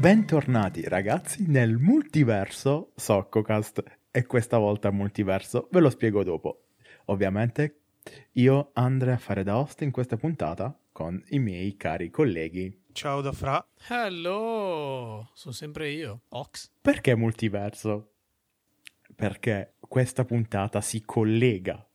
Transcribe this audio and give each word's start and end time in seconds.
Bentornati 0.00 0.88
ragazzi 0.88 1.44
nel 1.46 1.76
multiverso 1.76 2.92
Soccocast 2.96 3.84
e 4.10 4.24
questa 4.26 4.56
volta 4.56 4.90
multiverso 4.90 5.68
ve 5.70 5.80
lo 5.80 5.90
spiego 5.90 6.24
dopo. 6.24 6.68
Ovviamente 7.06 7.80
io 8.32 8.70
andrò 8.72 9.12
a 9.12 9.18
fare 9.18 9.42
da 9.42 9.58
host 9.58 9.82
in 9.82 9.90
questa 9.90 10.16
puntata 10.16 10.74
con 10.90 11.22
i 11.28 11.38
miei 11.38 11.76
cari 11.76 12.08
colleghi. 12.10 12.84
Ciao 12.92 13.20
da 13.20 13.32
Fra. 13.32 13.62
Hello, 13.88 15.28
sono 15.34 15.54
sempre 15.54 15.90
io, 15.90 16.22
Ox. 16.30 16.70
Perché 16.80 17.14
multiverso? 17.14 18.09
Perché 19.20 19.74
questa 19.78 20.24
puntata 20.24 20.80
si 20.80 21.02
collega, 21.04 21.86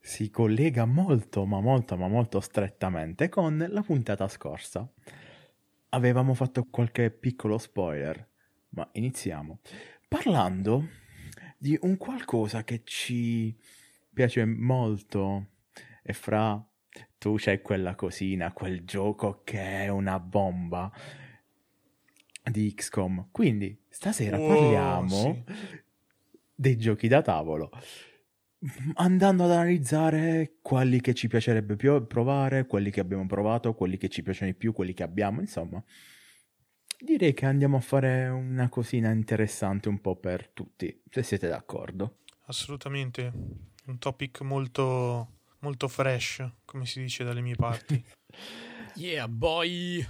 si 0.00 0.30
collega 0.30 0.86
molto, 0.86 1.44
ma 1.44 1.60
molto, 1.60 1.94
ma 1.98 2.08
molto 2.08 2.40
strettamente 2.40 3.28
con 3.28 3.66
la 3.68 3.82
puntata 3.82 4.26
scorsa 4.28 4.90
avevamo 5.90 6.32
fatto 6.32 6.64
qualche 6.70 7.10
piccolo 7.10 7.58
spoiler, 7.58 8.26
ma 8.70 8.88
iniziamo. 8.92 9.60
Parlando 10.08 10.88
di 11.58 11.78
un 11.82 11.98
qualcosa 11.98 12.64
che 12.64 12.80
ci 12.84 13.54
piace 14.10 14.46
molto 14.46 15.48
e 16.02 16.14
fra 16.14 16.66
tu 17.18 17.34
c'hai 17.36 17.60
quella 17.60 17.94
cosina, 17.94 18.54
quel 18.54 18.86
gioco 18.86 19.42
che 19.44 19.60
è 19.60 19.88
una 19.88 20.18
bomba 20.18 20.90
di 22.42 22.72
XCOM. 22.72 23.28
Quindi 23.30 23.78
stasera 23.86 24.38
Oh, 24.38 24.48
parliamo 24.48 25.44
sì. 25.44 25.82
Dei 26.54 26.76
giochi 26.76 27.08
da 27.08 27.22
tavolo 27.22 27.70
andando 28.94 29.44
ad 29.44 29.50
analizzare 29.50 30.58
quelli 30.62 31.00
che 31.00 31.14
ci 31.14 31.28
piacerebbe 31.28 31.76
più 31.76 32.06
provare, 32.06 32.66
quelli 32.66 32.90
che 32.90 33.00
abbiamo 33.00 33.26
provato, 33.26 33.74
quelli 33.74 33.96
che 33.96 34.08
ci 34.08 34.22
piacciono 34.22 34.50
di 34.50 34.56
più, 34.56 34.72
quelli 34.72 34.94
che 34.94 35.02
abbiamo, 35.02 35.40
insomma. 35.40 35.82
Direi 36.98 37.34
che 37.34 37.44
andiamo 37.44 37.76
a 37.76 37.80
fare 37.80 38.28
una 38.28 38.68
cosina 38.68 39.10
interessante 39.10 39.88
un 39.88 40.00
po' 40.00 40.16
per 40.16 40.48
tutti, 40.48 41.02
se 41.10 41.22
siete 41.22 41.48
d'accordo. 41.48 42.20
Assolutamente. 42.46 43.32
Un 43.86 43.98
topic 43.98 44.40
molto, 44.40 45.40
molto 45.58 45.88
fresh, 45.88 46.46
come 46.64 46.86
si 46.86 47.00
dice 47.00 47.24
dalle 47.24 47.40
mie 47.40 47.56
parti. 47.56 48.02
Yeah, 48.96 49.26
boy. 49.26 50.06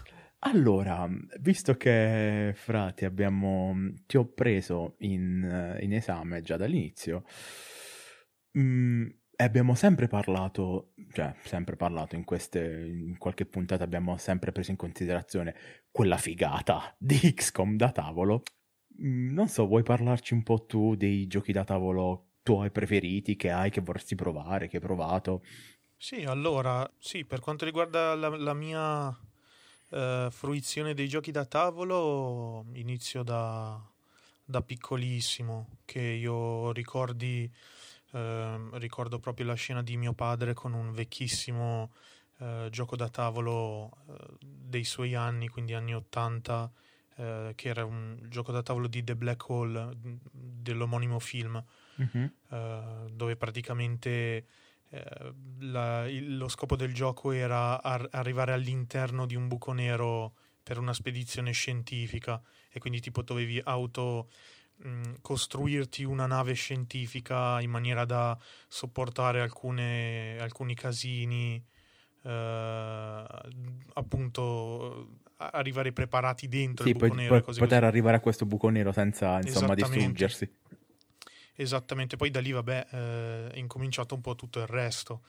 Allora, 0.47 1.09
visto 1.41 1.75
che 1.77 2.53
frati 2.55 3.05
abbiamo 3.07 3.75
ti 4.07 4.17
ho 4.19 4.27
preso 4.27 4.97
in, 4.99 5.79
in 5.81 5.93
esame 5.95 6.43
già 6.43 6.57
dall'inizio, 6.59 7.25
mm, 8.59 9.07
e 9.37 9.45
abbiamo 9.45 9.75
sempre 9.75 10.07
parlato, 10.07 10.93
cioè 11.13 11.35
sempre 11.45 11.77
parlato 11.77 12.15
in 12.15 12.25
queste, 12.25 12.61
in 12.87 13.19
qualche 13.19 13.47
puntata 13.47 13.83
abbiamo 13.85 14.17
sempre 14.17 14.53
preso 14.53 14.71
in 14.71 14.77
considerazione 14.77 15.55
quella 15.91 16.17
figata 16.19 16.95
di 16.99 17.17
XCOM 17.35 17.77
da 17.77 17.91
tavolo. 17.91 18.43
Mm, 19.03 19.33
Non 19.33 19.49
so, 19.49 19.67
vuoi 19.67 19.83
parlarci 19.83 20.35
un 20.35 20.43
po' 20.43 20.65
tu 20.67 20.95
dei 20.95 21.27
giochi 21.27 21.53
da 21.53 21.65
tavolo 21.65 22.29
tuoi 22.43 22.71
preferiti 22.71 23.37
che 23.37 23.51
hai, 23.51 23.71
che 23.71 23.81
vorresti 23.81 24.15
provare, 24.15 24.69
che 24.69 24.77
hai 24.77 24.83
provato? 24.83 25.43
Sì, 25.97 26.23
allora, 26.25 26.89
sì, 26.99 27.25
per 27.25 27.41
quanto 27.41 27.65
riguarda 27.65 28.15
la, 28.15 28.29
la 28.29 28.55
mia 28.55 29.17
eh, 29.95 30.29
fruizione 30.31 30.93
dei 30.93 31.07
giochi 31.09 31.31
da 31.31 31.45
tavolo, 31.45 32.65
inizio 32.73 33.23
da, 33.23 33.81
da 34.45 34.61
piccolissimo, 34.61 35.79
che 35.85 36.01
io 36.01 36.73
ricordi, 36.73 37.49
ehm, 38.13 38.77
ricordo 38.79 39.19
proprio 39.21 39.47
la 39.47 39.55
scena 39.55 39.83
di 39.83 39.97
mio 39.97 40.13
padre 40.13 40.53
con 40.53 40.73
un 40.73 40.91
vecchissimo 40.93 41.93
eh, 42.39 42.69
gioco 42.71 42.97
da 42.97 43.09
tavolo 43.09 43.91
eh, 44.09 44.37
dei 44.43 44.85
suoi 44.85 45.15
anni, 45.15 45.49
quindi 45.49 45.75
anni 45.75 45.95
80, 45.95 46.71
eh, 47.17 47.53
che 47.55 47.69
era 47.69 47.85
un 47.85 48.19
gioco 48.29 48.51
da 48.51 48.63
tavolo 48.63 48.89
di 48.89 49.05
The 49.05 49.15
Black 49.15 49.49
Hole, 49.49 49.85
mh, 49.95 50.19
dell'omonimo 50.33 51.19
film 51.21 51.63
Mhm. 51.97 52.33
eh, 52.51 53.05
dove 53.13 53.37
praticamente 53.37 54.47
la- 55.61 56.07
il- 56.09 56.37
lo 56.37 56.49
scopo 56.49 56.77
del 56.77 56.93
gioco 56.95 57.33
era 57.33 57.83
ar- 57.83 58.09
arrivare 58.13 58.53
all'interno 58.53 59.27
di 59.27 59.35
un 59.35 59.49
buco 59.49 59.73
nero 59.73 60.35
per 60.63 60.79
una 60.79 60.93
spedizione 60.93 61.53
scientifica 61.53 62.41
e 62.71 62.79
quindi 62.79 63.01
tipo 63.01 63.23
dovevi 63.23 63.61
auto 63.65 64.29
mh, 64.77 65.15
costruirti 65.21 66.03
una 66.05 66.27
nave 66.27 66.53
scientifica 66.55 67.61
in 67.61 67.71
maniera 67.71 68.05
da 68.05 68.37
sopportare 68.67 69.41
alcune- 69.41 70.37
alcuni 70.41 70.75
casini 70.75 71.65
eh, 72.27 73.25
appunto 73.93 75.09
arrivare 75.37 75.93
preparati 75.93 76.49
dentro 76.49 76.85
Sì, 76.85 76.91
il 76.91 76.97
buco 76.97 77.09
poi, 77.09 77.17
nero 77.17 77.35
poi 77.35 77.43
poter 77.55 77.67
così. 77.69 77.85
arrivare 77.85 78.17
a 78.17 78.21
questo 78.21 78.47
buco 78.47 78.69
nero 78.69 78.93
senza, 78.93 79.39
insomma, 79.41 79.75
distruggersi. 79.75 80.51
Esattamente, 81.57 82.17
poi 82.17 82.31
da 82.31 82.41
lì, 82.41 82.51
vabbè, 82.53 82.87
eh, 82.91 83.49
è 83.51 83.59
incominciato 83.59 84.15
un 84.15 84.21
po' 84.21 84.35
tutto 84.35 84.61
il 84.61 84.67
resto. 84.67 85.23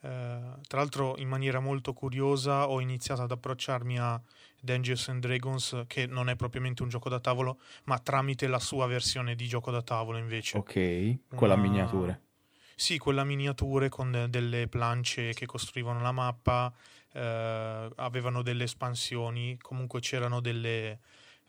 Eh, 0.00 0.40
tra 0.66 0.78
l'altro, 0.78 1.16
in 1.18 1.28
maniera 1.28 1.60
molto 1.60 1.92
curiosa, 1.92 2.68
ho 2.68 2.80
iniziato 2.80 3.22
ad 3.22 3.30
approcciarmi 3.30 3.98
a 3.98 4.20
Dungeons 4.60 5.08
and 5.08 5.20
Dragons, 5.20 5.84
che 5.86 6.06
non 6.06 6.28
è 6.28 6.36
propriamente 6.36 6.82
un 6.82 6.88
gioco 6.88 7.08
da 7.08 7.20
tavolo, 7.20 7.58
ma 7.84 7.98
tramite 7.98 8.46
la 8.46 8.58
sua 8.58 8.86
versione 8.86 9.34
di 9.34 9.46
gioco 9.46 9.70
da 9.70 9.82
tavolo 9.82 10.18
invece. 10.18 10.58
Ok, 10.58 11.18
con 11.34 11.48
la 11.48 11.56
miniatura. 11.56 12.18
Sì, 12.74 12.98
quella 12.98 13.22
miniature 13.24 13.88
con 13.88 14.10
de- 14.10 14.28
delle 14.28 14.66
plance 14.66 15.34
che 15.34 15.46
costruivano 15.46 16.00
la 16.00 16.12
mappa, 16.12 16.72
eh, 17.12 17.90
avevano 17.96 18.42
delle 18.42 18.64
espansioni, 18.64 19.58
comunque 19.60 20.00
c'erano 20.00 20.40
delle, 20.40 20.98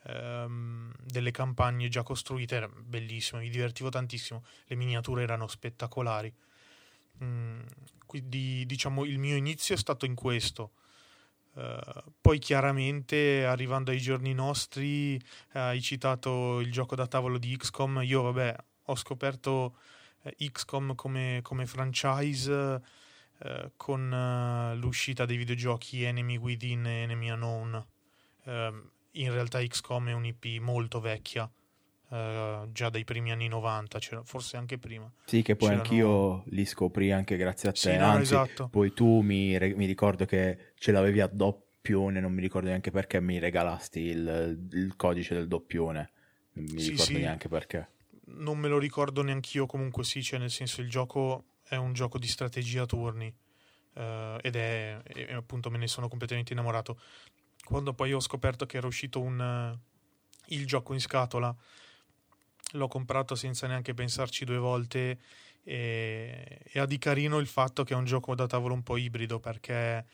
ehm, 0.06 0.91
delle 1.03 1.31
campagne 1.31 1.90
già 1.90 2.03
costruite, 2.03 2.56
era 2.56 2.68
bellissimo, 2.68 3.41
mi 3.41 3.50
divertivo 3.50 3.90
tantissimo, 3.90 4.44
le 4.66 4.75
miniature 4.75 5.24
erano 5.24 5.47
spettacolari. 5.47 6.34
Mm, 7.24 7.62
quindi 8.06 8.66
diciamo 8.66 9.06
il 9.06 9.19
mio 9.19 9.36
inizio 9.36 9.75
è 9.75 9.78
stato 9.78 10.06
in 10.06 10.16
questo. 10.16 10.72
Eh, 11.56 12.03
poi 12.19 12.40
chiaramente 12.40 13.46
arrivando 13.46 13.92
ai 13.92 14.00
giorni 14.00 14.34
nostri 14.34 15.16
eh, 15.16 15.59
hai 15.59 15.81
citato 15.81 16.59
il 16.59 16.72
gioco 16.72 16.96
da 16.96 17.08
tavolo 17.08 17.38
di 17.38 17.56
XCOM, 17.56 18.02
io 18.03 18.22
vabbè 18.24 18.56
ho 18.86 18.96
scoperto 18.96 19.78
eh, 20.24 20.36
XCOM 20.52 20.96
come, 20.96 21.40
come 21.44 21.66
franchise 21.66 23.02
con 23.75 24.75
l'uscita 24.78 25.25
dei 25.25 25.36
videogiochi 25.36 26.03
Enemy 26.03 26.38
Within 26.38 26.86
e 26.86 27.02
Enemy 27.02 27.30
Unknown. 27.31 27.86
In 29.16 29.31
realtà 29.31 29.59
XCOM 29.66 30.09
è 30.09 30.13
un'IP 30.13 30.59
molto 30.59 31.00
vecchia, 31.00 31.50
eh, 32.09 32.68
già 32.72 32.90
dai 32.90 33.03
primi 33.03 33.31
anni 33.31 33.47
90, 33.47 34.00
c'era- 34.00 34.24
forse 34.24 34.57
anche 34.57 34.78
prima. 34.79 35.12
Sì, 35.25 35.41
che 35.41 35.56
poi 35.56 35.69
c'erano- 35.69 35.81
anch'io 35.84 36.44
li 36.47 36.66
scoprì 36.66 37.12
anche 37.12 37.38
grazie 37.38 37.69
a 37.69 37.72
te. 37.72 37.78
Sì, 37.79 37.97
no, 37.97 38.06
Anzi, 38.07 38.34
esatto. 38.34 38.69
poi 38.69 38.91
tu 38.94 39.22
mi, 39.22 39.57
mi 39.75 39.85
ricordo 39.85 40.25
che 40.25 40.74
ce 40.75 40.91
l'avevi 40.91 41.19
a 41.22 41.28
doppione, 41.28 42.19
non 42.19 42.34
mi 42.34 42.41
ricordo 42.41 42.69
neanche 42.69 42.91
perché 42.91 43.19
mi 43.22 43.38
regalasti 43.40 44.00
il, 44.00 44.68
il 44.72 44.96
codice 44.96 45.35
del 45.35 45.47
doppione. 45.47 46.12
Non 46.53 46.66
mi 46.66 46.80
Sì, 46.81 46.90
ricordo 46.90 47.03
sì. 47.13 47.18
neanche 47.19 47.47
perché. 47.47 47.88
non 48.25 48.57
me 48.57 48.68
lo 48.68 48.80
ricordo 48.80 49.22
neanch'io, 49.22 49.66
comunque 49.66 50.03
sì, 50.03 50.24
cioè 50.24 50.40
nel 50.40 50.50
senso 50.50 50.81
il 50.81 50.90
gioco 50.90 51.44
è 51.68 51.75
un 51.75 51.94
gioco 51.94 52.18
di 52.18 52.28
strategia 52.28 52.84
a 52.84 52.85
turni 52.85 53.34
eh, 53.95 54.38
ed 54.41 54.56
è, 54.56 55.01
e 55.03 55.34
appunto 55.34 55.69
me 55.69 55.78
ne 55.78 55.88
sono 55.88 56.07
completamente 56.07 56.53
innamorato. 56.53 57.00
Quando 57.63 57.94
poi 57.94 58.13
ho 58.13 58.19
scoperto 58.19 58.66
che 58.66 58.78
era 58.78 58.88
uscito 58.88 59.22
un, 59.22 59.40
eh, 59.40 60.56
il 60.56 60.66
gioco 60.66 60.94
in 60.94 61.00
scatola, 61.00 61.56
l'ho 62.74 62.88
comprato 62.88 63.35
senza 63.35 63.68
neanche 63.68 63.94
pensarci 63.94 64.45
due 64.45 64.57
volte 64.57 65.19
e, 65.63 66.60
e 66.63 66.80
ha 66.80 66.86
di 66.86 66.98
carino 66.98 67.38
il 67.39 67.48
fatto 67.48 67.83
che 67.83 67.94
è 67.94 67.98
un 67.98 68.06
gioco 68.06 68.36
da 68.36 68.48
tavolo 68.48 68.74
un 68.74 68.83
po' 68.83 68.98
ibrido 68.98 69.39
perché 69.39 70.06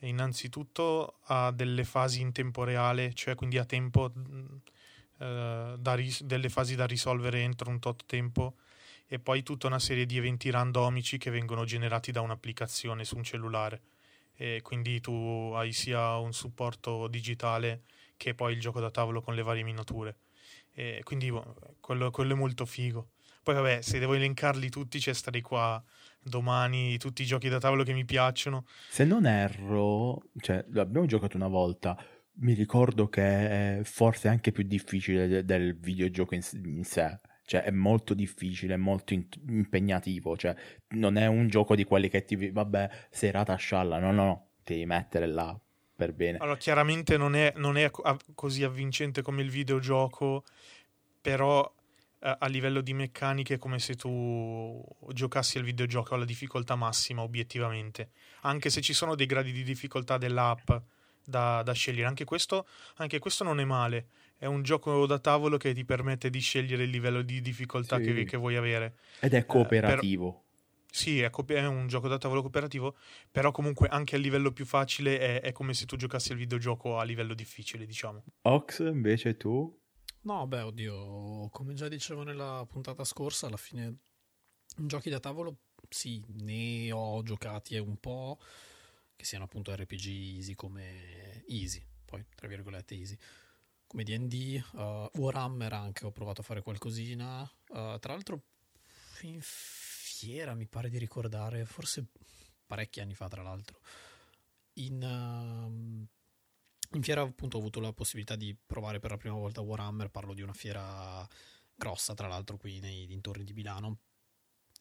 innanzitutto 0.00 1.18
ha 1.24 1.50
delle 1.50 1.84
fasi 1.84 2.20
in 2.20 2.32
tempo 2.32 2.64
reale, 2.64 3.14
cioè 3.14 3.34
quindi 3.34 3.58
ha 3.58 3.64
tempo 3.64 4.12
mh, 4.14 4.60
eh, 5.18 5.94
ris- 5.96 6.22
delle 6.22 6.48
fasi 6.48 6.74
da 6.76 6.86
risolvere 6.86 7.40
entro 7.40 7.70
un 7.70 7.78
tot 7.78 8.04
tempo 8.06 8.56
e 9.06 9.18
poi 9.18 9.42
tutta 9.42 9.66
una 9.66 9.78
serie 9.78 10.06
di 10.06 10.18
eventi 10.18 10.50
randomici 10.50 11.18
che 11.18 11.30
vengono 11.30 11.64
generati 11.64 12.12
da 12.12 12.20
un'applicazione 12.20 13.04
su 13.04 13.16
un 13.16 13.24
cellulare 13.24 13.80
e 14.40 14.60
quindi 14.62 15.00
tu 15.00 15.50
hai 15.56 15.72
sia 15.72 16.16
un 16.16 16.32
supporto 16.32 17.08
digitale 17.08 17.82
che 18.16 18.34
poi 18.34 18.52
il 18.52 18.60
gioco 18.60 18.78
da 18.78 18.90
tavolo 18.90 19.20
con 19.20 19.34
le 19.34 19.42
varie 19.42 19.64
miniature 19.64 20.18
e 20.72 21.00
quindi 21.02 21.30
boh, 21.30 21.56
quello, 21.80 22.10
quello 22.12 22.34
è 22.34 22.36
molto 22.36 22.64
figo 22.64 23.10
poi 23.42 23.54
vabbè 23.56 23.82
se 23.82 23.98
devo 23.98 24.14
elencarli 24.14 24.68
tutti 24.68 25.00
c'è 25.00 25.12
starei 25.12 25.40
qua 25.40 25.82
domani 26.20 26.98
tutti 26.98 27.22
i 27.22 27.26
giochi 27.26 27.48
da 27.48 27.58
tavolo 27.58 27.82
che 27.82 27.92
mi 27.92 28.04
piacciono 28.04 28.64
Se 28.88 29.04
non 29.04 29.26
erro, 29.26 30.22
cioè, 30.40 30.64
l'abbiamo 30.70 31.06
giocato 31.06 31.36
una 31.36 31.48
volta. 31.48 31.96
Mi 32.40 32.52
ricordo 32.54 33.08
che 33.08 33.78
è 33.78 33.80
forse 33.82 34.28
anche 34.28 34.52
più 34.52 34.62
difficile 34.64 35.26
de- 35.26 35.44
del 35.44 35.76
videogioco 35.76 36.34
in 36.34 36.84
sé. 36.84 37.20
Cioè 37.48 37.62
è 37.62 37.70
molto 37.70 38.12
difficile, 38.12 38.76
molto 38.76 39.14
in- 39.14 39.26
impegnativo, 39.48 40.36
cioè 40.36 40.54
non 40.88 41.16
è 41.16 41.24
un 41.24 41.48
gioco 41.48 41.74
di 41.74 41.84
quelli 41.84 42.10
che 42.10 42.22
ti... 42.26 42.50
vabbè, 42.50 42.90
serata 43.08 43.54
scialla, 43.54 43.98
no, 43.98 44.12
no, 44.12 44.22
no, 44.22 44.48
ti 44.62 44.74
devi 44.74 44.84
mettere 44.84 45.26
là 45.26 45.58
per 45.96 46.12
bene. 46.12 46.36
Allora, 46.36 46.58
chiaramente 46.58 47.16
non 47.16 47.34
è, 47.34 47.54
non 47.56 47.78
è 47.78 47.90
così 48.34 48.64
avvincente 48.64 49.22
come 49.22 49.40
il 49.40 49.48
videogioco, 49.48 50.44
però 51.22 51.64
eh, 52.20 52.36
a 52.38 52.46
livello 52.48 52.82
di 52.82 52.92
meccaniche 52.92 53.54
è 53.54 53.58
come 53.58 53.78
se 53.78 53.94
tu 53.94 54.84
giocassi 55.14 55.56
al 55.56 55.64
videogioco 55.64 56.14
alla 56.14 56.26
difficoltà 56.26 56.76
massima, 56.76 57.22
obiettivamente. 57.22 58.10
Anche 58.42 58.68
se 58.68 58.82
ci 58.82 58.92
sono 58.92 59.14
dei 59.14 59.24
gradi 59.24 59.52
di 59.52 59.62
difficoltà 59.62 60.18
dell'app 60.18 60.70
da, 61.24 61.62
da 61.62 61.72
scegliere, 61.72 62.08
anche 62.08 62.24
questo, 62.24 62.66
anche 62.96 63.18
questo 63.18 63.42
non 63.42 63.58
è 63.58 63.64
male 63.64 64.08
è 64.38 64.46
un 64.46 64.62
gioco 64.62 65.04
da 65.04 65.18
tavolo 65.18 65.56
che 65.56 65.74
ti 65.74 65.84
permette 65.84 66.30
di 66.30 66.38
scegliere 66.38 66.84
il 66.84 66.90
livello 66.90 67.22
di 67.22 67.40
difficoltà 67.40 67.98
sì. 67.98 68.04
che, 68.04 68.24
che, 68.24 68.36
vuoi 68.36 68.56
avere. 68.56 68.98
Ed 69.18 69.34
è 69.34 69.44
cooperativo. 69.44 70.28
Eh, 70.28 70.32
per... 70.32 70.46
Sì, 70.90 71.20
è, 71.20 71.28
co- 71.28 71.44
è, 71.44 71.66
un 71.66 71.88
gioco 71.88 72.06
da 72.06 72.18
tavolo 72.18 72.40
cooperativo, 72.40 72.96
però 73.30 73.50
comunque 73.50 73.88
anche 73.88 74.14
a 74.14 74.18
livello 74.18 74.52
più 74.52 74.64
facile 74.64 75.18
è, 75.18 75.40
è 75.40 75.52
come 75.52 75.74
se 75.74 75.86
tu 75.86 75.96
giocassi 75.96 76.32
il 76.32 76.38
videogioco 76.38 76.98
a 76.98 77.02
livello 77.02 77.34
difficile, 77.34 77.84
diciamo. 77.84 78.22
Ox, 78.42 78.78
invece 78.78 79.36
tu? 79.36 79.76
No, 80.22 80.46
beh, 80.46 80.60
oddio, 80.62 81.48
come 81.50 81.74
già 81.74 81.88
dicevo 81.88 82.22
nella 82.22 82.64
puntata 82.68 83.02
scorsa, 83.02 83.48
alla 83.48 83.56
fine 83.56 83.96
giochi 84.76 85.10
da 85.10 85.18
tavolo 85.18 85.58
sì, 85.88 86.22
ne 86.28 86.92
ho 86.92 87.22
giocati 87.22 87.76
un 87.78 87.96
po' 87.98 88.38
che 89.16 89.24
siano 89.24 89.44
appunto 89.44 89.74
RPG 89.74 90.06
easy 90.36 90.54
come 90.54 91.44
easy, 91.48 91.84
poi 92.04 92.24
tra 92.36 92.46
virgolette 92.46 92.94
easy 92.94 93.16
come 93.88 94.04
D&D, 94.04 94.62
uh, 94.74 95.08
Warhammer 95.18 95.72
anche 95.72 96.04
ho 96.04 96.12
provato 96.12 96.42
a 96.42 96.44
fare 96.44 96.62
qualcosina, 96.62 97.40
uh, 97.40 97.98
tra 97.98 98.12
l'altro 98.12 98.42
in 99.22 99.38
fiera 99.40 100.54
mi 100.54 100.66
pare 100.66 100.90
di 100.90 100.98
ricordare, 100.98 101.64
forse 101.64 102.06
parecchi 102.66 103.00
anni 103.00 103.14
fa 103.14 103.28
tra 103.28 103.42
l'altro, 103.42 103.80
in, 104.74 105.02
uh, 105.02 106.96
in 106.96 107.02
fiera 107.02 107.22
appunto 107.22 107.56
ho 107.56 107.60
avuto 107.60 107.80
la 107.80 107.92
possibilità 107.94 108.36
di 108.36 108.54
provare 108.54 109.00
per 109.00 109.10
la 109.10 109.16
prima 109.16 109.36
volta 109.36 109.62
Warhammer, 109.62 110.10
parlo 110.10 110.34
di 110.34 110.42
una 110.42 110.52
fiera 110.52 111.26
grossa 111.74 112.12
tra 112.12 112.28
l'altro 112.28 112.58
qui 112.58 112.80
nei 112.80 113.06
dintorni 113.06 113.44
di 113.44 113.54
Milano. 113.54 113.98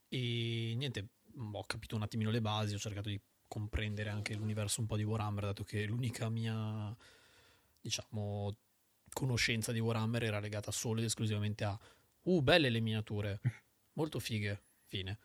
E 0.10 0.74
niente, 0.76 1.08
ho 1.54 1.64
capito 1.64 1.96
un 1.96 2.02
attimino 2.02 2.30
le 2.30 2.42
basi, 2.42 2.74
ho 2.74 2.80
cercato 2.80 3.08
di 3.08 3.20
comprendere 3.48 4.10
anche 4.10 4.36
l'universo 4.36 4.82
un 4.82 4.88
po' 4.88 4.98
di 4.98 5.04
Warhammer, 5.04 5.46
dato 5.46 5.64
che 5.64 5.86
l'unica 5.86 6.28
mia 6.28 6.94
diciamo 7.80 8.54
conoscenza 9.14 9.72
di 9.72 9.80
Warhammer 9.80 10.24
era 10.24 10.40
legata 10.40 10.72
solo 10.72 11.00
ed 11.00 11.06
esclusivamente 11.06 11.64
a 11.64 11.78
uh, 12.24 12.42
belle 12.42 12.70
le 12.70 12.80
miniature, 12.80 13.40
molto 13.94 14.20
fighe, 14.20 14.62
fine. 14.86 15.20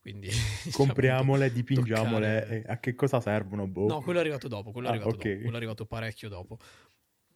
Quindi 0.00 0.30
compriamole, 0.72 1.52
dipingiamole, 1.52 2.40
toccare... 2.40 2.64
a 2.72 2.78
che 2.78 2.94
cosa 2.94 3.20
servono? 3.20 3.66
Boh. 3.66 3.86
No, 3.86 4.00
quello 4.00 4.18
è 4.18 4.22
arrivato 4.22 4.48
dopo, 4.48 4.70
quello, 4.70 4.88
ah, 4.88 4.92
è, 4.92 4.94
arrivato 4.94 5.16
okay. 5.16 5.30
dopo, 5.30 5.40
quello 5.42 5.54
è 5.54 5.58
arrivato 5.58 5.86
parecchio 5.86 6.28
dopo. 6.28 6.58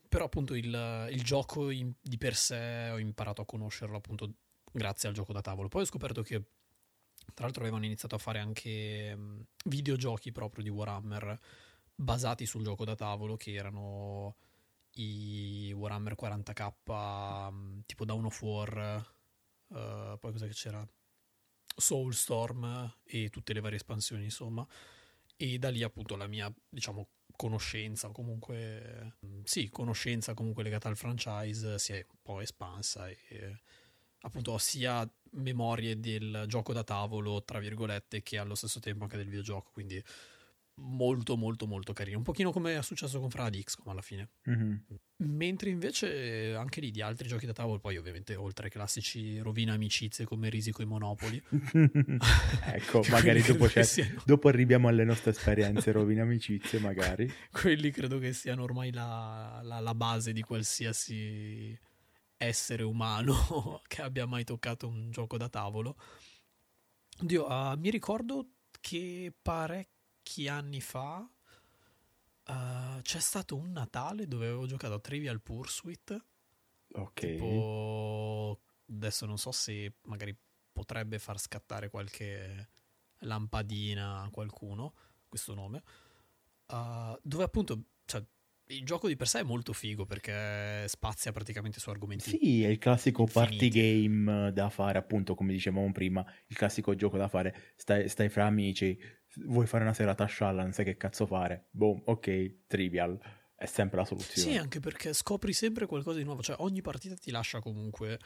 Però 0.09 0.25
appunto 0.25 0.55
il, 0.55 1.09
il 1.11 1.23
gioco 1.23 1.71
in, 1.71 1.93
di 2.00 2.19
per 2.19 2.35
sé 2.35 2.91
ho 2.91 2.99
imparato 2.99 3.41
a 3.41 3.47
conoscerlo 3.47 3.97
appunto 3.97 4.35
grazie 4.71 5.09
al 5.09 5.15
gioco 5.15 5.33
da 5.33 5.41
tavolo. 5.41 5.69
Poi 5.69 5.83
ho 5.83 5.87
scoperto 5.87 6.23
che 6.23 6.43
tra 7.35 7.44
l'altro 7.44 7.62
avevano 7.62 7.85
iniziato 7.85 8.15
a 8.15 8.19
fare 8.19 8.39
anche 8.39 9.17
videogiochi 9.65 10.33
proprio 10.33 10.62
di 10.62 10.71
Warhammer 10.71 11.39
basati 11.94 12.47
sul 12.47 12.62
gioco 12.62 12.85
da 12.85 12.94
tavolo 12.94 13.37
che 13.37 13.53
erano 13.53 14.37
i 14.94 15.73
Warhammer 15.75 16.15
40k 16.19 17.53
mm, 17.53 17.81
tipo 17.87 18.05
Dawn 18.05 18.25
of 18.25 18.43
War, 18.43 19.15
uh, 19.69 20.19
poi 20.19 20.33
cosa 20.33 20.47
che 20.47 20.53
c'era? 20.53 20.87
Soulstorm 21.75 22.99
e 23.05 23.31
tutte 23.31 23.53
le 23.53 23.61
varie 23.61 23.77
espansioni, 23.77 24.25
insomma. 24.25 24.67
E 25.37 25.59
da 25.59 25.71
lì 25.71 25.83
appunto 25.83 26.17
la 26.17 26.27
mia, 26.27 26.53
diciamo, 26.69 27.09
conoscenza, 27.37 28.11
comunque, 28.11 29.17
mm, 29.25 29.41
sì, 29.44 29.69
conoscenza 29.71 30.35
comunque 30.35 30.62
legata 30.62 30.89
al 30.89 30.97
franchise 30.97 31.79
si 31.79 31.93
è 31.93 32.06
un 32.09 32.19
po' 32.23 32.41
espansa 32.41 33.09
e 33.09 33.61
appunto 34.21 34.53
ho 34.53 34.59
sia 34.59 35.09
memorie 35.33 35.99
del 35.99 36.44
gioco 36.47 36.73
da 36.73 36.85
tavolo, 36.85 37.43
tra 37.43 37.59
virgolette, 37.59 38.23
che 38.23 38.39
allo 38.39 38.55
stesso 38.55 38.81
tempo 38.81 39.05
anche 39.05 39.17
del 39.17 39.27
videogioco, 39.27 39.71
quindi 39.73 40.03
molto 40.77 41.37
molto 41.37 41.67
molto 41.67 41.93
carino. 41.93 42.19
Un 42.19 42.23
pochino 42.23 42.51
come 42.51 42.77
è 42.77 42.83
successo 42.83 43.21
con 43.21 43.31
Fra 43.31 43.51
di 43.51 43.63
XCOM 43.63 43.89
alla 43.89 44.01
fine. 44.01 44.31
Mm-hmm. 44.49 44.75
mentre 45.19 45.71
invece 45.71 46.55
anche 46.55 46.81
lì 46.81 46.91
di 46.91 47.01
altri 47.01 47.29
giochi 47.29 47.47
da 47.47 47.53
tavolo 47.53 47.79
poi 47.79 47.97
ovviamente 47.97 48.35
oltre 48.35 48.65
ai 48.65 48.73
classici 48.73 49.39
rovina 49.39 49.75
amicizie 49.75 50.25
come 50.25 50.49
Risico 50.49 50.83
e 50.83 50.85
Monopoli. 50.85 51.43
Ecco 52.65 53.03
magari 53.11 53.43
dopo, 53.43 53.69
siano... 53.69 54.23
dopo, 54.25 54.49
arriviamo 54.49 54.89
alle 54.89 55.05
nostre 55.05 55.31
esperienze 55.31 55.93
rovina 55.93 56.23
amicizie 56.23 56.79
magari. 56.79 57.31
Quelli 57.51 57.91
credo 57.91 58.19
che 58.19 58.33
siano 58.33 58.63
ormai 58.63 58.93
la, 58.93 59.61
la, 59.63 59.81
la 59.81 59.95
base 59.95 60.33
di 60.33 60.43
qualsiasi 60.43 61.79
essere 62.37 62.83
umano 62.83 63.83
che 63.87 64.03
abbia 64.03 64.27
mai 64.27 64.45
toccato 64.45 64.89
un 64.89 65.11
gioco 65.11 65.37
da 65.37 65.49
tavolo. 65.49 65.97
Oddio, 67.21 67.47
uh, 67.47 67.79
mi 67.79 67.91
ricordo 67.91 68.49
che 68.81 69.33
parecchio 69.41 70.02
parecchi 70.23 70.49
anni 70.49 70.81
fa 70.81 71.29
uh, 72.47 73.01
c'è 73.03 73.19
stato 73.19 73.57
un 73.57 73.73
Natale 73.73 74.27
dove 74.27 74.47
avevo 74.47 74.67
giocato 74.67 74.95
a 74.95 75.01
Trivial 75.01 75.41
Pursuit. 75.41 76.25
Ok. 76.95 77.21
Tipo, 77.21 78.61
adesso 78.89 79.27
non 79.27 79.39
so 79.39 79.51
se 79.51 79.95
magari 80.03 80.37
potrebbe 80.73 81.19
far 81.19 81.39
scattare 81.39 81.91
qualche 81.91 82.69
lampadina 83.19 84.23
a 84.23 84.31
qualcuno 84.31 84.95
questo 85.29 85.55
nome. 85.55 85.83
Uh, 86.67 87.19
dove 87.23 87.45
appunto 87.45 87.85
cioè, 88.05 88.25
il 88.67 88.85
gioco 88.85 89.09
di 89.09 89.17
per 89.17 89.29
sé 89.29 89.41
è 89.41 89.43
molto 89.43 89.73
figo 89.73 90.05
perché 90.05 90.87
spazia 90.88 91.32
praticamente 91.32 91.81
su 91.81 91.91
argomenti. 91.91 92.31
Sì, 92.31 92.64
è 92.64 92.69
il 92.69 92.79
classico 92.79 93.23
infiniti. 93.23 93.50
party 93.50 93.69
game 93.69 94.53
da 94.53 94.70
fare, 94.70 94.99
appunto, 94.99 95.35
come 95.35 95.53
dicevamo 95.53 95.91
prima, 95.93 96.25
il 96.47 96.56
classico 96.56 96.94
gioco 96.94 97.17
da 97.17 97.29
fare. 97.29 97.75
Stai, 97.76 98.09
stai 98.09 98.29
fra 98.29 98.47
amici, 98.47 98.99
vuoi 99.44 99.67
fare 99.67 99.85
una 99.85 99.94
serata 99.94 100.25
a 100.25 100.29
scialla, 100.29 100.62
non 100.62 100.73
sai 100.73 100.85
che 100.85 100.97
cazzo 100.97 101.26
fare. 101.26 101.69
Boom, 101.70 102.03
ok, 102.05 102.67
trivial. 102.67 103.19
È 103.55 103.67
sempre 103.67 103.99
la 103.99 104.05
soluzione. 104.05 104.50
Sì, 104.50 104.56
anche 104.56 104.81
perché 104.81 105.12
scopri 105.12 105.53
sempre 105.53 105.87
qualcosa 105.87 106.19
di 106.19 106.25
nuovo. 106.25 106.43
Cioè, 106.43 106.56
ogni 106.61 106.81
partita 106.81 107.15
ti 107.15 107.31
lascia 107.31 107.61
comunque 107.61 108.19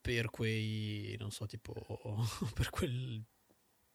per 0.00 0.30
quei, 0.30 1.16
non 1.18 1.30
so, 1.30 1.46
tipo, 1.46 1.74
per 2.54 2.70
quel 2.70 3.22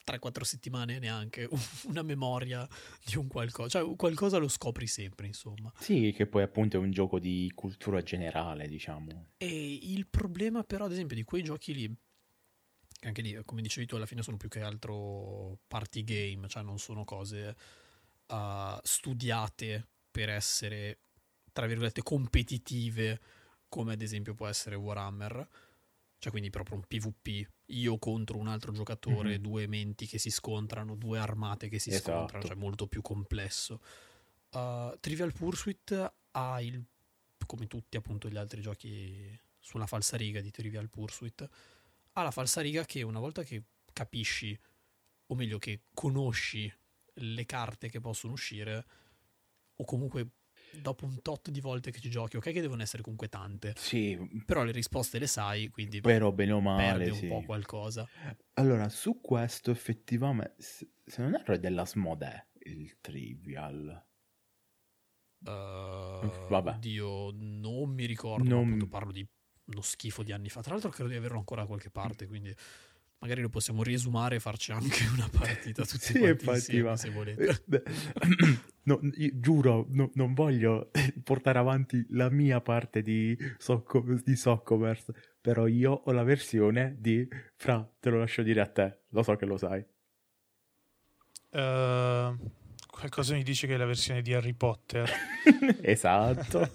3-4 0.06 0.42
settimane 0.42 1.00
neanche 1.00 1.48
una 1.88 2.02
memoria 2.02 2.68
di 3.06 3.18
un 3.18 3.28
qualcosa, 3.28 3.80
cioè 3.80 3.96
qualcosa 3.96 4.38
lo 4.38 4.48
scopri 4.48 4.88
sempre, 4.88 5.28
insomma. 5.28 5.72
Sì, 5.80 6.14
che 6.16 6.28
poi 6.28 6.44
appunto 6.44 6.78
è 6.78 6.80
un 6.80 6.92
gioco 6.92 7.20
di 7.20 7.52
cultura 7.54 8.02
generale, 8.02 8.68
diciamo. 8.68 9.28
E 9.38 9.80
il 9.82 10.08
problema 10.08 10.64
però, 10.64 10.86
ad 10.86 10.92
esempio, 10.92 11.16
di 11.16 11.24
quei 11.24 11.44
giochi 11.44 11.74
lì 11.74 11.96
anche 13.04 13.22
lì, 13.22 13.40
come 13.46 13.62
dicevi 13.62 13.88
tu, 13.88 13.96
alla 13.96 14.06
fine 14.06 14.22
sono 14.22 14.38
più 14.38 14.48
che 14.48 14.62
altro 14.62 15.60
party 15.68 16.04
game, 16.04 16.48
cioè 16.48 16.62
non 16.62 16.78
sono 16.78 17.04
cose 17.04 17.56
uh, 18.28 18.78
studiate 18.84 19.88
per 20.12 20.30
essere, 20.30 21.00
tra 21.52 21.66
virgolette, 21.66 22.04
competitive, 22.04 23.20
come 23.68 23.94
ad 23.94 24.02
esempio 24.02 24.36
può 24.36 24.48
essere 24.48 24.76
Warhammer. 24.76 25.48
Cioè, 26.22 26.32
quindi 26.32 26.52
proprio 26.52 26.76
un 26.76 26.84
PvP, 26.84 27.50
io 27.66 27.98
contro 27.98 28.38
un 28.38 28.48
altro 28.48 28.72
giocatore, 28.72 29.30
mm-hmm. 29.30 29.42
due 29.42 29.66
menti 29.66 30.06
che 30.06 30.20
si 30.20 30.30
scontrano, 30.30 30.96
due 30.96 31.18
armate 31.18 31.68
che 31.68 31.80
si 31.80 31.90
esatto. 31.90 32.12
scontrano, 32.12 32.46
cioè 32.46 32.56
molto 32.56 32.86
più 32.86 33.02
complesso. 33.02 33.82
Uh, 34.52 34.96
Trivial 35.00 35.34
Pursuit 35.34 36.14
ha 36.30 36.62
il, 36.62 36.80
come 37.48 37.66
tutti 37.66 37.98
appunto 37.98 38.30
gli 38.30 38.38
altri 38.38 38.62
giochi 38.62 39.36
sulla 39.58 39.88
falsariga 39.88 40.42
di 40.42 40.52
Trivial 40.52 40.90
Pursuit, 40.90 41.50
ha 42.12 42.22
la 42.22 42.30
falsariga 42.30 42.86
che 42.86 43.02
una 43.02 43.20
volta 43.20 43.42
che 43.42 43.64
capisci, 43.92 44.56
o 45.26 45.34
meglio 45.34 45.58
che 45.58 45.86
conosci 45.92 46.72
le 47.16 47.46
carte 47.48 47.90
che 47.90 48.00
possono 48.00 48.34
uscire, 48.34 48.86
o 49.76 49.84
comunque 49.86 50.30
dopo 50.80 51.06
un 51.06 51.22
tot 51.22 51.50
di 51.50 51.60
volte 51.60 51.92
che 51.92 52.00
ci 52.00 52.10
giochi, 52.10 52.38
ok 52.38 52.52
che 52.52 52.62
devono 52.62 52.82
essere 52.82 53.02
comunque 53.02 53.30
tante. 53.30 53.74
Sì. 53.78 54.18
Però 54.46 54.64
le 54.64 54.72
risposte 54.72 55.20
le 55.20 55.28
sai, 55.28 55.70
quindi 55.70 56.02
però 56.02 56.32
bene 56.32 56.52
o 56.52 56.62
male, 56.62 56.82
perde 56.82 57.14
sì. 57.14 57.26
un 57.26 57.30
po' 57.30 57.46
qualcosa. 57.46 58.08
Allora, 58.54 58.90
su 58.90 59.20
questo 59.22 59.72
effettivamente, 59.72 60.56
se 60.58 61.22
non 61.22 61.36
erro 61.36 61.54
è 61.54 61.60
della 61.60 61.86
Smodè 61.86 62.48
il 62.64 62.98
Trivial. 63.02 64.06
Uh, 65.44 66.48
Vabbè. 66.50 66.74
Oddio, 66.74 67.32
non 67.34 67.90
mi 67.90 68.06
ricordo, 68.06 68.48
non... 68.48 68.88
parlo 68.88 69.12
di 69.12 69.28
uno 69.66 69.82
schifo 69.82 70.24
di 70.24 70.32
anni 70.32 70.50
fa. 70.50 70.62
Tra 70.62 70.74
l'altro 70.74 70.90
credo 70.92 71.10
di 71.10 71.16
averlo 71.16 71.38
ancora 71.38 71.62
da 71.62 71.68
qualche 71.68 71.90
parte, 71.90 72.28
quindi 72.28 72.54
Magari 73.22 73.42
lo 73.42 73.50
possiamo 73.50 73.84
riesumare 73.84 74.38
e 74.38 74.40
farci 74.40 74.72
anche 74.72 75.06
una 75.14 75.30
partita 75.32 75.86
tutti 75.86 76.06
Sì, 76.06 76.20
quanti 76.20 76.50
insieme, 76.50 76.98
se 76.98 77.10
volete. 77.12 77.62
Eh, 77.70 77.84
no, 78.84 79.00
giuro, 79.36 79.86
no- 79.90 80.10
non 80.16 80.34
voglio 80.34 80.90
portare 81.24 81.60
avanti 81.60 82.04
la 82.10 82.32
mia 82.32 82.62
parte 82.62 83.04
di, 83.04 83.38
Socco- 83.60 84.04
di 84.24 84.36
Soccomers, 84.36 85.12
però 85.40 85.68
io 85.68 85.92
ho 85.92 86.12
la 86.12 86.24
versione 86.24 86.96
di 86.98 87.28
Fra, 87.56 87.88
te 88.00 88.10
lo 88.10 88.18
lascio 88.18 88.42
dire 88.42 88.62
a 88.62 88.68
te, 88.68 89.02
lo 89.10 89.22
so 89.22 89.36
che 89.36 89.46
lo 89.46 89.58
sai. 89.58 89.86
Eh, 91.52 92.36
qualcosa 93.02 93.34
mi 93.34 93.42
dice 93.42 93.66
che 93.66 93.74
è 93.74 93.78
la 93.78 93.86
versione 93.86 94.22
di 94.22 94.32
Harry 94.32 94.54
Potter. 94.54 95.10
esatto. 95.82 96.72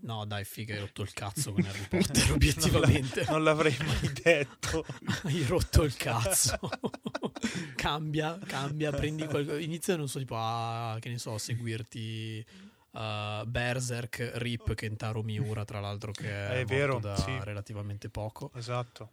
No, 0.00 0.24
dai, 0.24 0.44
figa, 0.44 0.72
hai 0.72 0.80
rotto 0.80 1.02
il 1.02 1.12
cazzo 1.12 1.52
con 1.52 1.64
Harry 1.64 1.84
Potter, 1.88 2.32
obiettivamente. 2.32 3.26
non 3.28 3.44
l'avrei 3.44 3.76
mai 3.78 4.12
detto. 4.22 4.86
Hai 5.24 5.44
rotto 5.44 5.84
il 5.84 5.94
cazzo. 5.94 6.58
cambia, 7.76 8.38
cambia, 8.46 8.90
prendi 8.90 9.26
qualcosa. 9.26 9.60
Inizia, 9.60 9.96
non 9.96 10.08
so, 10.08 10.18
tipo 10.18 10.36
a, 10.36 10.96
che 10.98 11.10
ne 11.10 11.18
so, 11.18 11.36
seguirti 11.36 12.44
uh, 12.92 13.44
Berserk, 13.46 14.32
Rip, 14.36 14.74
Kentaro 14.74 15.22
Miura, 15.22 15.66
tra 15.66 15.78
l'altro, 15.78 16.10
che 16.10 16.28
è, 16.28 16.48
È 16.48 16.56
morto 16.60 16.74
vero, 16.74 16.98
da 17.00 17.16
sì. 17.16 17.38
relativamente 17.42 18.08
poco. 18.08 18.50
Esatto. 18.54 19.10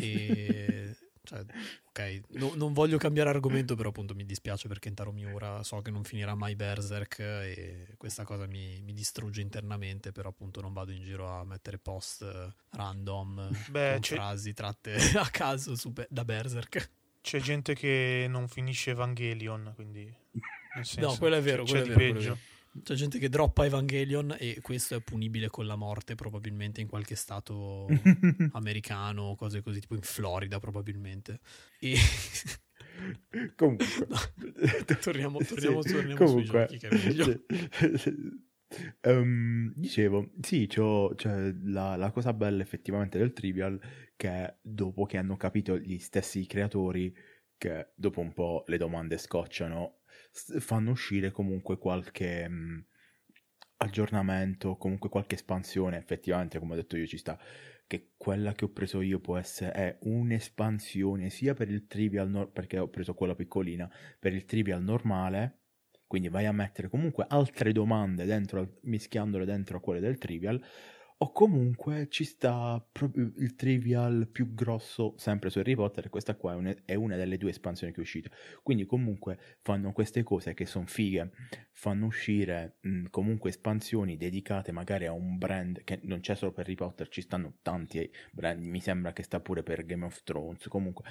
E... 0.00 0.96
Cioè, 1.24 1.40
ok, 1.88 2.20
no- 2.30 2.52
non 2.56 2.72
voglio 2.72 2.98
cambiare 2.98 3.28
argomento, 3.30 3.74
però 3.76 3.90
appunto 3.90 4.14
mi 4.14 4.24
dispiace 4.24 4.66
per 4.68 4.78
Kentaro 4.78 5.12
Miura, 5.12 5.62
so 5.62 5.80
che 5.82 5.90
non 5.90 6.02
finirà 6.04 6.34
mai 6.34 6.56
Berserk 6.56 7.18
e 7.20 7.94
questa 7.96 8.24
cosa 8.24 8.46
mi, 8.46 8.80
mi 8.82 8.92
distrugge 8.92 9.40
internamente, 9.40 10.10
però 10.12 10.30
appunto 10.30 10.60
non 10.60 10.72
vado 10.72 10.90
in 10.92 11.02
giro 11.02 11.28
a 11.28 11.44
mettere 11.44 11.78
post 11.78 12.22
eh, 12.22 12.52
random 12.70 13.50
Beh, 13.70 13.92
con 13.92 14.00
c'è- 14.00 14.14
frasi 14.16 14.52
tratte 14.52 14.94
a 15.18 15.28
caso 15.30 15.76
su 15.76 15.90
Be- 15.92 16.08
da 16.10 16.24
Berserk. 16.24 16.90
C'è 17.20 17.38
gente 17.40 17.74
che 17.74 18.26
non 18.28 18.48
finisce 18.48 18.90
Evangelion, 18.90 19.72
quindi... 19.76 20.12
Nel 20.74 20.84
senso, 20.86 21.10
no, 21.10 21.16
quello 21.18 21.36
è 21.36 21.42
vero, 21.42 21.62
c'è, 21.64 21.70
quello 21.82 21.84
c'è 21.86 21.92
è 21.92 21.96
di 21.96 21.98
vero, 21.98 22.12
quello 22.12 22.18
è 22.18 22.22
peggio. 22.22 22.34
vero. 22.34 22.51
C'è 22.82 22.94
gente 22.94 23.18
che 23.18 23.28
droppa 23.28 23.66
Evangelion 23.66 24.34
e 24.38 24.60
questo 24.62 24.96
è 24.96 25.00
punibile 25.00 25.48
con 25.48 25.66
la 25.66 25.76
morte 25.76 26.14
probabilmente 26.14 26.80
in 26.80 26.88
qualche 26.88 27.16
stato 27.16 27.86
americano 28.52 29.22
o 29.22 29.34
cose 29.36 29.60
così, 29.60 29.80
tipo 29.80 29.94
in 29.94 30.02
Florida 30.02 30.58
probabilmente. 30.58 31.40
E... 31.78 31.96
Comunque, 33.56 33.86
torniamo, 35.00 35.38
torniamo, 35.44 35.82
Sì, 35.82 35.92
torniamo 35.92 36.24
comunque, 36.24 36.66
sui 36.68 36.78
giochi 36.78 36.78
che 36.78 36.88
è 36.88 37.06
meglio. 37.06 37.42
Ehm, 39.00 39.72
dicevo, 39.76 40.30
sì, 40.40 40.68
cioè, 40.68 41.52
la, 41.64 41.96
la 41.96 42.10
cosa 42.10 42.32
bella 42.32 42.62
effettivamente 42.62 43.18
del 43.18 43.32
Trivial 43.32 43.78
che 44.16 44.58
dopo 44.62 45.04
che 45.04 45.18
hanno 45.18 45.36
capito 45.36 45.78
gli 45.78 45.98
stessi 45.98 46.46
creatori 46.46 47.14
che 47.56 47.90
dopo 47.94 48.20
un 48.20 48.32
po' 48.32 48.64
le 48.66 48.76
domande 48.76 49.18
scocciano, 49.18 50.01
fanno 50.60 50.90
uscire 50.90 51.30
comunque 51.30 51.78
qualche 51.78 52.48
mh, 52.48 52.84
aggiornamento, 53.78 54.76
comunque 54.76 55.08
qualche 55.08 55.34
espansione, 55.34 55.96
effettivamente 55.98 56.58
come 56.58 56.72
ho 56.72 56.76
detto 56.76 56.96
io 56.96 57.06
ci 57.06 57.18
sta, 57.18 57.38
che 57.86 58.12
quella 58.16 58.52
che 58.52 58.64
ho 58.64 58.70
preso 58.70 59.00
io 59.00 59.20
può 59.20 59.36
essere 59.36 59.72
è 59.72 59.98
un'espansione 60.02 61.30
sia 61.30 61.54
per 61.54 61.68
il 61.70 61.86
Trivial, 61.86 62.28
nor- 62.30 62.50
perché 62.52 62.78
ho 62.78 62.88
preso 62.88 63.14
quella 63.14 63.34
piccolina, 63.34 63.90
per 64.18 64.32
il 64.34 64.44
Trivial 64.44 64.82
normale, 64.82 65.58
quindi 66.06 66.28
vai 66.28 66.46
a 66.46 66.52
mettere 66.52 66.88
comunque 66.88 67.24
altre 67.28 67.72
domande 67.72 68.24
dentro, 68.24 68.78
mischiandole 68.82 69.44
dentro 69.44 69.78
a 69.78 69.80
quelle 69.80 70.00
del 70.00 70.18
trivial, 70.18 70.62
o 71.22 71.30
comunque 71.30 72.08
ci 72.08 72.24
sta 72.24 72.84
proprio 72.90 73.32
il 73.36 73.54
trivial 73.54 74.26
più 74.26 74.54
grosso 74.54 75.14
sempre 75.18 75.50
su 75.50 75.60
Harry 75.60 75.76
Potter, 75.76 76.08
questa 76.08 76.34
qua 76.34 76.52
è, 76.52 76.56
una- 76.56 76.74
è 76.84 76.94
una 76.94 77.14
delle 77.16 77.36
due 77.38 77.50
espansioni 77.50 77.92
che 77.92 77.98
è 78.00 78.02
uscita. 78.02 78.28
Quindi 78.62 78.86
comunque 78.86 79.38
fanno 79.62 79.92
queste 79.92 80.24
cose 80.24 80.52
che 80.54 80.66
sono 80.66 80.86
fighe, 80.86 81.30
fanno 81.70 82.06
uscire 82.06 82.78
mh, 82.80 83.04
comunque 83.10 83.50
espansioni 83.50 84.16
dedicate 84.16 84.72
magari 84.72 85.06
a 85.06 85.12
un 85.12 85.38
brand 85.38 85.84
che 85.84 86.00
non 86.02 86.20
c'è 86.20 86.34
solo 86.34 86.50
per 86.52 86.64
Harry 86.64 86.74
Potter, 86.74 87.08
ci 87.08 87.20
stanno 87.20 87.58
tanti 87.62 88.10
brand, 88.32 88.60
mi 88.64 88.80
sembra 88.80 89.12
che 89.12 89.22
sta 89.22 89.38
pure 89.40 89.62
per 89.62 89.84
Game 89.86 90.04
of 90.04 90.22
Thrones, 90.24 90.66
comunque 90.68 91.04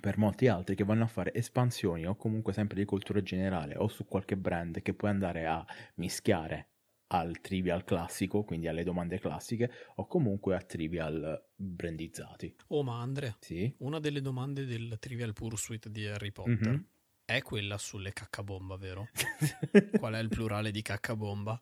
per 0.00 0.16
molti 0.16 0.46
altri 0.46 0.76
che 0.76 0.84
vanno 0.84 1.02
a 1.04 1.08
fare 1.08 1.34
espansioni 1.34 2.06
o 2.06 2.14
comunque 2.14 2.52
sempre 2.52 2.76
di 2.78 2.84
cultura 2.84 3.20
generale 3.20 3.76
o 3.76 3.88
su 3.88 4.04
qualche 4.06 4.36
brand 4.36 4.80
che 4.80 4.94
puoi 4.94 5.10
andare 5.10 5.44
a 5.46 5.66
mischiare 5.96 6.68
al 7.08 7.40
trivial 7.40 7.84
classico, 7.84 8.42
quindi 8.44 8.68
alle 8.68 8.82
domande 8.84 9.18
classiche, 9.18 9.70
o 9.96 10.06
comunque 10.06 10.54
a 10.56 10.60
trivial 10.60 11.44
brandizzati. 11.54 12.54
Oh, 12.68 12.82
ma 12.82 13.00
Andre, 13.00 13.36
Sì? 13.40 13.72
una 13.78 14.00
delle 14.00 14.20
domande 14.20 14.64
del 14.64 14.96
Trivial 14.98 15.32
Pursuit 15.32 15.88
di 15.88 16.06
Harry 16.06 16.32
Potter 16.32 16.72
Mhm. 16.72 16.84
è 17.24 17.42
quella 17.42 17.78
sulle 17.78 18.12
caccabomba, 18.12 18.76
vero? 18.76 19.08
Qual 20.00 20.14
è 20.14 20.18
il 20.18 20.28
plurale 20.28 20.70
di 20.70 20.82
caccabomba? 20.82 21.60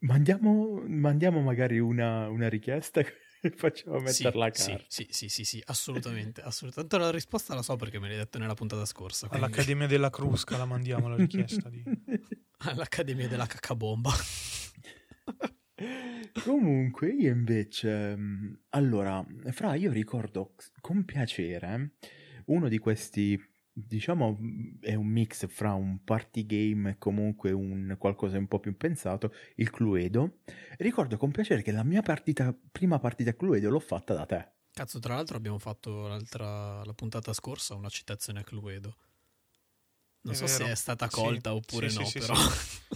mandiamo, 0.00 0.82
mandiamo 0.86 1.40
magari 1.40 1.78
una, 1.78 2.28
una 2.28 2.48
richiesta 2.48 3.00
e 3.40 3.50
facciamo 3.50 3.98
Sì, 4.04 4.24
metterla 4.24 4.46
a 4.46 4.52
sì, 4.54 4.76
sì, 4.88 5.06
sì, 5.10 5.28
sì, 5.28 5.44
sì, 5.44 5.62
assolutamente, 5.66 6.40
assolutamente. 6.42 6.88
Tanto 6.88 6.98
la 6.98 7.10
risposta 7.10 7.54
la 7.54 7.62
so 7.62 7.76
perché 7.76 7.98
me 7.98 8.08
l'hai 8.08 8.16
detto 8.16 8.38
nella 8.38 8.54
puntata 8.54 8.84
scorsa. 8.84 9.28
quindi- 9.28 9.46
All'Accademia 9.46 9.86
della 9.86 10.10
Crusca 10.10 10.56
la 10.56 10.64
mandiamo 10.64 11.08
la 11.08 11.16
richiesta 11.16 11.68
di... 11.68 11.82
All'Accademia 12.58 13.28
della 13.28 13.46
caccabomba. 13.46 14.10
Comunque, 16.42 17.10
io 17.10 17.32
invece, 17.32 18.16
mh, 18.16 18.60
allora, 18.70 19.24
Fra, 19.50 19.74
io 19.74 19.92
ricordo 19.92 20.54
con 20.80 21.04
piacere 21.04 21.92
uno 22.46 22.68
di 22.68 22.78
questi, 22.78 23.40
diciamo, 23.72 24.32
mh, 24.32 24.78
è 24.80 24.94
un 24.94 25.06
mix 25.06 25.46
fra 25.48 25.74
un 25.74 26.02
party 26.02 26.46
game 26.46 26.90
e 26.90 26.98
comunque 26.98 27.52
un 27.52 27.94
qualcosa 27.98 28.38
un 28.38 28.48
po' 28.48 28.58
più 28.58 28.76
pensato, 28.76 29.32
il 29.56 29.70
Cluedo. 29.70 30.38
Ricordo 30.78 31.16
con 31.16 31.30
piacere 31.30 31.62
che 31.62 31.72
la 31.72 31.84
mia 31.84 32.02
partita, 32.02 32.56
prima 32.72 32.98
partita 32.98 33.30
a 33.30 33.34
Cluedo 33.34 33.70
l'ho 33.70 33.80
fatta 33.80 34.14
da 34.14 34.26
te. 34.26 34.52
Cazzo, 34.72 34.98
tra 35.00 35.14
l'altro 35.14 35.36
abbiamo 35.36 35.58
fatto 35.58 36.06
l'altra, 36.06 36.84
la 36.84 36.94
puntata 36.94 37.32
scorsa 37.32 37.74
una 37.74 37.88
citazione 37.88 38.40
a 38.40 38.44
Cluedo. 38.44 38.96
Non 40.28 40.34
È 40.34 40.38
so 40.38 40.46
se 40.46 40.58
vero. 40.58 40.72
è 40.72 40.74
stata 40.74 41.08
Sì, 41.08 41.14
colta 41.14 41.54
oppure 41.54 41.88
sì, 41.88 41.94
no, 41.96 42.04
sì, 42.04 42.10
sì, 42.10 42.18
però. 42.20 42.34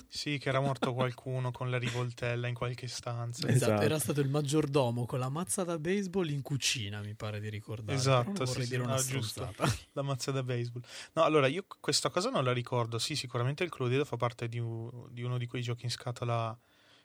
Sì, 0.09 0.39
che 0.39 0.49
era 0.51 0.61
morto 0.61 0.93
qualcuno 0.95 1.51
con 1.51 1.71
la 1.71 1.79
rivoltella 1.79 2.47
in 2.47 2.55
qualche 2.55 2.87
stanza. 2.87 3.47
Esatto, 3.47 3.55
Esatto. 3.55 3.83
era 3.85 3.99
stato 3.99 4.21
il 4.21 4.29
maggiordomo 4.29 5.07
con 5.07 5.19
la 5.19 5.31
mazza 5.31 5.65
da 5.65 5.79
baseball 5.79 6.29
in 6.29 6.43
cucina, 6.43 7.01
mi 7.01 7.15
pare 7.15 7.41
di 7.41 7.49
ricordare. 7.49 7.97
Esatto, 7.99 8.45
sì, 8.45 8.45
vorrei 8.45 8.65
sì, 8.65 8.71
dire 8.71 8.83
una 8.83 8.97
giusto. 8.97 9.19
stronzata. 9.47 9.77
La 9.95 10.03
mazza 10.03 10.31
da 10.31 10.43
baseball. 10.43 10.83
No, 11.15 11.23
allora 11.23 11.47
io 11.47 11.65
questa 11.81 12.09
cosa 12.11 12.31
non 12.31 12.45
la 12.45 12.53
ricordo. 12.53 12.99
Sì, 12.99 13.15
sicuramente 13.17 13.65
il 13.65 13.71
Cluedo 13.71 14.05
fa 14.05 14.17
parte 14.17 14.49
di, 14.49 14.63
di 15.11 15.23
uno 15.23 15.39
di 15.39 15.47
quei 15.47 15.63
giochi 15.63 15.85
in 15.85 15.91
scatola 15.91 16.59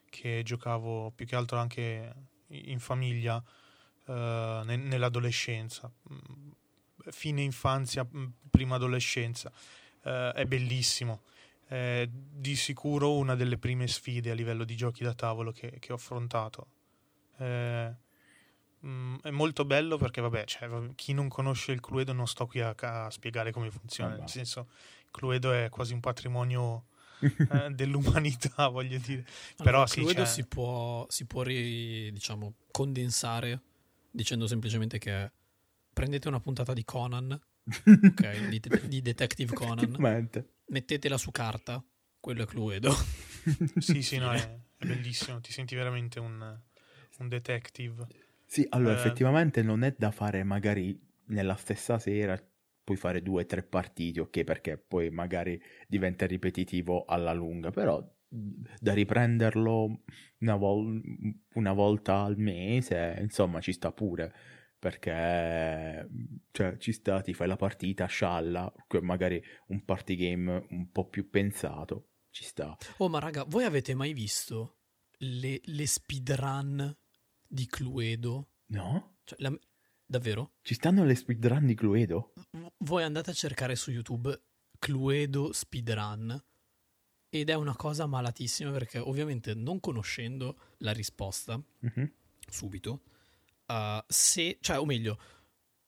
che 0.09 0.41
giocavo 0.43 1.11
più 1.11 1.25
che 1.25 1.35
altro 1.35 1.57
anche 1.59 2.13
in 2.47 2.79
famiglia 2.79 3.41
eh, 4.05 4.61
ne- 4.65 4.75
nell'adolescenza. 4.77 5.91
Mm, 6.11 6.51
Fine 7.09 7.41
infanzia, 7.41 8.05
mm, 8.05 8.25
prima 8.49 8.75
adolescenza. 8.75 9.51
Eh, 10.03 10.31
è 10.33 10.45
bellissimo. 10.45 11.21
È 11.65 12.07
di 12.09 12.55
sicuro 12.55 13.15
una 13.17 13.35
delle 13.35 13.57
prime 13.57 13.87
sfide 13.87 14.31
a 14.31 14.33
livello 14.33 14.63
di 14.63 14.75
giochi 14.75 15.03
da 15.03 15.13
tavolo 15.13 15.51
che, 15.51 15.77
che 15.79 15.91
ho 15.91 15.95
affrontato. 15.95 16.67
Eh, 17.37 17.93
mm, 18.85 19.15
è 19.21 19.29
molto 19.31 19.65
bello 19.65 19.97
perché, 19.97 20.21
vabbè, 20.21 20.45
cioè, 20.45 20.69
chi 20.95 21.13
non 21.13 21.27
conosce 21.27 21.71
il 21.73 21.81
Cluedo 21.81 22.13
non 22.13 22.27
sto 22.27 22.47
qui 22.47 22.61
a, 22.61 22.73
a 22.77 23.09
spiegare 23.09 23.51
come 23.51 23.69
funziona. 23.69 24.11
Vabbè. 24.11 24.21
Nel 24.21 24.29
senso, 24.29 24.67
il 25.03 25.11
Cluedo 25.11 25.51
è 25.51 25.69
quasi 25.69 25.93
un 25.93 25.99
patrimonio 25.99 26.85
eh, 27.51 27.69
dell'umanità, 27.71 28.67
voglio 28.69 28.97
dire. 28.99 29.25
Però 29.57 29.69
Allora, 29.69 29.87
sì, 29.87 29.99
Cluedo 29.99 30.23
cioè- 30.23 30.31
si 30.31 30.45
può, 30.45 31.05
si 31.09 31.25
può 31.25 31.41
ri- 31.43 32.11
diciamo, 32.13 32.53
condensare 32.71 33.61
dicendo 34.09 34.47
semplicemente 34.47 34.97
che 34.97 35.31
prendete 35.93 36.27
una 36.27 36.39
puntata 36.39 36.73
di 36.73 36.83
Conan, 36.85 37.39
ok, 37.67 38.47
di, 38.49 38.61
di 38.87 39.01
Detective 39.01 39.53
Conan, 39.53 39.95
mettetela 40.67 41.17
su 41.17 41.31
carta, 41.31 41.83
quello 42.19 42.43
è 42.43 42.45
Cluedo. 42.45 42.93
Sì, 43.79 44.01
sì, 44.01 44.17
no, 44.17 44.33
è, 44.33 44.59
è 44.77 44.85
bellissimo. 44.85 45.39
Ti 45.39 45.53
senti 45.53 45.73
veramente 45.73 46.19
un, 46.19 46.59
un 47.19 47.27
detective. 47.29 48.05
Sì, 48.45 48.65
allora 48.69 48.91
Eh. 48.93 48.97
effettivamente 48.97 49.61
non 49.61 49.83
è 49.83 49.95
da 49.97 50.11
fare 50.11 50.43
magari 50.43 50.99
nella 51.27 51.55
stessa 51.55 51.97
sera, 51.97 52.37
puoi 52.83 52.97
fare 52.97 53.21
due 53.21 53.43
o 53.43 53.45
tre 53.45 53.63
partite, 53.63 54.19
ok, 54.19 54.43
perché 54.43 54.77
poi 54.77 55.09
magari 55.11 55.61
diventa 55.87 56.25
ripetitivo 56.25 57.05
alla 57.05 57.31
lunga, 57.33 57.71
però 57.71 58.05
da 58.29 58.93
riprenderlo 58.93 60.03
una, 60.39 60.55
vol- 60.55 61.01
una 61.53 61.71
volta 61.71 62.23
al 62.23 62.37
mese, 62.37 63.17
insomma, 63.21 63.61
ci 63.61 63.71
sta 63.71 63.91
pure, 63.93 64.33
perché 64.79 66.07
cioè, 66.51 66.77
ci 66.77 66.91
sta, 66.91 67.21
ti 67.21 67.33
fai 67.33 67.47
la 67.47 67.55
partita, 67.55 68.05
scialla, 68.05 68.71
magari 69.01 69.41
un 69.67 69.83
party 69.83 70.15
game 70.15 70.65
un 70.69 70.91
po' 70.91 71.07
più 71.07 71.29
pensato, 71.29 72.09
ci 72.29 72.43
sta. 72.43 72.77
Oh, 72.97 73.09
ma 73.09 73.19
raga, 73.19 73.43
voi 73.43 73.63
avete 73.63 73.93
mai 73.95 74.13
visto 74.13 74.77
le, 75.19 75.59
le 75.63 75.87
speedrun 75.87 76.95
di 77.47 77.65
Cluedo? 77.65 78.51
No? 78.67 79.17
Cioè, 79.23 79.39
la- 79.41 79.57
davvero? 80.05 80.53
Ci 80.61 80.73
stanno 80.73 81.03
le 81.03 81.15
speedrun 81.15 81.65
di 81.65 81.73
Cluedo? 81.75 82.33
V- 82.51 82.67
voi 82.79 83.03
andate 83.03 83.31
a 83.31 83.33
cercare 83.33 83.75
su 83.75 83.91
YouTube 83.91 84.39
Cluedo 84.79 85.51
speedrun 85.53 86.39
ed 87.29 87.49
è 87.49 87.55
una 87.55 87.75
cosa 87.75 88.05
malatissima 88.05 88.71
perché 88.71 88.99
ovviamente 88.99 89.53
non 89.53 89.79
conoscendo 89.79 90.59
la 90.77 90.91
risposta 90.93 91.61
Mhm. 91.79 92.11
subito, 92.49 93.01
uh, 93.67 94.03
se, 94.07 94.57
cioè 94.61 94.79
o 94.79 94.85
meglio, 94.85 95.19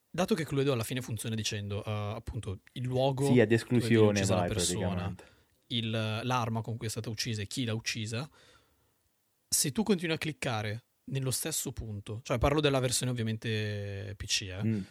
dato 0.10 0.36
che 0.36 0.46
Cluedo 0.46 0.72
alla 0.74 0.84
fine 0.84 1.02
funziona 1.02 1.36
dicendo 1.36 1.80
uh, 1.86 2.16
appunto 2.16 2.60
il 2.74 2.84
luogo 2.84 3.26
Sì, 3.34 3.40
ad 3.40 3.52
esclusione 3.52 4.20
uccisa 4.20 4.34
la 4.34 4.40
vai 4.42 4.50
persona, 4.50 5.16
il- 5.68 6.20
l'arma 6.24 6.62
con 6.62 6.78
cui 6.78 6.88
è 6.88 6.90
stata 6.90 7.10
uccisa 7.10 7.42
e 7.42 7.48
chi 7.48 7.66
l'ha 7.66 7.74
uccisa, 7.74 8.30
se 9.48 9.72
tu 9.72 9.84
continui 9.84 10.16
a 10.16 10.18
cliccare 10.18 10.84
nello 11.06 11.32
stesso 11.32 11.72
punto, 11.72 12.22
cioè 12.24 12.38
parlo 12.38 12.62
della 12.62 12.80
versione 12.80 13.12
ovviamente 13.12 14.14
PC, 14.16 14.42
eh, 14.44 14.64
Mm. 14.64 14.82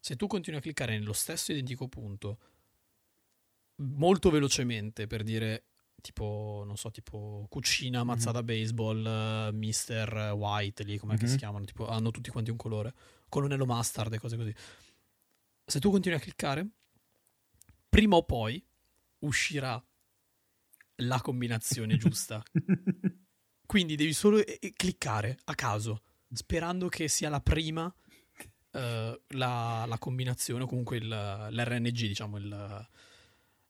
se 0.00 0.16
tu 0.16 0.26
continui 0.26 0.58
a 0.58 0.62
cliccare 0.62 0.98
nello 0.98 1.12
stesso 1.12 1.52
identico 1.52 1.88
punto 1.88 2.38
molto 3.78 4.30
velocemente 4.30 5.06
per 5.06 5.22
dire 5.22 5.64
tipo, 6.00 6.62
non 6.66 6.76
so, 6.76 6.90
tipo 6.90 7.46
cucina, 7.48 8.04
mazza 8.04 8.30
da 8.30 8.42
baseball, 8.42 9.04
eh, 9.06 9.52
Mr. 9.52 10.32
White, 10.36 10.82
lì 10.84 10.98
com'è 10.98 11.16
che 11.16 11.26
si 11.26 11.32
Mhm. 11.32 11.38
chiamano, 11.38 11.64
tipo 11.64 11.86
hanno 11.88 12.10
tutti 12.10 12.30
quanti 12.30 12.50
un 12.50 12.56
colore, 12.56 12.94
colonnello 13.28 13.66
mustard 13.66 14.12
e 14.12 14.18
cose 14.18 14.36
così. 14.36 14.54
Se 15.64 15.80
tu 15.80 15.90
continui 15.90 16.18
a 16.18 16.20
cliccare, 16.20 16.66
prima 17.88 18.16
o 18.16 18.22
poi 18.24 18.64
uscirà 19.20 19.82
la 21.00 21.20
combinazione 21.20 21.96
giusta. 21.98 22.42
Quindi 23.66 23.96
devi 23.96 24.12
solo 24.12 24.38
eh, 24.38 24.58
eh, 24.60 24.72
cliccare 24.76 25.38
a 25.44 25.54
caso, 25.54 26.02
sperando 26.32 26.88
che 26.88 27.08
sia 27.08 27.28
la 27.28 27.40
prima 27.40 27.92
eh, 28.72 29.20
la, 29.28 29.84
la 29.86 29.98
combinazione, 29.98 30.62
o 30.64 30.66
comunque 30.66 30.98
il- 30.98 31.08
l'RNG, 31.08 32.06
diciamo, 32.06 32.36
il- 32.36 32.88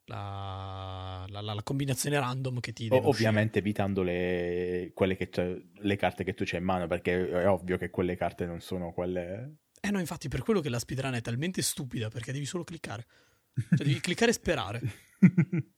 la, 0.06 1.24
la- 1.28 1.40
la- 1.40 1.54
la 1.54 1.62
combinazione 1.62 2.18
random 2.18 2.60
che 2.60 2.72
ti 2.72 2.84
deve 2.88 3.06
uscire. 3.06 3.28
ovviamente 3.28 3.58
evitando 3.58 4.02
le, 4.02 4.90
quelle 4.94 5.16
che 5.16 5.28
c'è- 5.28 5.60
le 5.72 5.96
carte 5.96 6.24
che 6.24 6.34
tu 6.34 6.44
c'hai 6.44 6.60
in 6.60 6.64
mano, 6.64 6.86
perché 6.86 7.28
è 7.28 7.48
ovvio 7.48 7.76
che 7.76 7.90
quelle 7.90 8.16
carte 8.16 8.46
non 8.46 8.60
sono 8.60 8.92
quelle... 8.92 9.56
Eh 9.80 9.90
no, 9.90 9.98
infatti, 10.00 10.28
per 10.28 10.42
quello 10.42 10.60
che 10.60 10.68
la 10.68 10.78
speedrun 10.78 11.14
è 11.14 11.20
talmente 11.20 11.62
stupida, 11.62 12.08
perché 12.08 12.32
devi 12.32 12.44
solo 12.46 12.64
cliccare. 12.64 13.06
Cioè, 13.54 13.86
devi 13.86 14.00
cliccare 14.00 14.30
e 14.30 14.34
sperare. 14.34 14.80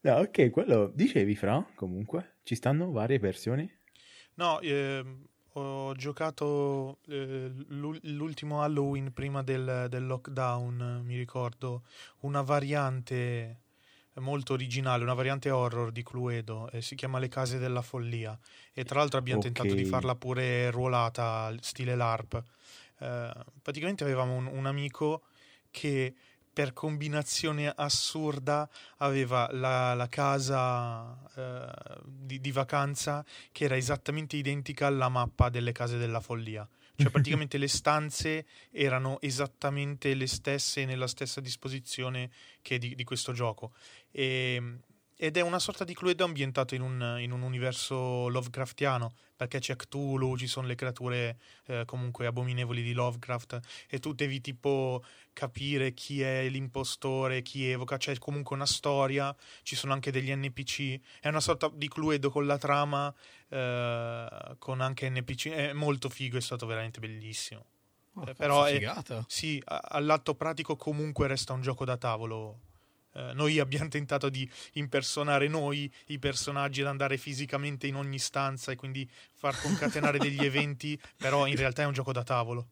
no, 0.00 0.14
ok, 0.14 0.50
quello 0.50 0.92
dicevi, 0.94 1.34
Fra, 1.34 1.64
comunque, 1.74 2.38
ci 2.42 2.54
stanno 2.54 2.90
varie 2.90 3.18
versioni? 3.18 3.68
No, 4.34 4.60
ehm, 4.60 5.24
ho 5.58 5.94
giocato 5.94 6.98
eh, 7.08 7.50
l'ul- 7.68 7.98
l'ultimo 8.02 8.62
Halloween 8.62 9.12
prima 9.12 9.42
del, 9.42 9.86
del 9.88 10.06
lockdown, 10.06 11.02
mi 11.04 11.16
ricordo, 11.16 11.82
una 12.20 12.42
variante 12.42 13.62
molto 14.16 14.54
originale, 14.54 15.02
una 15.02 15.14
variante 15.14 15.50
horror 15.50 15.92
di 15.92 16.02
Cluedo, 16.02 16.70
eh, 16.70 16.80
si 16.82 16.94
chiama 16.94 17.18
Le 17.18 17.28
case 17.28 17.58
della 17.58 17.82
follia 17.82 18.38
e 18.72 18.84
tra 18.84 18.98
l'altro 18.98 19.18
abbiamo 19.18 19.38
Ok. 19.38 19.44
tentato 19.44 19.74
di 19.74 19.84
farla 19.84 20.14
pure 20.14 20.70
ruolata, 20.70 21.54
stile 21.60 21.94
LARP. 21.94 22.42
Eh, 22.98 23.32
praticamente 23.62 24.04
avevamo 24.04 24.34
un, 24.34 24.46
un 24.46 24.66
amico 24.66 25.22
che 25.70 26.14
per 26.56 26.72
combinazione 26.72 27.70
assurda 27.76 28.66
aveva 28.96 29.46
la, 29.52 29.92
la 29.92 30.08
casa 30.08 31.14
eh, 31.34 32.00
di, 32.02 32.40
di 32.40 32.50
vacanza 32.50 33.22
che 33.52 33.64
era 33.64 33.76
esattamente 33.76 34.36
identica 34.36 34.86
alla 34.86 35.10
mappa 35.10 35.50
delle 35.50 35.72
case 35.72 35.98
della 35.98 36.20
follia. 36.20 36.66
Cioè 36.96 37.10
praticamente 37.10 37.58
le 37.60 37.68
stanze 37.68 38.46
erano 38.70 39.20
esattamente 39.20 40.14
le 40.14 40.26
stesse 40.26 40.86
nella 40.86 41.08
stessa 41.08 41.42
disposizione 41.42 42.30
che 42.62 42.78
di, 42.78 42.94
di 42.94 43.04
questo 43.04 43.34
gioco. 43.34 43.74
E- 44.10 44.78
ed 45.16 45.36
è 45.36 45.40
una 45.40 45.58
sorta 45.58 45.84
di 45.84 45.94
Cluedo 45.94 46.24
ambientato 46.24 46.74
in 46.74 46.82
un, 46.82 47.16
in 47.20 47.32
un 47.32 47.42
universo 47.42 48.28
Lovecraftiano, 48.28 49.14
perché 49.34 49.58
c'è 49.58 49.76
Cthulhu, 49.76 50.36
ci 50.36 50.46
sono 50.46 50.66
le 50.66 50.74
creature 50.74 51.38
eh, 51.66 51.84
comunque 51.86 52.26
abominevoli 52.26 52.82
di 52.82 52.92
Lovecraft 52.92 53.60
e 53.88 53.98
tu 53.98 54.12
devi 54.12 54.40
tipo 54.40 55.02
capire 55.32 55.92
chi 55.92 56.22
è 56.22 56.48
l'impostore, 56.48 57.42
chi 57.42 57.68
evoca, 57.68 57.96
c'è 57.96 58.16
comunque 58.18 58.56
una 58.56 58.66
storia, 58.66 59.34
ci 59.62 59.74
sono 59.74 59.92
anche 59.92 60.10
degli 60.10 60.34
NPC, 60.34 61.00
è 61.20 61.28
una 61.28 61.40
sorta 61.40 61.70
di 61.72 61.88
Cluedo 61.88 62.30
con 62.30 62.46
la 62.46 62.58
trama, 62.58 63.12
eh, 63.48 64.54
con 64.58 64.80
anche 64.80 65.08
NPC, 65.08 65.48
è 65.48 65.72
molto 65.72 66.08
figo, 66.08 66.36
è 66.36 66.40
stato 66.42 66.66
veramente 66.66 67.00
bellissimo. 67.00 67.64
Oh, 68.14 68.24
Eh, 68.26 68.34
però 68.34 68.64
è-. 68.64 69.24
Sì, 69.26 69.62
all'atto 69.64 70.34
pratico 70.34 70.76
comunque 70.76 71.26
resta 71.26 71.52
un 71.52 71.60
gioco 71.62 71.84
da 71.84 71.96
tavolo. 71.96 72.60
Eh, 73.16 73.32
noi 73.32 73.58
abbiamo 73.58 73.88
tentato 73.88 74.28
di 74.28 74.48
impersonare 74.74 75.48
noi 75.48 75.90
i 76.08 76.18
personaggi 76.18 76.80
ed 76.82 76.86
andare 76.86 77.16
fisicamente 77.16 77.86
in 77.86 77.94
ogni 77.94 78.18
stanza 78.18 78.72
e 78.72 78.76
quindi 78.76 79.08
far 79.32 79.58
concatenare 79.60 80.18
degli 80.18 80.44
eventi, 80.44 81.00
però 81.16 81.46
in 81.46 81.56
realtà 81.56 81.82
è 81.82 81.86
un 81.86 81.92
gioco 81.94 82.12
da 82.12 82.22
tavolo. 82.22 82.68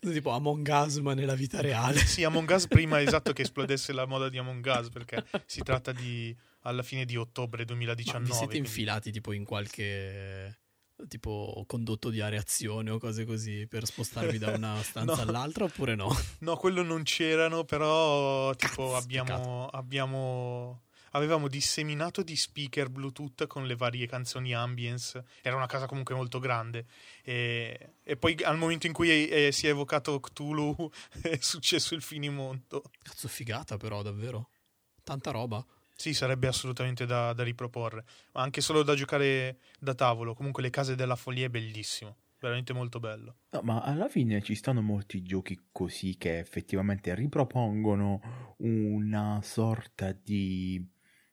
Tipo 0.00 0.30
Among 0.30 0.66
Us, 0.68 0.96
ma 0.98 1.12
nella 1.14 1.34
vita 1.34 1.60
reale. 1.60 1.98
Sì, 1.98 2.24
Among 2.24 2.48
Us 2.50 2.66
prima 2.68 3.00
esatto 3.02 3.32
che 3.32 3.42
esplodesse 3.42 3.92
la 3.92 4.06
moda 4.06 4.28
di 4.28 4.38
Among 4.38 4.64
Us 4.64 4.88
perché 4.90 5.24
si 5.44 5.60
tratta 5.62 5.92
di 5.92 6.34
alla 6.64 6.82
fine 6.84 7.04
di 7.04 7.16
ottobre 7.16 7.60
Ma 7.60 7.66
2019. 7.66 8.24
vi 8.24 8.30
siete 8.32 8.46
quindi- 8.46 8.68
infilati 8.68 9.10
tipo 9.10 9.32
in 9.32 9.44
qualche 9.44 10.58
tipo 11.08 11.64
condotto 11.66 12.10
di 12.10 12.20
areazione 12.20 12.90
o 12.90 12.98
cose 12.98 13.24
così 13.24 13.66
per 13.66 13.86
spostarvi 13.86 14.38
da 14.38 14.50
una 14.52 14.80
stanza 14.82 15.14
No. 15.16 15.20
all'altra 15.22 15.64
oppure 15.64 15.94
no? 15.94 16.14
No, 16.40 16.56
quello 16.56 16.82
non 16.82 17.02
c'erano, 17.02 17.64
però 17.64 18.54
tipo 18.54 18.92
Cazzo, 18.92 18.96
abbiamo, 18.96 19.66
abbiamo 19.68 20.82
avevamo 21.14 21.48
disseminato 21.48 22.22
di 22.22 22.36
speaker 22.36 22.88
Bluetooth 22.88 23.46
con 23.46 23.66
le 23.66 23.76
varie 23.76 24.06
canzoni 24.06 24.54
ambience. 24.54 25.24
Era 25.42 25.56
una 25.56 25.66
casa 25.66 25.86
comunque 25.86 26.14
molto 26.14 26.38
grande. 26.38 26.86
E, 27.22 27.96
e 28.02 28.16
poi 28.16 28.34
al 28.42 28.56
momento 28.56 28.86
in 28.86 28.92
cui 28.92 29.28
eh, 29.28 29.52
si 29.52 29.66
è 29.66 29.70
evocato 29.70 30.18
Cthulhu 30.20 30.90
è 31.22 31.36
successo 31.40 31.94
il 31.94 32.02
finimondo. 32.02 32.82
Cazzo 33.02 33.28
figata 33.28 33.76
però, 33.76 34.02
davvero. 34.02 34.48
Tanta 35.04 35.30
roba. 35.30 35.62
Sì, 35.94 36.14
sarebbe 36.14 36.46
assolutamente 36.46 37.06
da, 37.06 37.32
da 37.32 37.42
riproporre. 37.42 38.04
Ma 38.32 38.42
anche 38.42 38.60
solo 38.60 38.82
da 38.82 38.94
giocare 38.94 39.58
da 39.78 39.94
tavolo. 39.94 40.34
Comunque 40.34 40.62
le 40.62 40.70
case 40.70 40.94
della 40.94 41.16
follia 41.16 41.46
è 41.46 41.50
bellissimo. 41.50 42.16
Veramente 42.40 42.72
molto 42.72 42.98
bello. 42.98 43.36
No, 43.50 43.60
ma 43.62 43.82
alla 43.82 44.08
fine 44.08 44.42
ci 44.42 44.56
stanno 44.56 44.82
molti 44.82 45.22
giochi 45.22 45.68
così 45.70 46.16
che 46.16 46.38
effettivamente 46.38 47.14
ripropongono 47.14 48.56
una 48.58 49.40
sorta 49.42 50.10
di 50.10 50.84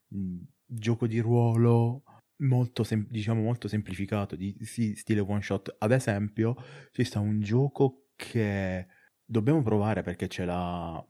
mh, 0.10 0.38
gioco 0.66 1.08
di 1.08 1.20
ruolo 1.20 2.04
molto, 2.42 2.84
sem- 2.84 3.08
diciamo, 3.10 3.42
molto 3.42 3.68
semplificato, 3.68 4.36
di 4.36 4.56
sì, 4.62 4.96
stile 4.96 5.22
one 5.22 5.42
shot. 5.42 5.76
Ad 5.80 5.92
esempio, 5.92 6.56
ci 6.92 7.04
sta 7.04 7.20
un 7.20 7.42
gioco 7.42 8.10
che 8.16 8.88
dobbiamo 9.24 9.62
provare 9.64 10.02
perché 10.02 10.28
ce 10.28 10.46
l'ha, 10.46 11.04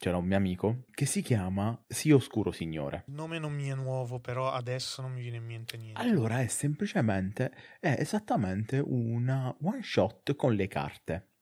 ce 0.00 0.10
l'ha 0.10 0.16
un 0.16 0.24
mio 0.24 0.38
amico, 0.38 0.84
che 0.92 1.04
si 1.04 1.20
chiama 1.20 1.78
Sì 1.86 2.10
Oscuro 2.10 2.52
Signore. 2.52 3.04
Il 3.08 3.12
nome 3.12 3.38
non 3.38 3.52
mi 3.52 3.68
è 3.68 3.74
nuovo, 3.74 4.18
però 4.18 4.50
adesso 4.50 5.02
non 5.02 5.12
mi 5.12 5.20
viene 5.20 5.36
in 5.36 5.44
mente 5.44 5.76
niente. 5.76 6.00
Allora 6.00 6.40
è 6.40 6.46
semplicemente, 6.46 7.52
è 7.78 7.96
esattamente 7.98 8.78
una 8.78 9.54
one 9.60 9.82
shot 9.82 10.34
con 10.36 10.54
le 10.54 10.68
carte. 10.68 11.32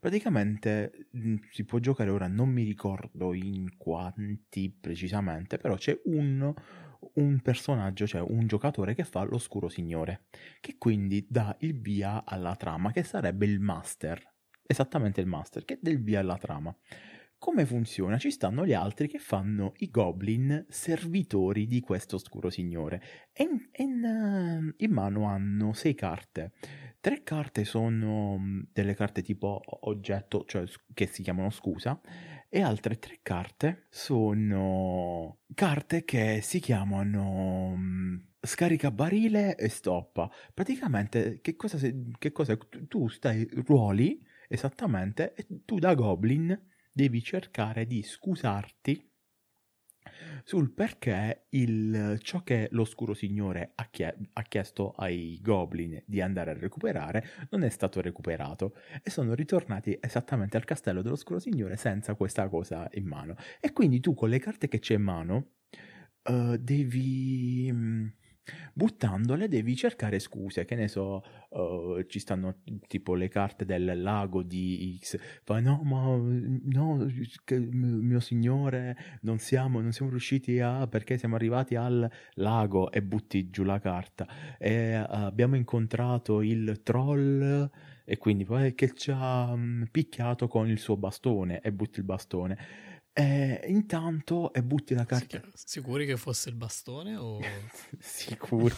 Praticamente 0.00 1.06
mh, 1.12 1.36
si 1.52 1.64
può 1.64 1.78
giocare 1.78 2.10
ora, 2.10 2.26
non 2.26 2.48
mi 2.48 2.64
ricordo 2.64 3.34
in 3.34 3.76
quanti 3.76 4.68
precisamente, 4.68 5.58
però 5.58 5.76
c'è 5.76 5.96
un, 6.06 6.52
un 7.14 7.40
personaggio, 7.40 8.04
cioè 8.08 8.20
un 8.20 8.48
giocatore 8.48 8.94
che 8.94 9.04
fa 9.04 9.22
l'oscuro 9.22 9.68
signore, 9.68 10.24
che 10.58 10.74
quindi 10.76 11.24
dà 11.30 11.56
il 11.60 11.78
via 11.78 12.24
alla 12.24 12.56
trama, 12.56 12.90
che 12.90 13.04
sarebbe 13.04 13.46
il 13.46 13.60
master, 13.60 14.28
esattamente 14.66 15.20
il 15.20 15.28
master, 15.28 15.64
che 15.64 15.78
dà 15.80 15.90
il 15.90 16.02
via 16.02 16.18
alla 16.18 16.36
trama. 16.36 16.76
Come 17.42 17.66
funziona? 17.66 18.18
Ci 18.18 18.30
stanno 18.30 18.64
gli 18.64 18.72
altri 18.72 19.08
che 19.08 19.18
fanno 19.18 19.72
i 19.78 19.90
goblin 19.90 20.64
servitori 20.68 21.66
di 21.66 21.80
questo 21.80 22.14
oscuro 22.14 22.50
signore. 22.50 23.02
E 23.32 23.42
in, 23.42 23.68
in, 23.84 24.04
eh, 24.04 24.84
in 24.84 24.92
mano 24.92 25.24
hanno 25.24 25.72
sei 25.72 25.94
carte. 25.94 26.52
Tre 27.00 27.24
carte 27.24 27.64
sono 27.64 28.38
mh, 28.38 28.68
delle 28.72 28.94
carte 28.94 29.22
tipo 29.22 29.60
oggetto, 29.88 30.44
cioè 30.46 30.66
che 30.94 31.08
si 31.08 31.24
chiamano 31.24 31.50
scusa, 31.50 32.00
e 32.48 32.62
altre 32.62 33.00
tre 33.00 33.18
carte 33.22 33.86
sono 33.90 35.38
carte 35.52 36.04
che 36.04 36.38
si 36.42 36.60
chiamano 36.60 37.74
mh, 37.74 38.26
scarica 38.40 38.92
barile 38.92 39.56
e 39.56 39.68
stoppa. 39.68 40.30
Praticamente, 40.54 41.40
che 41.40 41.56
cosa, 41.56 41.76
che 42.18 42.30
cosa 42.30 42.56
tu 42.86 43.08
stai, 43.08 43.48
ruoli 43.66 44.24
esattamente, 44.46 45.34
e 45.34 45.44
tu 45.64 45.80
da 45.80 45.94
goblin 45.94 46.70
devi 46.92 47.22
cercare 47.22 47.86
di 47.86 48.02
scusarti 48.02 49.10
sul 50.44 50.72
perché 50.72 51.46
il, 51.50 52.18
ciò 52.22 52.42
che 52.42 52.68
l'oscuro 52.72 53.14
signore 53.14 53.72
ha, 53.76 53.86
chie- 53.86 54.16
ha, 54.32 54.42
chiesto 54.42 54.92
ai 54.96 55.38
goblin 55.40 56.02
di 56.04 56.20
andare 56.20 56.50
a 56.50 56.58
recuperare 56.58 57.24
non 57.50 57.62
è 57.62 57.68
stato 57.68 58.00
recuperato 58.00 58.74
e 59.02 59.10
sono 59.10 59.34
ritornati 59.34 59.96
esattamente 60.00 60.56
al 60.56 60.64
castello 60.64 61.02
dell'oscuro 61.02 61.38
signore 61.38 61.76
senza 61.76 62.14
questa 62.14 62.48
cosa 62.48 62.88
in 62.94 63.06
mano. 63.06 63.36
E 63.60 63.72
quindi 63.72 64.00
tu 64.00 64.14
con 64.14 64.28
le 64.28 64.38
carte 64.38 64.68
che 64.68 64.80
c'è 64.80 64.94
in 64.94 65.02
mano 65.02 65.46
uh, 66.24 66.56
devi 66.56 67.70
mm, 67.72 68.06
buttandole 68.72 69.48
devi 69.48 69.76
cercare 69.76 70.18
scuse, 70.18 70.64
che 70.64 70.74
ne 70.74 70.88
so, 70.88 71.22
uh, 71.50 72.02
ci 72.06 72.18
stanno 72.18 72.56
tipo 72.86 73.14
le 73.14 73.28
carte 73.28 73.64
del 73.64 74.00
lago 74.00 74.42
di 74.42 74.98
X, 75.00 75.18
fa 75.42 75.60
no, 75.60 75.80
ma 75.84 76.16
no, 76.16 77.06
mio 77.70 78.20
signore, 78.20 78.96
non 79.22 79.38
siamo, 79.38 79.80
non 79.80 79.92
siamo 79.92 80.10
riusciti 80.10 80.60
a, 80.60 80.86
perché 80.86 81.18
siamo 81.18 81.36
arrivati 81.36 81.74
al 81.74 82.10
lago 82.34 82.90
e 82.90 83.02
butti 83.02 83.50
giù 83.50 83.62
la 83.62 83.78
carta. 83.78 84.26
E 84.58 84.98
uh, 84.98 85.04
abbiamo 85.08 85.56
incontrato 85.56 86.40
il 86.42 86.80
troll 86.82 87.70
e 88.04 88.18
quindi 88.18 88.44
poi 88.44 88.74
che 88.74 88.92
ci 88.94 89.12
ha 89.14 89.52
um, 89.52 89.86
picchiato 89.90 90.48
con 90.48 90.68
il 90.68 90.78
suo 90.78 90.96
bastone 90.96 91.60
e 91.60 91.72
butti 91.72 92.00
il 92.00 92.04
bastone 92.04 92.58
e 93.14 93.60
intanto 93.66 94.54
e 94.54 94.62
butti 94.62 94.94
la 94.94 95.04
carta. 95.04 95.42
Sicuri 95.52 96.06
che 96.06 96.16
fosse 96.16 96.48
il 96.48 96.54
bastone 96.54 97.16
o... 97.16 97.40
Sicuri. 98.00 98.74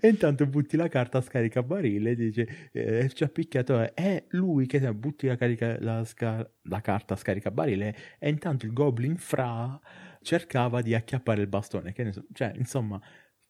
e 0.00 0.08
intanto 0.08 0.46
butti 0.46 0.76
la 0.76 0.86
carta 0.86 1.20
scarica 1.20 1.62
barile 1.64 2.12
e 2.12 2.14
dice 2.14 2.70
eh, 2.72 3.10
ci 3.12 3.24
ha 3.24 3.28
picchiato 3.28 3.92
è 3.94 4.26
lui 4.30 4.66
che 4.66 4.80
butti 4.94 5.26
la, 5.26 5.36
carica, 5.36 5.76
la, 5.80 6.04
sca- 6.04 6.48
la 6.62 6.80
carta 6.80 7.16
scarica 7.16 7.50
barile 7.50 7.96
e 8.20 8.28
intanto 8.28 8.64
il 8.64 8.72
goblin 8.72 9.16
fra 9.16 9.78
cercava 10.22 10.80
di 10.80 10.94
acchiappare 10.94 11.40
il 11.40 11.48
bastone. 11.48 11.94
So, 12.12 12.26
cioè 12.32 12.52
insomma 12.54 13.00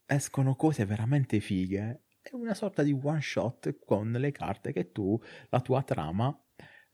escono 0.07 0.55
cose 0.55 0.85
veramente 0.85 1.39
fighe. 1.39 2.05
È 2.19 2.33
una 2.33 2.55
sorta 2.55 2.81
di 2.81 2.97
one 2.99 3.21
shot 3.21 3.77
con 3.85 4.11
le 4.11 4.31
carte 4.31 4.71
che 4.73 4.91
tu, 4.91 5.21
la 5.49 5.61
tua 5.61 5.83
trama 5.83 6.35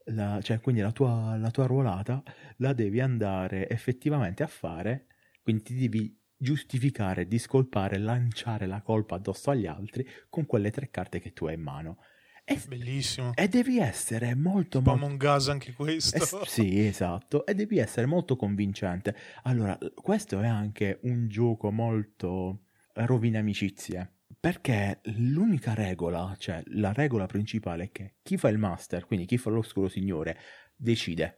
la, 0.05 0.39
cioè 0.41 0.59
quindi 0.59 0.81
la 0.81 0.91
tua, 0.91 1.35
la 1.37 1.51
tua 1.51 1.65
ruolata 1.65 2.23
la 2.57 2.73
devi 2.73 2.99
andare 2.99 3.69
effettivamente 3.69 4.43
a 4.43 4.47
fare, 4.47 5.07
quindi 5.41 5.63
ti 5.63 5.75
devi 5.75 6.21
giustificare, 6.35 7.27
discolpare, 7.27 7.97
lanciare 7.97 8.65
la 8.65 8.81
colpa 8.81 9.15
addosso 9.15 9.49
agli 9.49 9.65
altri 9.65 10.05
con 10.29 10.45
quelle 10.45 10.71
tre 10.71 10.89
carte 10.89 11.19
che 11.19 11.31
tu 11.31 11.45
hai 11.45 11.55
in 11.55 11.61
mano. 11.61 11.97
E, 12.45 12.61
Bellissimo. 12.67 13.31
E 13.35 13.47
devi 13.47 13.79
essere 13.79 14.35
molto... 14.35 14.79
Tipo 14.79 14.91
molto... 14.91 15.05
Among 15.05 15.35
Us 15.37 15.47
anche 15.47 15.71
questo. 15.71 16.41
Eh, 16.41 16.45
sì, 16.45 16.85
esatto. 16.85 17.45
E 17.45 17.53
devi 17.53 17.77
essere 17.77 18.05
molto 18.05 18.35
convincente. 18.35 19.15
Allora, 19.43 19.77
questo 19.95 20.41
è 20.41 20.47
anche 20.47 20.99
un 21.03 21.29
gioco 21.29 21.71
molto 21.71 22.65
rovina 22.95 23.39
amicizie. 23.39 24.22
Perché 24.39 24.99
l'unica 25.03 25.73
regola, 25.73 26.35
cioè 26.37 26.61
la 26.67 26.93
regola 26.93 27.25
principale 27.25 27.85
è 27.85 27.91
che 27.91 28.15
chi 28.21 28.37
fa 28.37 28.49
il 28.49 28.57
master, 28.57 29.05
quindi 29.05 29.25
chi 29.25 29.37
fa 29.37 29.49
l'oscuro 29.49 29.87
signore, 29.87 30.37
decide. 30.75 31.35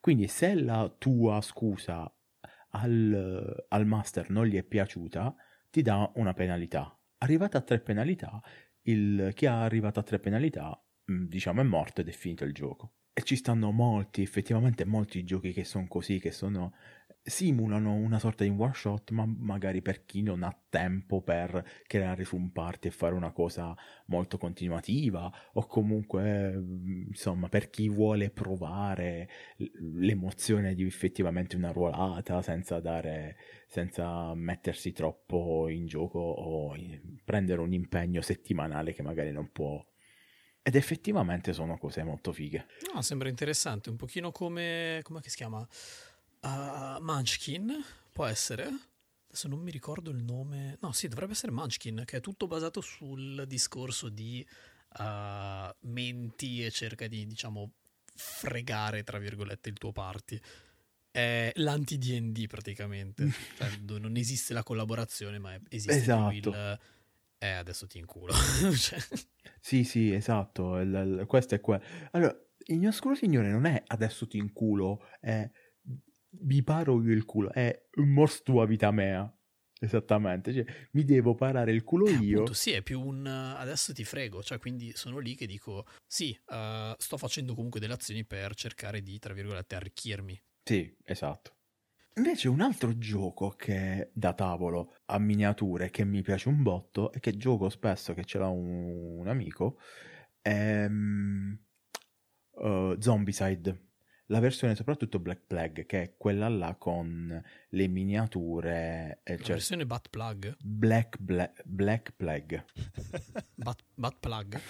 Quindi 0.00 0.28
se 0.28 0.54
la 0.54 0.92
tua 0.96 1.40
scusa 1.40 2.12
al, 2.70 3.64
al 3.68 3.86
master 3.86 4.30
non 4.30 4.46
gli 4.46 4.56
è 4.56 4.62
piaciuta, 4.62 5.34
ti 5.70 5.82
dà 5.82 6.10
una 6.16 6.32
penalità. 6.32 6.96
Arrivata 7.18 7.58
a 7.58 7.62
tre 7.62 7.80
penalità, 7.80 8.40
il, 8.82 9.32
chi 9.34 9.46
ha 9.46 9.62
arrivato 9.62 10.00
a 10.00 10.02
tre 10.02 10.18
penalità, 10.18 10.82
mm, 11.10 11.26
diciamo, 11.26 11.60
è 11.60 11.64
morto 11.64 12.00
ed 12.00 12.08
è 12.08 12.12
finito 12.12 12.44
il 12.44 12.52
gioco. 12.52 12.94
E 13.12 13.22
ci 13.22 13.36
stanno 13.36 13.70
molti, 13.70 14.22
effettivamente 14.22 14.84
molti 14.84 15.24
giochi 15.24 15.52
che 15.52 15.64
sono 15.64 15.86
così, 15.88 16.18
che 16.18 16.30
sono 16.30 16.74
simulano 17.22 17.92
una 17.94 18.18
sorta 18.18 18.44
di 18.44 18.50
one 18.50 18.72
shot, 18.74 19.10
ma 19.10 19.24
magari 19.26 19.82
per 19.82 20.04
chi 20.04 20.22
non 20.22 20.42
ha 20.42 20.56
tempo 20.68 21.20
per 21.20 21.82
creare 21.86 22.24
su 22.24 22.36
un 22.36 22.50
party 22.50 22.88
e 22.88 22.90
fare 22.90 23.14
una 23.14 23.30
cosa 23.30 23.76
molto 24.06 24.38
continuativa, 24.38 25.30
o 25.54 25.66
comunque, 25.66 26.52
insomma, 27.08 27.48
per 27.48 27.70
chi 27.70 27.88
vuole 27.88 28.30
provare 28.30 29.28
l'emozione 29.56 30.74
di 30.74 30.84
effettivamente 30.84 31.56
una 31.56 31.72
ruolata 31.72 32.42
senza 32.42 32.80
dare, 32.80 33.36
senza 33.66 34.34
mettersi 34.34 34.92
troppo 34.92 35.68
in 35.68 35.86
gioco 35.86 36.18
o 36.18 36.74
prendere 37.24 37.60
un 37.60 37.72
impegno 37.72 38.22
settimanale 38.22 38.92
che 38.92 39.02
magari 39.02 39.30
non 39.30 39.50
può 39.52 39.84
ed 40.62 40.74
effettivamente 40.74 41.54
sono 41.54 41.78
cose 41.78 42.02
molto 42.02 42.32
fighe. 42.32 42.66
No, 42.92 43.00
sembra 43.00 43.28
interessante, 43.28 43.88
un 43.88 43.96
pochino 43.96 44.30
come... 44.30 45.00
come 45.02 45.20
si 45.24 45.36
chiama? 45.36 45.66
Uh, 46.40 47.00
Munchkin 47.02 47.84
può 48.12 48.26
essere. 48.26 48.64
Adesso 49.26 49.48
non 49.48 49.60
mi 49.60 49.70
ricordo 49.70 50.10
il 50.10 50.22
nome. 50.22 50.78
No, 50.80 50.92
sì, 50.92 51.08
dovrebbe 51.08 51.32
essere 51.32 51.52
Munchkin, 51.52 52.02
che 52.04 52.18
è 52.18 52.20
tutto 52.20 52.46
basato 52.46 52.80
sul 52.80 53.44
discorso 53.46 54.08
di 54.08 54.44
uh, 54.98 55.74
menti 55.80 56.64
e 56.64 56.70
cerca 56.70 57.06
di, 57.06 57.26
diciamo, 57.26 57.72
fregare, 58.14 59.04
tra 59.04 59.18
virgolette, 59.18 59.68
il 59.68 59.78
tuo 59.78 59.92
party. 59.92 60.40
È 61.10 61.52
l'anti-DD 61.54 62.46
praticamente. 62.46 63.28
cioè, 63.56 63.70
non 63.98 64.16
esiste 64.16 64.52
la 64.52 64.62
collaborazione, 64.62 65.38
ma 65.38 65.56
esiste 65.68 66.00
esatto. 66.00 66.32
il... 66.32 66.78
Eh, 67.42 67.52
adesso 67.52 67.86
ti 67.86 67.98
inculo. 67.98 68.32
cioè... 68.76 68.98
Sì, 69.60 69.84
sì, 69.84 70.12
esatto. 70.12 70.78
Il, 70.78 71.18
il, 71.20 71.26
questo 71.26 71.54
è 71.54 71.60
quello. 71.60 71.82
Allora, 72.10 72.36
il 72.66 72.78
mio 72.78 72.90
oscuro 72.90 73.14
signore 73.14 73.50
non 73.50 73.64
è 73.64 73.82
adesso 73.86 74.26
ti 74.26 74.36
inculo, 74.36 75.06
è 75.20 75.48
vi 76.30 76.62
paro 76.62 77.02
io 77.02 77.12
il 77.12 77.24
culo, 77.24 77.50
è 77.52 77.86
mors 77.96 78.42
tua 78.42 78.66
vita 78.66 78.90
mea. 78.90 79.32
Esattamente, 79.82 80.52
cioè, 80.52 80.64
mi 80.90 81.04
devo 81.04 81.34
parare 81.34 81.72
il 81.72 81.84
culo 81.84 82.04
eh, 82.04 82.12
io. 82.12 82.34
Appunto, 82.34 82.52
sì, 82.52 82.72
è 82.72 82.82
più 82.82 83.00
un 83.00 83.26
adesso 83.26 83.94
ti 83.94 84.04
frego, 84.04 84.42
cioè 84.42 84.58
quindi 84.58 84.92
sono 84.94 85.16
lì 85.20 85.34
che 85.34 85.46
dico 85.46 85.86
sì, 86.06 86.38
uh, 86.48 86.92
sto 86.98 87.16
facendo 87.16 87.54
comunque 87.54 87.80
delle 87.80 87.94
azioni 87.94 88.26
per 88.26 88.54
cercare 88.54 89.00
di, 89.02 89.18
tra 89.18 89.32
virgolette, 89.32 89.76
arricchirmi. 89.76 90.38
Sì, 90.64 90.94
esatto. 91.02 91.54
Invece 92.16 92.48
un 92.48 92.60
altro 92.60 92.98
gioco 92.98 93.50
che 93.50 94.10
da 94.12 94.34
tavolo 94.34 94.96
a 95.06 95.18
miniature 95.18 95.88
che 95.88 96.04
mi 96.04 96.20
piace 96.20 96.48
un 96.50 96.62
botto 96.62 97.10
e 97.12 97.18
che 97.18 97.38
gioco 97.38 97.70
spesso 97.70 98.12
che 98.12 98.26
ce 98.26 98.36
l'ha 98.38 98.48
un, 98.48 99.20
un 99.20 99.28
amico 99.28 99.78
è 100.42 100.84
um, 100.86 101.58
uh, 102.50 103.00
Zombicide 103.00 103.89
la 104.30 104.38
versione 104.40 104.74
soprattutto 104.76 105.18
Black 105.18 105.42
Plague, 105.46 105.86
che 105.86 106.02
è 106.02 106.14
quella 106.16 106.48
là 106.48 106.76
con 106.76 107.42
le 107.68 107.88
miniature. 107.88 109.20
Eh, 109.24 109.36
cioè 109.38 109.48
la 109.48 109.54
versione 109.54 109.86
Bat 109.86 110.08
Plug? 110.08 110.56
Black, 110.62 111.18
Bla- 111.18 111.52
Black 111.64 112.12
Plague. 112.16 112.64
Bat, 113.54 113.82
Bat 113.94 114.16
Plug? 114.20 114.60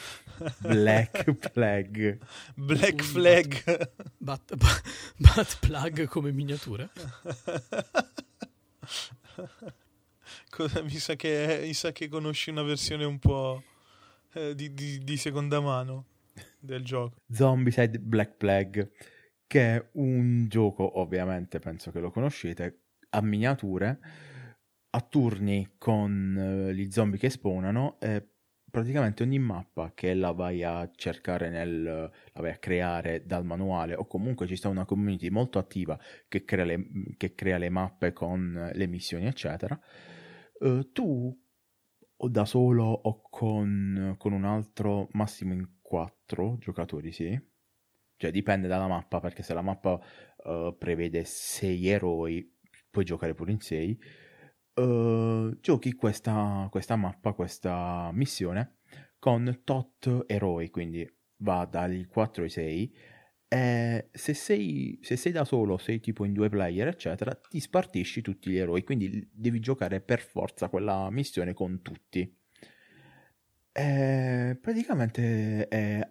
Black 0.60 1.50
Plague. 1.50 2.18
Black 2.54 3.02
Flag. 3.02 3.88
Bat, 4.16 4.56
bat, 4.56 4.82
bat 5.18 5.58
Plug 5.60 6.06
come 6.06 6.32
miniature? 6.32 6.88
Cosa, 10.48 10.82
mi, 10.82 10.96
sa 10.98 11.14
che, 11.16 11.60
mi 11.62 11.74
sa 11.74 11.92
che 11.92 12.08
conosci 12.08 12.48
una 12.50 12.62
versione 12.62 13.04
un 13.04 13.18
po' 13.18 13.62
eh, 14.32 14.54
di, 14.54 14.72
di, 14.72 14.98
di 14.98 15.16
seconda 15.18 15.60
mano 15.60 16.06
del 16.58 16.82
gioco. 16.82 17.16
Zombicide 17.30 17.98
Black 17.98 18.36
Plague 18.36 18.90
che 19.50 19.74
è 19.74 19.88
un 19.94 20.46
gioco, 20.46 21.00
ovviamente 21.00 21.58
penso 21.58 21.90
che 21.90 21.98
lo 21.98 22.12
conoscete, 22.12 22.82
a 23.08 23.20
miniature, 23.20 23.98
a 24.90 25.00
turni 25.00 25.74
con 25.76 26.68
uh, 26.68 26.70
gli 26.70 26.88
zombie 26.88 27.18
che 27.18 27.30
spawnano 27.30 27.98
e 27.98 28.24
praticamente 28.70 29.24
ogni 29.24 29.40
mappa 29.40 29.90
che 29.92 30.14
la 30.14 30.30
vai 30.30 30.62
a 30.62 30.88
cercare 30.94 31.50
nel 31.50 31.82
la 31.82 32.40
vai 32.40 32.52
a 32.52 32.58
creare 32.58 33.26
dal 33.26 33.44
manuale 33.44 33.96
o 33.96 34.06
comunque 34.06 34.46
ci 34.46 34.54
sta 34.54 34.68
una 34.68 34.84
community 34.84 35.30
molto 35.30 35.58
attiva 35.58 35.98
che 36.28 36.44
crea 36.44 36.64
le, 36.64 36.86
che 37.16 37.34
crea 37.34 37.58
le 37.58 37.70
mappe 37.70 38.12
con 38.12 38.70
le 38.72 38.86
missioni 38.86 39.26
eccetera 39.26 39.76
uh, 40.60 40.92
tu 40.92 41.36
o 42.22 42.28
da 42.28 42.44
solo 42.44 42.84
o 42.84 43.20
con, 43.28 44.14
con 44.16 44.32
un 44.32 44.44
altro 44.44 45.08
massimo 45.10 45.54
in 45.54 45.68
quattro 45.80 46.56
giocatori 46.60 47.10
sì 47.10 47.49
cioè 48.20 48.30
dipende 48.30 48.68
dalla 48.68 48.86
mappa, 48.86 49.18
perché 49.18 49.42
se 49.42 49.54
la 49.54 49.62
mappa 49.62 49.98
uh, 50.44 50.76
prevede 50.76 51.24
6 51.24 51.88
eroi, 51.88 52.54
puoi 52.90 53.04
giocare 53.06 53.32
pure 53.32 53.52
in 53.52 53.60
6. 53.60 53.98
Uh, 54.74 54.82
eh, 54.82 55.58
giochi 55.62 55.94
questa, 55.94 56.68
questa 56.70 56.96
mappa, 56.96 57.32
questa 57.32 58.10
missione 58.12 58.80
con 59.18 59.62
tot 59.64 60.24
eroi, 60.26 60.68
quindi 60.68 61.10
va 61.38 61.64
dagli 61.64 62.06
4 62.06 62.42
ai 62.42 62.50
6. 62.50 62.96
E 63.48 64.10
se 64.12 64.34
sei, 64.34 64.98
se 65.00 65.16
sei 65.16 65.32
da 65.32 65.46
solo, 65.46 65.78
sei 65.78 65.98
tipo 66.00 66.26
in 66.26 66.34
due 66.34 66.50
player, 66.50 66.88
eccetera, 66.88 67.34
ti 67.34 67.58
spartisci 67.58 68.20
tutti 68.20 68.50
gli 68.50 68.58
eroi, 68.58 68.84
quindi 68.84 69.30
devi 69.32 69.60
giocare 69.60 70.02
per 70.02 70.20
forza 70.20 70.68
quella 70.68 71.08
missione 71.10 71.54
con 71.54 71.80
tutti. 71.80 72.36
E 73.72 74.58
praticamente 74.60 75.68
è 75.68 76.06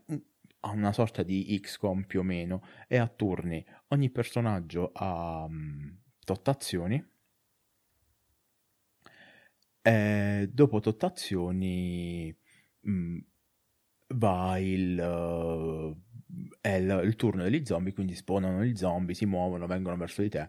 ha 0.61 0.71
una 0.71 0.91
sorta 0.91 1.23
di 1.23 1.57
XCOM 1.61 2.03
più 2.03 2.19
o 2.19 2.23
meno, 2.23 2.63
e 2.87 2.97
a 2.97 3.07
turni 3.07 3.65
ogni 3.87 4.09
personaggio 4.09 4.91
ha 4.93 5.43
um, 5.45 5.97
tot 6.23 6.47
azioni. 6.47 7.03
E 9.81 10.49
dopo 10.51 10.79
tot 10.81 11.03
azioni 11.03 12.35
mh, 12.81 12.91
mm, 12.91 13.17
va 14.15 14.57
il, 14.59 14.99
uh, 14.99 15.97
è 16.61 16.69
il, 16.75 17.01
il, 17.03 17.15
turno 17.15 17.43
degli 17.43 17.65
zombie, 17.65 17.93
quindi 17.93 18.15
spawnano 18.15 18.63
gli 18.63 18.75
zombie, 18.75 19.15
si 19.15 19.25
muovono, 19.25 19.67
vengono 19.67 19.95
verso 19.97 20.21
di 20.21 20.29
te. 20.29 20.47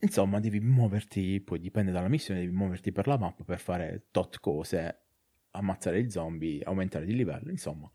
Insomma, 0.00 0.38
devi 0.38 0.60
muoverti, 0.60 1.40
poi 1.40 1.58
dipende 1.58 1.90
dalla 1.90 2.08
missione, 2.08 2.40
devi 2.40 2.52
muoverti 2.52 2.92
per 2.92 3.08
la 3.08 3.18
mappa 3.18 3.42
per 3.44 3.58
fare 3.58 4.06
tot 4.12 4.38
cose, 4.38 5.02
ammazzare 5.50 6.04
gli 6.04 6.10
zombie, 6.10 6.62
aumentare 6.62 7.04
di 7.04 7.14
livello, 7.14 7.50
insomma. 7.50 7.90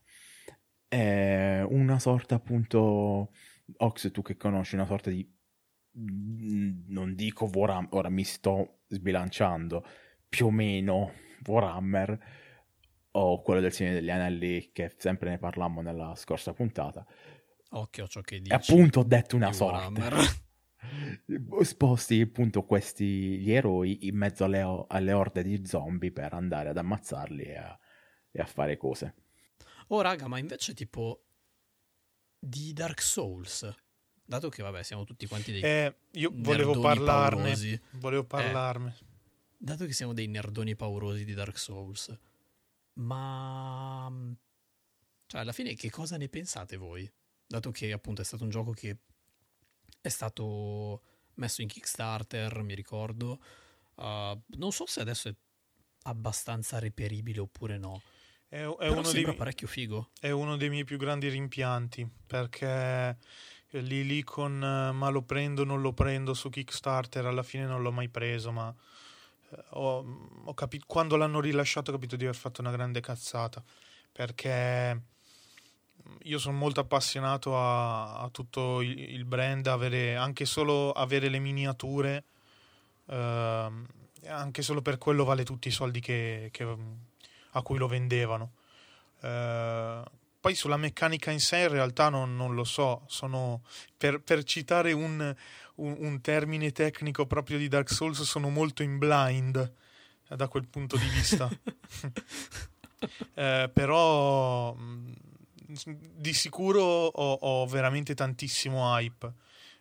È 0.94 1.66
una 1.68 1.98
sorta 1.98 2.36
appunto, 2.36 3.32
Ox, 3.78 4.12
tu 4.12 4.22
che 4.22 4.38
conosci, 4.38 4.76
una 4.76 4.86
sorta 4.86 5.10
di... 5.10 5.28
Mm, 5.98 6.84
non 6.90 7.16
dico 7.16 7.50
Warhammer, 7.52 7.90
ora 7.94 8.10
mi 8.10 8.24
sto 8.24 8.82
sbilanciando, 8.90 9.84
più 10.30 10.46
o 10.46 10.52
meno 10.52 11.14
Warhammer, 11.48 12.20
o 13.10 13.42
quello 13.42 13.60
del 13.60 13.72
Signore 13.72 13.96
degli 13.96 14.12
Anelli, 14.12 14.70
che 14.72 14.94
sempre 14.98 15.32
ne 15.32 15.40
parlammo 15.40 15.82
nella 15.82 16.14
scorsa 16.16 16.54
puntata. 16.54 17.04
Occhio 17.70 18.04
a 18.04 18.08
ciò 18.08 18.22
che 18.22 18.38
dici. 18.38 18.52
E 18.52 18.56
appunto 18.56 19.00
ho 19.00 19.04
detto 19.04 19.36
una 19.36 19.52
sorta. 19.52 20.12
Sposti 21.62 22.22
appunto 22.22 22.66
questi 22.66 23.40
gli 23.40 23.52
eroi 23.52 24.06
in 24.06 24.16
mezzo 24.16 24.44
alle, 24.44 24.86
alle, 24.90 25.14
orde 25.14 25.42
di 25.42 25.66
zombie 25.66 26.12
per 26.12 26.34
andare 26.34 26.70
ad 26.70 26.78
ammazzarli 26.78 27.44
e 27.46 27.56
a, 27.56 27.80
e 28.30 28.40
a 28.40 28.46
fare 28.46 28.78
cose. 28.78 29.16
Oh 29.94 30.02
raga, 30.02 30.28
ma 30.28 30.40
invece 30.40 30.74
tipo 30.74 31.24
di 32.40 32.74
Dark 32.74 33.00
Souls, 33.00 33.72
dato 34.26 34.50
che 34.50 34.64
vabbè 34.64 34.82
siamo 34.82 35.04
tutti 35.04 35.28
quanti 35.28 35.52
dei... 35.52 35.62
Eh, 35.62 35.96
io 36.14 36.32
volevo 36.34 36.80
parlarne, 36.80 37.42
paurosi, 37.44 37.82
volevo 37.92 38.24
parlarne. 38.24 38.96
Eh, 39.00 39.06
dato 39.56 39.86
che 39.86 39.94
siamo 39.94 40.14
dei 40.14 40.26
nerdoni 40.26 40.76
paurosi 40.76 41.26
di 41.26 41.36
Dark 41.36 41.60
Souls, 41.60 42.12
ma... 42.94 44.12
Cioè, 45.28 45.42
alla 45.42 45.52
fine 45.52 45.76
che 45.76 45.92
cosa 45.92 46.18
ne 46.18 46.28
pensate 46.28 46.76
voi? 46.76 47.08
Dato 47.46 47.70
che 47.70 47.92
appunto 47.92 48.24
è 48.24 48.26
stato 48.26 48.44
un 48.44 48.50
gioco 48.50 48.72
che 48.72 48.98
è 50.02 50.10
stato 50.10 51.04
messo 51.36 51.62
in 51.62 51.68
Kickstarter, 51.68 52.64
mi 52.64 52.74
ricordo. 52.74 53.40
Uh, 53.94 54.42
non 54.58 54.72
so 54.72 54.88
se 54.88 55.02
adesso 55.02 55.30
è 55.30 55.36
abbastanza 56.06 56.80
reperibile 56.80 57.42
oppure 57.42 57.78
no. 57.78 58.02
È, 58.54 58.62
è 58.62 58.88
uno 58.88 59.12
dei, 59.12 59.34
parecchio 59.34 59.66
figo. 59.66 60.10
È 60.20 60.30
uno 60.30 60.58
dei 60.58 60.70
miei 60.70 60.84
più 60.84 60.98
grandi 60.98 61.28
rimpianti 61.28 62.08
perché 62.28 63.18
lì 63.70 64.06
lì 64.06 64.24
con 64.24 64.60
ma 64.60 65.10
lo 65.10 65.24
prendo 65.24 65.64
non 65.64 65.82
lo 65.82 65.94
prendo 65.94 66.36
su 66.36 66.52
Kickstarter 66.52 67.26
alla 67.26 67.42
fine 67.42 67.66
non 67.66 67.82
l'ho 67.82 67.92
mai 67.92 68.10
preso 68.10 68.52
ma 68.52 68.72
eh, 69.50 69.64
ho, 69.72 70.06
ho 70.46 70.54
capito 70.54 70.86
quando 70.88 71.16
l'hanno 71.16 71.40
rilasciato 71.40 71.90
ho 71.90 71.94
capito 71.96 72.16
di 72.16 72.26
aver 72.26 72.36
fatto 72.36 72.62
una 72.62 72.70
grande 72.70 73.00
cazzata 73.00 73.64
perché 74.12 75.02
io 76.22 76.38
sono 76.38 76.56
molto 76.56 76.82
appassionato 76.82 77.58
a, 77.58 78.20
a 78.20 78.30
tutto 78.30 78.82
il, 78.82 79.00
il, 79.00 79.26
brand 79.26 79.66
avere 79.66 80.16
anche 80.16 80.46
solo 80.46 80.92
avere 80.92 81.28
le 81.30 81.40
miniature 81.40 82.26
eh, 83.08 83.72
anche 84.28 84.62
solo 84.62 84.84
per 84.84 85.00
quello 85.00 85.24
vale 85.24 85.44
tutti 85.44 85.70
i 85.70 85.72
soldi 85.72 86.00
che, 86.00 86.50
che 86.52 86.78
a 87.54 87.62
cui 87.62 87.78
lo 87.78 87.88
vendevano. 87.88 88.52
Eh, 89.22 90.04
poi 90.44 90.56
sulla 90.56 90.76
meccanica 90.76 91.32
in 91.32 91.40
sé 91.40 91.60
in 91.60 91.70
realtà 91.70 92.10
non, 92.10 92.36
non 92.36 92.54
lo 92.54 92.66
so, 92.66 93.04
sono, 93.08 93.62
per, 93.96 94.20
per 94.20 94.44
citare 94.44 94.92
un, 94.92 95.34
un, 95.76 95.96
un, 95.98 96.20
termine 96.20 96.74
tecnico 96.74 97.26
proprio 97.26 97.58
di 97.58 97.70
Dark 97.70 97.90
Souls, 97.90 98.22
sono 98.24 98.50
molto 98.50 98.84
in 98.84 98.98
blind 98.98 99.74
eh, 100.28 100.36
da 100.36 100.50
quel 100.50 100.68
punto 100.68 100.98
di 100.98 101.08
vista. 101.08 101.50
eh, 103.36 103.70
però 103.72 104.76
di 105.66 106.34
sicuro 106.34 106.82
ho, 106.82 107.34
ho, 107.34 107.66
veramente 107.68 108.14
tantissimo 108.14 108.94
hype. 108.98 109.34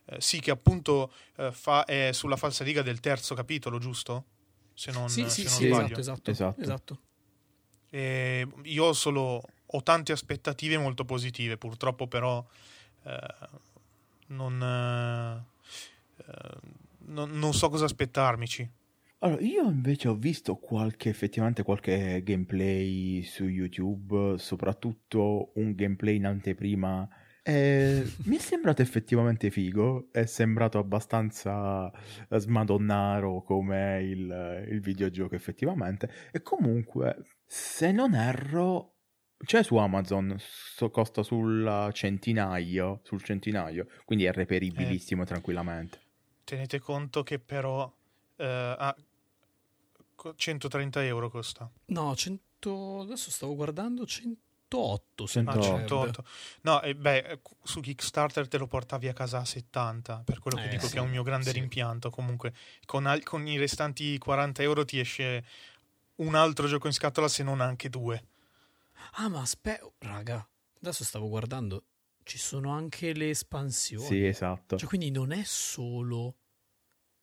Eh, 0.05 0.21
sì, 0.21 0.39
che 0.39 0.53
appunto 0.53 1.13
eh, 1.39 1.51
fa, 1.51 1.85
è 1.85 2.11
sulla 2.13 2.37
falsa 2.37 2.63
riga 2.63 2.83
del 2.83 3.01
terzo 3.01 3.35
capitolo, 3.35 3.79
giusto? 3.79 4.27
Se 4.75 4.93
non, 4.93 5.09
sì, 5.09 5.23
se 5.23 5.29
sì, 5.29 5.43
non 5.43 5.53
sì, 5.53 5.67
esatto, 5.67 6.01
esatto, 6.01 6.31
esatto. 6.31 6.61
esatto. 6.61 6.99
E 7.95 8.47
io 8.63 8.95
solo 8.95 9.43
ho 9.67 9.83
tante 9.83 10.13
aspettative 10.13 10.79
molto 10.79 11.05
positive, 11.05 11.59
purtroppo 11.59 12.07
però 12.07 12.43
eh, 13.05 13.49
non, 14.29 14.63
eh, 14.63 16.57
non, 17.07 17.31
non, 17.33 17.53
so 17.53 17.69
cosa 17.69 17.85
aspettarmici. 17.85 18.67
Allora, 19.19 19.43
io 19.43 19.65
invece 19.65 20.09
ho 20.09 20.15
visto 20.15 20.57
qualche, 20.57 21.11
effettivamente 21.11 21.63
qualche 21.63 22.23
gameplay 22.25 23.23
su 23.25 23.45
YouTube, 23.45 24.39
soprattutto 24.39 25.53
un 25.57 25.75
gameplay 25.75 26.17
in 26.17 26.25
anteprima. 26.25 27.07
E 27.43 28.03
mi 28.25 28.37
è 28.37 28.41
sembrato 28.41 28.81
effettivamente 28.81 29.51
figo, 29.51 30.09
è 30.13 30.25
sembrato 30.25 30.79
abbastanza 30.79 31.93
smadonnaro 32.31 33.43
come 33.43 34.03
il, 34.03 34.67
il 34.71 34.81
videogioco 34.81 35.35
effettivamente. 35.35 36.11
E 36.33 36.41
comunque 36.41 37.17
se 37.55 37.93
non 37.93 38.15
erro, 38.15 38.95
c'è 39.37 39.63
su 39.63 39.77
Amazon, 39.77 40.35
so, 40.39 40.89
costa 40.89 41.23
sul 41.23 41.91
centinaio, 41.93 43.01
sul 43.03 43.23
centinaio, 43.23 43.89
quindi 44.07 44.25
è 44.25 44.33
reperibilissimo 44.33 45.25
eh, 45.25 45.27
tranquillamente. 45.27 46.01
Tenete 46.45 46.79
conto 46.79 47.23
che 47.23 47.39
però 47.39 47.93
eh, 48.37 48.75
ah, 48.79 48.97
130 50.35 51.05
euro 51.05 51.29
costa. 51.29 51.71
No, 51.87 52.17
100, 52.17 53.01
adesso 53.01 53.31
stavo 53.31 53.55
guardando 53.55 54.07
108. 54.07 55.27
108. 55.27 55.59
Ah, 55.59 55.63
108. 55.63 56.25
No, 56.63 56.81
eh, 56.81 56.95
beh, 56.95 57.41
su 57.63 57.81
Kickstarter 57.81 58.49
te 58.49 58.57
lo 58.57 58.67
portavi 58.67 59.09
a 59.09 59.13
casa 59.13 59.41
a 59.41 59.45
70, 59.45 60.23
per 60.25 60.39
quello 60.39 60.57
che 60.57 60.69
eh, 60.69 60.71
dico 60.71 60.87
sì, 60.87 60.93
che 60.95 60.99
è 61.01 61.03
un 61.03 61.11
mio 61.11 61.23
grande 61.23 61.51
sì. 61.51 61.59
rimpianto. 61.59 62.09
Comunque, 62.09 62.55
con, 62.87 63.21
con 63.25 63.47
i 63.47 63.59
restanti 63.59 64.17
40 64.17 64.63
euro 64.63 64.87
ti 64.87 64.99
esce 64.99 65.45
un 66.17 66.35
altro 66.35 66.67
gioco 66.67 66.87
in 66.87 66.93
scatola 66.93 67.29
se 67.29 67.43
non 67.43 67.61
anche 67.61 67.89
due. 67.89 68.23
Ah, 69.13 69.29
ma 69.29 69.41
aspetta, 69.41 69.91
raga, 69.99 70.47
adesso 70.81 71.05
stavo 71.05 71.29
guardando, 71.29 71.85
ci 72.23 72.39
sono 72.39 72.71
anche 72.71 73.13
le 73.13 73.31
espansioni. 73.31 74.07
Sì, 74.07 74.25
esatto. 74.25 74.77
Cioè, 74.77 74.89
quindi 74.89 75.11
non 75.11 75.33
è 75.33 75.43
solo 75.45 76.37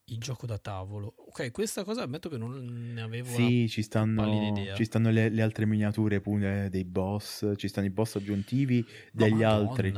il 0.06 0.18
gioco 0.18 0.46
da 0.46 0.58
tavolo. 0.58 1.14
Ok, 1.18 1.52
questa 1.52 1.84
cosa 1.84 2.04
ammetto 2.04 2.30
che 2.30 2.38
non 2.38 2.94
ne 2.94 3.02
avevo 3.02 3.30
Sì, 3.30 3.68
ci 3.70 3.82
stanno, 3.82 4.74
ci 4.76 4.86
stanno 4.86 5.10
le, 5.10 5.30
le, 5.30 5.42
altre 5.42 5.66
miniature 5.66 6.20
pure 6.20 6.70
dei 6.70 6.86
boss, 6.86 7.54
ci 7.56 7.68
stanno 7.68 7.88
i 7.88 7.92
boss 7.92 8.16
aggiuntivi 8.16 8.86
degli 9.12 9.42
no, 9.42 9.50
altri. 9.50 9.92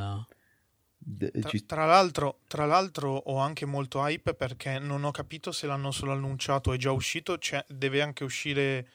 Tra, 1.39 1.51
tra, 1.65 1.85
l'altro, 1.85 2.39
tra, 2.47 2.65
l'altro, 2.65 3.11
ho 3.11 3.37
anche 3.37 3.65
molto 3.65 3.99
hype 4.05 4.33
perché 4.33 4.77
non 4.79 5.03
ho 5.03 5.11
capito 5.11 5.51
se 5.51 5.65
l'hanno 5.65 5.91
solo 5.91 6.11
annunciato, 6.11 6.73
è 6.73 6.77
già 6.77 6.91
uscito, 6.91 7.37
cioè, 7.37 7.63
deve 7.67 8.01
anche 8.01 8.23
uscire 8.23 8.87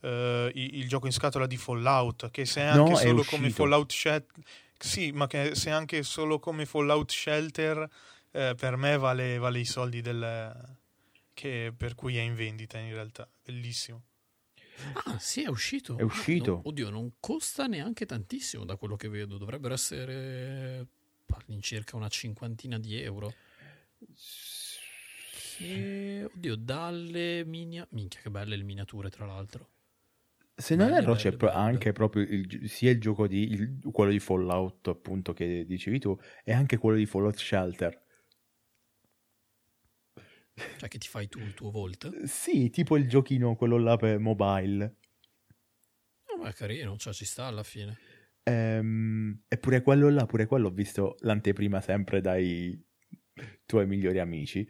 uh, 0.00 0.06
il, 0.06 0.78
il, 0.78 0.88
gioco 0.88 1.06
in 1.06 1.12
scatola 1.12 1.46
di 1.46 1.56
Fallout, 1.56 2.30
che 2.30 2.46
se 2.46 2.60
è 2.60 2.64
anche 2.64 2.90
no, 2.90 2.96
solo 2.96 3.22
è 3.22 3.24
come 3.24 3.50
Fallout 3.50 3.90
Shelter, 3.90 4.44
sì, 4.78 5.10
ma 5.12 5.26
che 5.26 5.54
se 5.54 5.70
è 5.70 5.72
anche 5.72 6.02
solo 6.02 6.38
come 6.38 6.66
Fallout 6.66 7.10
Shelter, 7.10 7.88
eh, 8.30 8.54
per 8.56 8.76
me 8.76 8.96
vale, 8.96 9.38
vale, 9.38 9.58
i 9.58 9.64
soldi 9.64 10.00
del, 10.00 10.78
che, 11.34 11.74
per 11.76 11.94
cui 11.94 12.16
è 12.16 12.20
in 12.20 12.34
vendita 12.34 12.78
in 12.78 12.92
realtà, 12.92 13.28
bellissimo. 13.44 14.04
Ah, 15.04 15.18
sì, 15.18 15.42
è 15.42 15.48
uscito. 15.48 15.98
È 15.98 16.02
uscito. 16.02 16.52
No, 16.52 16.60
oddio, 16.64 16.88
non 16.88 17.12
costa 17.20 17.66
neanche 17.66 18.06
tantissimo 18.06 18.64
da 18.64 18.76
quello 18.76 18.96
che 18.96 19.08
vedo. 19.08 19.36
Dovrebbero 19.36 19.74
essere 19.74 20.86
all'incirca 21.36 21.96
una 21.96 22.08
cinquantina 22.08 22.78
di 22.78 23.00
euro. 23.00 23.34
E, 25.58 26.24
oddio, 26.32 26.56
dalle 26.56 27.44
miniature. 27.44 27.94
Minchia, 27.94 28.20
che 28.20 28.30
belle 28.30 28.56
le 28.56 28.62
miniature, 28.62 29.10
tra 29.10 29.26
l'altro. 29.26 29.68
Se 30.54 30.74
non 30.74 30.92
erro, 30.92 31.14
c'è 31.14 31.32
belle. 31.32 31.52
anche 31.52 31.92
proprio 31.92 32.22
il, 32.22 32.68
sia 32.68 32.90
il 32.90 33.00
gioco 33.00 33.26
di 33.26 33.50
il, 33.50 33.80
quello 33.92 34.10
di 34.10 34.20
Fallout, 34.20 34.88
appunto, 34.88 35.32
che 35.32 35.64
dicevi 35.66 35.98
tu, 35.98 36.18
e 36.44 36.52
anche 36.52 36.76
quello 36.76 36.96
di 36.96 37.06
Fallout 37.06 37.36
Shelter. 37.36 38.08
Cioè, 40.78 40.88
che 40.88 40.98
ti 40.98 41.08
fai 41.08 41.28
tu 41.28 41.38
il 41.38 41.54
tuo 41.54 41.70
Volt? 41.70 42.24
Sì, 42.24 42.70
tipo 42.70 42.96
il 42.96 43.08
giochino, 43.08 43.56
quello 43.56 43.78
là 43.78 43.96
per 43.96 44.18
mobile. 44.18 44.96
No, 46.28 46.42
ma 46.42 46.48
è 46.48 46.52
carino, 46.52 46.96
cioè 46.98 47.12
ci 47.14 47.24
sta 47.24 47.46
alla 47.46 47.62
fine. 47.62 47.98
Ehm, 48.42 49.42
eppure 49.48 49.82
quello 49.82 50.08
là, 50.10 50.26
pure 50.26 50.46
quello 50.46 50.68
ho 50.68 50.70
visto 50.72 51.16
l'anteprima 51.20 51.80
sempre 51.80 52.20
dai 52.20 52.82
tuoi 53.66 53.86
migliori 53.86 54.18
amici. 54.18 54.66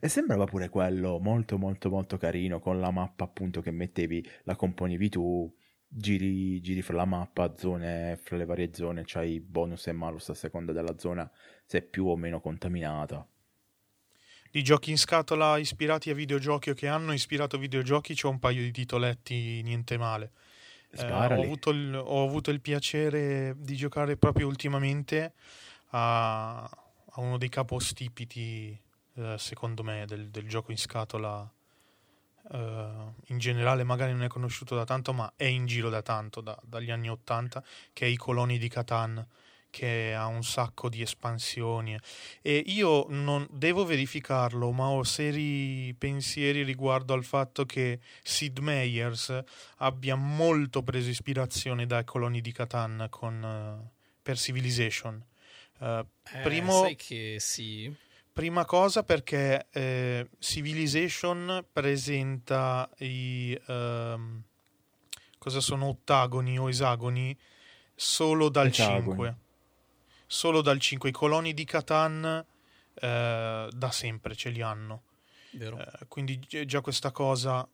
E 0.00 0.08
sembrava 0.08 0.44
pure 0.44 0.68
quello 0.68 1.18
molto 1.18 1.58
molto 1.58 1.88
molto 1.90 2.16
carino 2.18 2.58
con 2.60 2.78
la 2.80 2.90
mappa 2.90 3.24
appunto 3.24 3.60
che 3.60 3.70
mettevi, 3.70 4.26
la 4.44 4.54
componevi 4.56 5.08
tu, 5.08 5.54
giri, 5.88 6.60
giri 6.60 6.82
fra 6.82 6.96
la 6.96 7.04
mappa, 7.06 7.54
zone, 7.56 8.16
fra 8.16 8.36
le 8.36 8.44
varie 8.44 8.72
zone, 8.72 9.02
c'hai 9.04 9.40
bonus 9.40 9.86
e 9.86 9.92
malus 9.92 10.28
a 10.30 10.34
seconda 10.34 10.72
della 10.72 10.98
zona 10.98 11.30
se 11.64 11.78
è 11.78 11.82
più 11.82 12.06
o 12.06 12.16
meno 12.16 12.40
contaminata. 12.40 13.26
di 14.50 14.62
giochi 14.62 14.90
in 14.90 14.98
scatola 14.98 15.58
ispirati 15.58 16.10
a 16.10 16.14
videogiochi 16.14 16.70
o 16.70 16.74
che 16.74 16.88
hanno 16.88 17.12
ispirato 17.12 17.58
videogiochi 17.58 18.14
c'ho 18.14 18.30
un 18.30 18.38
paio 18.38 18.62
di 18.62 18.72
titoletti 18.72 19.62
niente 19.62 19.96
male. 19.98 20.32
Eh, 21.04 21.12
ho, 21.12 21.42
avuto 21.42 21.70
il, 21.70 21.94
ho, 21.94 22.24
avuto 22.24 22.50
il, 22.50 22.60
piacere 22.60 23.54
di 23.58 23.76
giocare 23.76 24.16
proprio 24.16 24.46
ultimamente 24.46 25.32
a, 25.90 26.62
a 26.62 27.20
uno 27.20 27.38
dei 27.38 27.48
capostipiti, 27.48 28.78
eh, 29.14 29.34
secondo 29.38 29.82
me, 29.82 30.04
del, 30.06 30.28
del, 30.28 30.48
gioco 30.48 30.70
in 30.70 30.78
scatola. 30.78 31.48
Eh, 32.52 32.88
in 33.26 33.38
generale 33.38 33.82
magari 33.82 34.12
non 34.12 34.22
è 34.22 34.28
conosciuto 34.28 34.74
da 34.74 34.84
tanto, 34.84 35.12
ma 35.12 35.32
è 35.36 35.44
in 35.44 35.66
giro 35.66 35.88
da 35.88 36.02
tanto, 36.02 36.40
da, 36.40 36.58
dagli 36.62 36.90
anni 36.90 37.10
80, 37.10 37.62
che 37.92 38.06
è 38.06 38.08
i 38.08 38.16
coloni 38.16 38.58
di 38.58 38.68
Catan 38.68 39.26
che 39.76 40.14
ha 40.14 40.24
un 40.24 40.42
sacco 40.42 40.88
di 40.88 41.02
espansioni 41.02 41.98
e 42.40 42.62
io 42.64 43.04
non 43.10 43.46
devo 43.50 43.84
verificarlo, 43.84 44.72
ma 44.72 44.88
ho 44.88 45.02
seri 45.02 45.94
pensieri 45.98 46.62
riguardo 46.62 47.12
al 47.12 47.24
fatto 47.24 47.66
che 47.66 48.00
Sid 48.22 48.58
Meiers 48.60 49.38
abbia 49.76 50.14
molto 50.14 50.82
preso 50.82 51.10
ispirazione 51.10 51.84
dai 51.84 52.04
coloni 52.04 52.40
di 52.40 52.52
Catan 52.52 53.08
con, 53.10 53.42
uh, 53.42 53.86
per 54.22 54.38
Civilization. 54.38 55.22
Uh, 55.78 55.84
eh, 55.84 56.06
primo, 56.42 56.80
sai 56.80 56.96
che 56.96 57.36
sì. 57.38 57.94
Prima 58.32 58.64
cosa 58.64 59.02
perché 59.02 59.66
eh, 59.72 60.26
Civilization 60.38 61.66
presenta 61.70 62.88
i... 63.00 63.54
Uh, 63.66 64.40
cosa 65.36 65.60
sono 65.60 65.88
ottagoni 65.88 66.58
o 66.58 66.66
esagoni 66.70 67.36
solo 67.94 68.48
dal 68.48 68.68
esagoni. 68.68 69.16
5 69.16 69.44
solo 70.26 70.62
dal 70.62 70.80
5. 70.80 71.08
I 71.08 71.12
coloni 71.12 71.54
di 71.54 71.64
Catan 71.64 72.44
eh, 72.94 73.68
da 73.70 73.90
sempre 73.90 74.34
ce 74.34 74.50
li 74.50 74.62
hanno. 74.62 75.02
Eh, 75.78 76.06
quindi 76.08 76.38
già 76.38 76.80
questa 76.80 77.10
cosa 77.10 77.66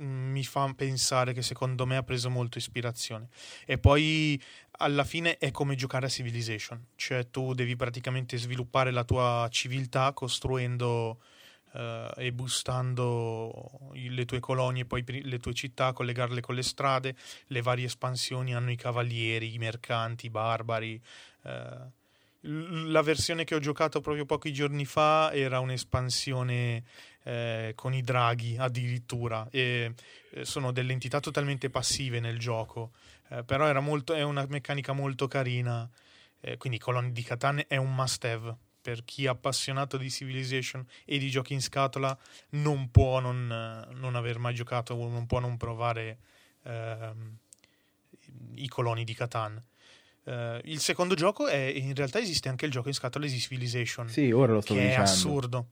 mm, 0.00 0.30
mi 0.30 0.44
fa 0.44 0.72
pensare 0.74 1.32
che 1.32 1.42
secondo 1.42 1.86
me 1.86 1.96
ha 1.96 2.02
preso 2.02 2.30
molto 2.30 2.58
ispirazione. 2.58 3.28
E 3.64 3.78
poi 3.78 4.40
alla 4.78 5.04
fine 5.04 5.38
è 5.38 5.50
come 5.50 5.74
giocare 5.74 6.06
a 6.06 6.08
Civilization, 6.08 6.86
cioè 6.96 7.30
tu 7.30 7.54
devi 7.54 7.76
praticamente 7.76 8.36
sviluppare 8.36 8.90
la 8.90 9.04
tua 9.04 9.48
civiltà 9.50 10.12
costruendo 10.12 11.20
uh, 11.72 12.18
e 12.18 12.32
boostando 12.32 13.90
le 13.92 14.24
tue 14.24 14.40
colonie, 14.40 14.84
poi 14.84 15.04
le 15.06 15.38
tue 15.38 15.54
città, 15.54 15.92
collegarle 15.92 16.40
con 16.40 16.54
le 16.54 16.62
strade, 16.62 17.14
le 17.46 17.62
varie 17.62 17.86
espansioni 17.86 18.54
hanno 18.54 18.70
i 18.70 18.76
cavalieri, 18.76 19.54
i 19.54 19.58
mercanti, 19.58 20.26
i 20.26 20.30
barbari, 20.30 21.00
Uh, 21.42 21.90
la 22.42 23.02
versione 23.02 23.44
che 23.44 23.54
ho 23.54 23.60
giocato 23.60 24.00
proprio 24.00 24.24
pochi 24.26 24.52
giorni 24.52 24.84
fa 24.84 25.32
era 25.32 25.60
un'espansione 25.60 26.82
eh, 27.22 27.72
con 27.76 27.94
i 27.94 28.02
draghi 28.02 28.56
addirittura 28.58 29.46
e 29.50 29.94
eh, 30.30 30.44
sono 30.44 30.72
delle 30.72 30.92
entità 30.92 31.20
totalmente 31.20 31.70
passive 31.70 32.18
nel 32.18 32.38
gioco 32.38 32.90
eh, 33.28 33.44
però 33.44 33.80
molto, 33.80 34.12
è 34.12 34.22
una 34.22 34.44
meccanica 34.48 34.92
molto 34.92 35.28
carina 35.28 35.88
eh, 36.40 36.56
quindi 36.56 36.78
Colony 36.78 37.12
di 37.12 37.22
Catan 37.22 37.62
è 37.68 37.76
un 37.76 37.94
must 37.94 38.24
have 38.24 38.56
per 38.82 39.04
chi 39.04 39.24
è 39.24 39.28
appassionato 39.28 39.96
di 39.96 40.10
Civilization 40.10 40.84
e 41.04 41.18
di 41.18 41.30
giochi 41.30 41.54
in 41.54 41.62
scatola 41.62 42.16
non 42.50 42.90
può 42.90 43.20
non, 43.20 43.46
non 43.94 44.16
aver 44.16 44.38
mai 44.38 44.54
giocato 44.54 44.94
non 44.94 45.26
può 45.26 45.38
non 45.38 45.56
provare 45.56 46.18
ehm, 46.64 47.36
i 48.56 48.68
coloni 48.68 49.04
di 49.04 49.14
Catan 49.14 49.62
Uh, 50.24 50.60
il 50.66 50.78
secondo 50.78 51.16
gioco 51.16 51.48
è 51.48 51.56
in 51.56 51.96
realtà 51.96 52.20
esiste 52.20 52.48
anche 52.48 52.64
il 52.64 52.70
gioco 52.70 52.86
in 52.86 52.94
scatola 52.94 53.26
di 53.26 53.36
Civilization. 53.36 54.08
Sì, 54.08 54.30
ora 54.30 54.52
lo 54.52 54.60
sto 54.60 54.74
che 54.74 54.80
dicendo. 54.80 55.00
È 55.00 55.04
assurdo. 55.04 55.66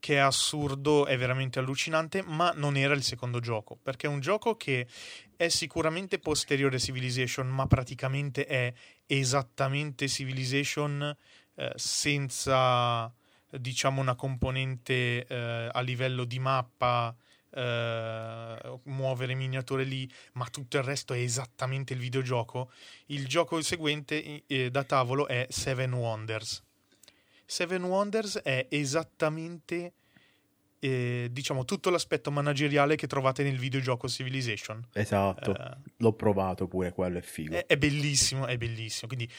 Che 0.00 0.14
è 0.14 0.18
assurdo, 0.18 1.06
è 1.06 1.16
veramente 1.16 1.60
allucinante, 1.60 2.20
ma 2.22 2.52
non 2.56 2.76
era 2.76 2.94
il 2.94 3.04
secondo 3.04 3.38
gioco. 3.38 3.78
Perché 3.80 4.08
è 4.08 4.10
un 4.10 4.18
gioco 4.18 4.56
che 4.56 4.88
è 5.36 5.46
sicuramente 5.46 6.18
posteriore 6.18 6.76
a 6.76 6.78
Civilization, 6.80 7.46
ma 7.46 7.68
praticamente 7.68 8.44
è 8.44 8.72
esattamente 9.06 10.08
Civilization 10.08 11.16
eh, 11.54 11.72
senza 11.76 13.12
diciamo 13.48 14.00
una 14.00 14.14
componente 14.14 15.26
eh, 15.26 15.68
a 15.70 15.80
livello 15.80 16.24
di 16.24 16.38
mappa 16.38 17.14
Uh, 17.54 18.80
muovere 18.84 19.34
miniature 19.34 19.84
lì, 19.84 20.10
ma 20.32 20.46
tutto 20.46 20.78
il 20.78 20.82
resto 20.84 21.12
è 21.12 21.18
esattamente 21.18 21.92
il 21.92 21.98
videogioco. 21.98 22.70
Il 23.08 23.26
gioco 23.26 23.60
seguente 23.60 24.44
eh, 24.46 24.70
da 24.70 24.84
tavolo 24.84 25.28
è 25.28 25.46
Seven 25.50 25.92
Wonders. 25.92 26.62
Seven 27.44 27.84
Wonders 27.84 28.38
è 28.38 28.68
esattamente 28.70 29.92
eh, 30.78 31.28
diciamo 31.30 31.66
tutto 31.66 31.90
l'aspetto 31.90 32.30
manageriale 32.30 32.96
che 32.96 33.06
trovate 33.06 33.42
nel 33.42 33.58
videogioco 33.58 34.08
Civilization. 34.08 34.84
Esatto, 34.94 35.50
uh, 35.50 35.90
l'ho 35.98 36.12
provato 36.14 36.66
pure, 36.66 36.92
quello 36.92 37.18
è 37.18 37.22
figo. 37.22 37.54
È, 37.54 37.66
è, 37.66 37.76
bellissimo, 37.76 38.46
è 38.46 38.56
bellissimo. 38.56 39.08
Quindi 39.08 39.30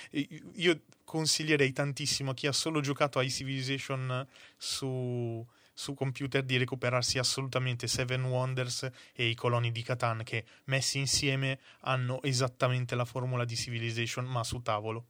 io 0.57 0.81
consiglierei 1.13 1.71
tantissimo 1.71 2.31
a 2.31 2.33
chi 2.33 2.47
ha 2.47 2.51
solo 2.51 2.81
giocato 2.81 3.19
ai 3.19 3.29
Civilization 3.29 4.27
su 4.57 5.45
su 5.75 5.93
computer 5.93 6.43
di 6.43 6.57
recuperarsi 6.57 7.19
assolutamente 7.19 7.87
Seven 7.87 8.23
Wonders 8.25 8.89
e 9.13 9.27
i 9.27 9.35
coloni 9.35 9.71
di 9.71 9.81
Catan 9.83 10.23
che 10.23 10.43
messi 10.65 10.97
insieme 10.97 11.59
hanno 11.81 12.21
esattamente 12.23 12.95
la 12.95 13.05
formula 13.05 13.45
di 13.45 13.55
Civilization 13.55 14.25
ma 14.25 14.43
su 14.43 14.61
tavolo. 14.61 15.05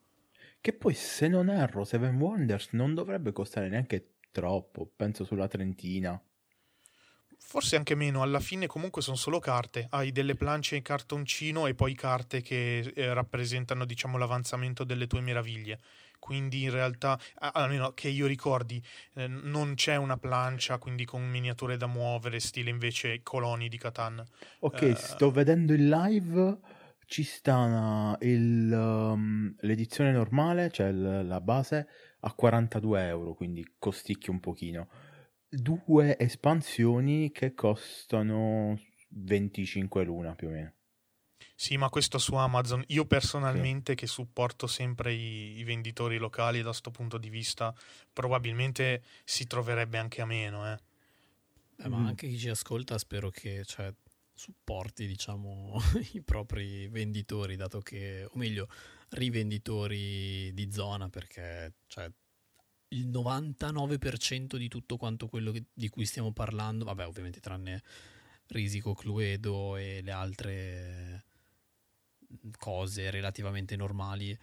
Che 0.60 0.74
poi 0.74 0.94
se 0.94 1.30
non 1.30 1.50
erro 1.50 1.86
Seven 1.86 2.16
Wonders 2.16 2.70
non 2.72 2.94
dovrebbe 2.94 3.32
costare 3.32 3.70
neanche 3.70 4.16
troppo, 4.32 4.90
penso 4.94 5.24
sulla 5.24 5.48
trentina. 5.48 6.22
Forse 7.46 7.76
anche 7.76 7.94
meno, 7.94 8.22
alla 8.24 8.40
fine 8.40 8.66
comunque 8.66 9.02
sono 9.02 9.16
solo 9.16 9.40
carte, 9.40 9.88
hai 9.92 10.12
delle 10.12 10.34
planche 10.34 10.76
in 10.76 10.82
cartoncino 10.82 11.68
e 11.68 11.76
poi 11.76 11.94
carte 11.94 12.42
che 12.42 12.80
eh, 12.80 13.14
rappresentano 13.14 13.86
diciamo 13.86 14.18
l'avanzamento 14.18 14.84
delle 14.84 15.06
tue 15.06 15.22
meraviglie 15.22 15.80
quindi 16.24 16.64
in 16.64 16.72
realtà, 16.72 17.20
almeno 17.36 17.92
che 17.94 18.08
io 18.08 18.28
ricordi, 18.28 18.82
eh, 19.16 19.28
non 19.28 19.74
c'è 19.76 19.98
una 19.98 20.16
plancia, 20.16 20.78
quindi 20.78 21.04
con 21.04 21.22
miniature 21.22 21.76
da 21.76 21.86
muovere, 21.86 22.40
stile 22.40 22.70
invece 22.70 23.22
coloni 23.24 23.68
di 23.68 23.78
Catan. 23.78 24.24
Ok, 24.60 24.82
uh, 24.84 24.96
sto 24.96 25.32
vedendo 25.32 25.74
il 25.74 25.90
live, 25.90 26.60
ci 27.08 27.24
sta 27.24 28.18
il, 28.22 28.72
um, 28.72 29.54
l'edizione 29.60 30.14
normale, 30.14 30.72
cioè 30.72 30.94
l- 30.94 31.28
la 31.28 31.42
base, 31.42 31.88
a 32.22 32.32
42 32.32 33.06
euro, 33.06 33.34
quindi 33.34 33.74
costicchia 33.78 34.32
un 34.32 34.40
pochino. 34.40 34.88
Due 35.56 36.18
espansioni 36.18 37.32
che 37.32 37.54
costano 37.54 38.80
25 39.10 40.04
l'una 40.04 40.34
più 40.34 40.48
o 40.48 40.52
meno. 40.52 40.74
Sì, 41.56 41.78
ma 41.78 41.90
questo 41.90 42.18
su 42.18 42.34
Amazon. 42.34 42.84
Io 42.88 43.06
personalmente, 43.06 43.92
sì. 43.92 43.98
che 43.98 44.08
supporto 44.08 44.66
sempre 44.66 45.14
i, 45.14 45.60
i, 45.60 45.64
venditori 45.64 46.18
locali 46.18 46.60
da 46.60 46.70
questo 46.70 46.90
punto 46.90 47.18
di 47.18 47.30
vista, 47.30 47.74
probabilmente 48.12 49.04
si 49.24 49.46
troverebbe 49.46 49.98
anche 50.00 50.22
a 50.22 50.26
meno. 50.26 50.72
Eh. 50.72 50.80
Eh, 51.78 51.88
ma 51.88 51.98
mm. 51.98 52.06
anche 52.08 52.28
chi 52.28 52.38
ci 52.38 52.50
ascolta, 52.50 52.98
spero 52.98 53.30
che 53.30 53.64
cioè, 53.66 53.94
supporti 54.34 55.06
diciamo, 55.06 55.78
i 56.14 56.22
propri 56.22 56.88
venditori, 56.88 57.56
dato 57.56 57.80
che, 57.80 58.26
o 58.28 58.38
meglio, 58.38 58.68
rivenditori 59.10 60.52
di 60.54 60.72
zona, 60.72 61.10
perché 61.10 61.76
cioè, 61.86 62.12
il 62.94 63.08
99% 63.10 64.56
di 64.56 64.68
tutto 64.68 64.98
quanto 64.98 65.28
quello 65.28 65.52
che, 65.52 65.66
di 65.74 65.90
cui 65.90 66.06
stiamo 66.06 66.32
parlando, 66.32 66.86
vabbè, 66.86 67.06
ovviamente 67.06 67.40
tranne 67.40 67.82
Risico, 68.48 68.94
Cluedo 68.94 69.78
e 69.78 70.02
le 70.02 70.12
altre 70.12 71.26
cose 72.58 73.10
relativamente 73.10 73.76
normali, 73.76 74.38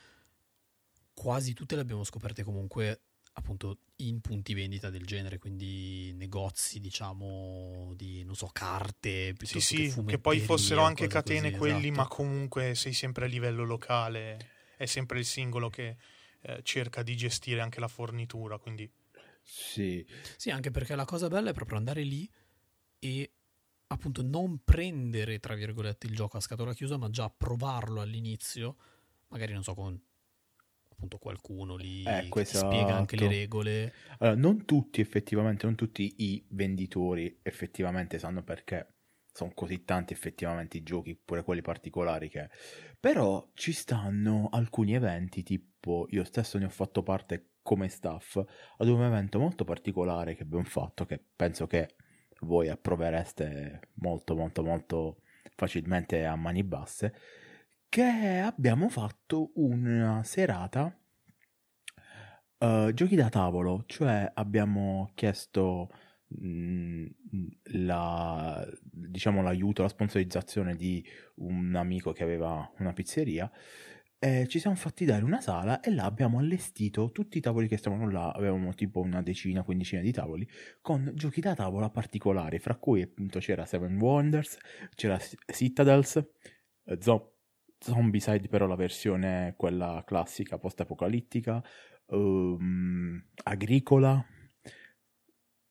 quasi 1.13 1.53
tutte 1.55 1.75
le 1.75 1.83
abbiamo 1.83 2.05
scoperte 2.05 2.43
comunque 2.43 3.03
appunto 3.35 3.79
in 3.97 4.21
punti 4.21 4.55
vendita 4.55 4.91
del 4.91 5.05
genere, 5.05 5.39
quindi 5.39 6.13
negozi, 6.15 6.81
diciamo, 6.81 7.93
di 7.95 8.25
non 8.25 8.35
so, 8.35 8.49
carte, 8.53 9.35
sì, 9.43 9.61
sì, 9.61 9.93
che, 9.95 10.05
che 10.05 10.19
poi 10.19 10.41
fossero 10.41 10.83
anche 10.83 11.07
catene 11.07 11.51
così, 11.51 11.59
quelli, 11.59 11.89
esatto. 11.89 12.01
ma 12.01 12.09
comunque 12.09 12.75
sei 12.75 12.93
sempre 12.93 13.27
a 13.27 13.29
livello 13.29 13.65
locale, 13.65 14.51
è 14.77 14.87
sempre 14.87 15.21
il 15.21 15.25
singolo 15.25 15.71
che 15.71 15.97
eh, 16.43 16.61
cerca 16.63 17.03
di 17.03 17.17
gestire 17.17 17.61
anche 17.61 17.81
la 17.81 17.89
fornitura, 17.89 18.59
quindi 18.59 18.91
sì. 19.43 20.07
Sì, 20.37 20.51
anche 20.51 20.71
perché 20.71 20.95
la 20.95 21.05
cosa 21.05 21.29
bella 21.29 21.51
è 21.51 21.55
proprio 21.55 21.79
andare 21.79 22.03
lì 22.03 22.31
e 22.99 23.33
appunto 23.89 24.23
non 24.23 24.63
prendere, 24.63 25.41
tra 25.41 25.55
virgolette, 25.55 26.07
il 26.07 26.15
gioco 26.15 26.37
a 26.37 26.41
scatola 26.41 26.75
chiusa, 26.75 26.97
ma 26.97 27.11
già 27.11 27.29
provarlo 27.31 28.01
all'inizio, 28.01 28.77
magari 29.29 29.53
non 29.53 29.63
so, 29.63 29.75
con 29.75 30.01
appunto 30.89 31.19
qualcuno 31.19 31.77
lì 31.77 32.05
ecco, 32.05 32.37
che 32.37 32.43
esatto. 32.43 32.67
spiega 32.67 32.95
anche 32.95 33.17
le 33.17 33.27
regole. 33.27 33.93
Allora, 34.19 34.37
non 34.37 34.65
tutti 34.65 35.01
effettivamente, 35.01 35.67
non 35.67 35.75
tutti 35.75 36.15
i 36.19 36.45
venditori 36.51 37.41
effettivamente 37.43 38.19
sanno 38.19 38.43
perché 38.43 39.00
sono 39.33 39.53
così 39.55 39.85
tanti 39.85 40.13
effettivamente 40.13 40.79
i 40.79 40.83
giochi, 40.83 41.17
pure 41.17 41.43
quelli 41.43 41.63
particolari 41.63 42.29
che... 42.29 42.49
Però 42.99 43.51
ci 43.55 43.73
stanno 43.73 44.49
alcuni 44.51 44.95
eventi, 44.95 45.43
tipo 45.43 46.07
io 46.11 46.25
stesso 46.25 46.59
ne 46.59 46.67
ho 46.67 46.71
fatto 46.71 47.03
parte 47.03 47.53
come 47.63 47.89
staff, 47.89 48.37
ad 48.79 48.89
un 48.89 49.03
evento 49.03 49.39
molto 49.39 49.65
particolare 49.65 50.35
che 50.35 50.43
abbiamo 50.43 50.65
fatto, 50.65 51.07
che 51.07 51.23
penso 51.35 51.67
che 51.67 51.95
voi 52.41 52.69
approvereste 52.69 53.81
molto 53.95 54.35
molto 54.35 54.63
molto 54.63 55.21
facilmente 55.55 56.25
a 56.25 56.37
mani 56.37 56.65
basse, 56.65 57.15
che 57.89 58.39
abbiamo 58.39 58.89
fatto 58.89 59.53
una 59.57 60.23
serata 60.25 60.97
uh, 62.59 62.93
giochi 62.93 63.17
da 63.17 63.29
tavolo, 63.29 63.85
cioè 63.87 64.31
abbiamo 64.35 65.11
chiesto 65.15 65.89
la, 67.73 68.67
diciamo, 68.83 69.43
l'aiuto, 69.43 69.83
la 69.83 69.89
sponsorizzazione 69.89 70.75
di 70.77 71.05
un 71.37 71.75
amico 71.75 72.13
che 72.13 72.23
aveva 72.23 72.71
una 72.79 72.93
pizzeria 72.93 73.51
eh, 74.23 74.47
ci 74.49 74.59
siamo 74.59 74.77
fatti 74.77 75.07
dare 75.07 75.25
una 75.25 75.41
sala 75.41 75.81
e 75.81 75.91
là 75.91 76.05
abbiamo 76.05 76.39
allestito 76.39 77.11
tutti 77.11 77.39
i 77.39 77.41
tavoli 77.41 77.67
che 77.67 77.79
stavano 77.79 78.11
là, 78.11 78.31
avevamo 78.31 78.75
tipo 78.75 79.01
una 79.01 79.23
decina, 79.23 79.63
quindicina 79.63 80.03
di 80.03 80.13
tavoli, 80.13 80.47
con 80.83 81.11
giochi 81.15 81.41
da 81.41 81.55
tavola 81.55 81.89
particolari, 81.89 82.59
fra 82.59 82.77
cui 82.77 83.01
appunto 83.01 83.39
c'era 83.39 83.65
Seven 83.65 83.99
Wonders, 83.99 84.59
c'era 84.95 85.19
Citadels, 85.19 86.17
eh, 86.85 86.99
Zo- 87.01 87.37
Zombicide 87.79 88.47
però 88.49 88.67
la 88.67 88.75
versione 88.77 89.55
quella 89.57 90.03
classica 90.07 90.59
post-apocalittica, 90.59 91.65
um, 92.09 93.25
Agricola, 93.45 94.23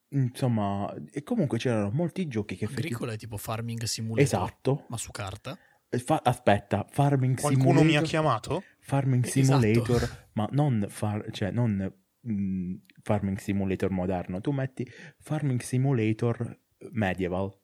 insomma, 0.09 0.93
e 1.11 1.23
comunque 1.23 1.57
c'erano 1.57 1.89
molti 1.91 2.27
giochi 2.27 2.55
che... 2.55 2.65
Agricola 2.65 2.85
effettivamente... 2.85 3.15
è 3.15 3.19
tipo 3.19 3.37
Farming 3.37 3.83
Simulator, 3.83 4.23
esatto. 4.23 4.85
ma 4.89 4.97
su 4.97 5.11
carta. 5.11 5.57
Fa- 5.89 6.21
aspetta, 6.23 6.85
Farming 6.89 7.39
Qualcuno 7.39 7.79
Simulator. 7.79 7.89
mi 7.89 7.97
ha 7.97 8.01
chiamato? 8.01 8.63
Farming 8.79 9.25
Esatto. 9.25 9.59
Simulator, 9.61 10.27
ma 10.33 10.47
non, 10.51 10.85
far- 10.89 11.31
cioè, 11.31 11.51
non 11.51 11.91
mh, 12.21 12.75
Farming 13.01 13.37
Simulator 13.37 13.89
moderno. 13.89 14.39
Tu 14.41 14.51
metti 14.51 14.87
Farming 15.17 15.61
Simulator 15.61 16.59
Medieval. 16.91 17.57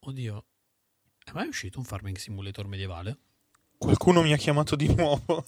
Oddio, 0.00 0.46
è 1.24 1.32
mai 1.32 1.48
uscito 1.48 1.78
un 1.78 1.84
Farming 1.84 2.16
Simulator 2.16 2.66
medievale? 2.66 3.18
Qualcuno 3.76 4.22
mi 4.22 4.32
ha 4.32 4.36
chiamato 4.36 4.76
di 4.76 4.92
nuovo. 4.94 5.46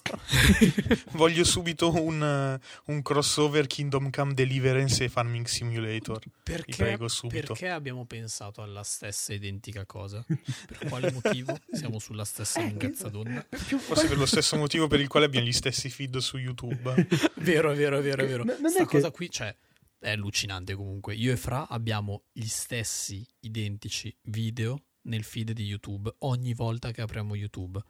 Voglio 1.13 1.43
subito 1.43 1.91
un, 1.91 2.59
uh, 2.85 2.91
un 2.91 3.01
crossover 3.01 3.65
Kingdom 3.65 4.11
Come 4.11 4.33
Deliverance 4.33 5.03
e 5.05 5.09
Farming 5.09 5.45
Simulator. 5.47 6.19
Perché, 6.43 6.75
prego, 6.75 7.07
subito. 7.07 7.47
perché 7.53 7.69
abbiamo 7.69 8.05
pensato 8.05 8.61
alla 8.61 8.83
stessa 8.83 9.33
identica 9.33 9.85
cosa? 9.85 10.23
Per 10.67 10.87
quale 10.87 11.11
motivo 11.11 11.57
siamo 11.71 11.97
sulla 11.97 12.25
stessa 12.25 12.61
lunghezza 12.61 13.09
d'onda? 13.09 13.45
Forse 13.49 14.07
per 14.07 14.17
lo 14.17 14.27
stesso 14.27 14.55
motivo 14.55 14.85
per 14.87 14.99
il 14.99 15.07
quale 15.07 15.25
abbiamo 15.25 15.47
gli 15.47 15.51
stessi 15.53 15.89
feed 15.89 16.17
su 16.17 16.37
YouTube. 16.37 17.07
Vero, 17.37 17.73
vero, 17.73 18.01
vero, 18.01 18.25
vero. 18.25 18.43
No, 18.43 18.55
non 18.59 18.69
Sta 18.69 18.83
è 18.83 18.85
che- 18.85 18.97
cosa 18.97 19.09
qui, 19.09 19.29
cioè, 19.31 19.55
è 19.97 20.11
allucinante 20.11 20.75
comunque. 20.75 21.15
Io 21.15 21.31
e 21.31 21.37
Fra 21.37 21.67
abbiamo 21.67 22.23
gli 22.31 22.45
stessi 22.45 23.25
identici 23.39 24.15
video 24.23 24.81
nel 25.03 25.23
feed 25.23 25.51
di 25.53 25.63
YouTube 25.63 26.13
ogni 26.19 26.53
volta 26.53 26.91
che 26.91 27.01
apriamo 27.01 27.33
YouTube. 27.35 27.81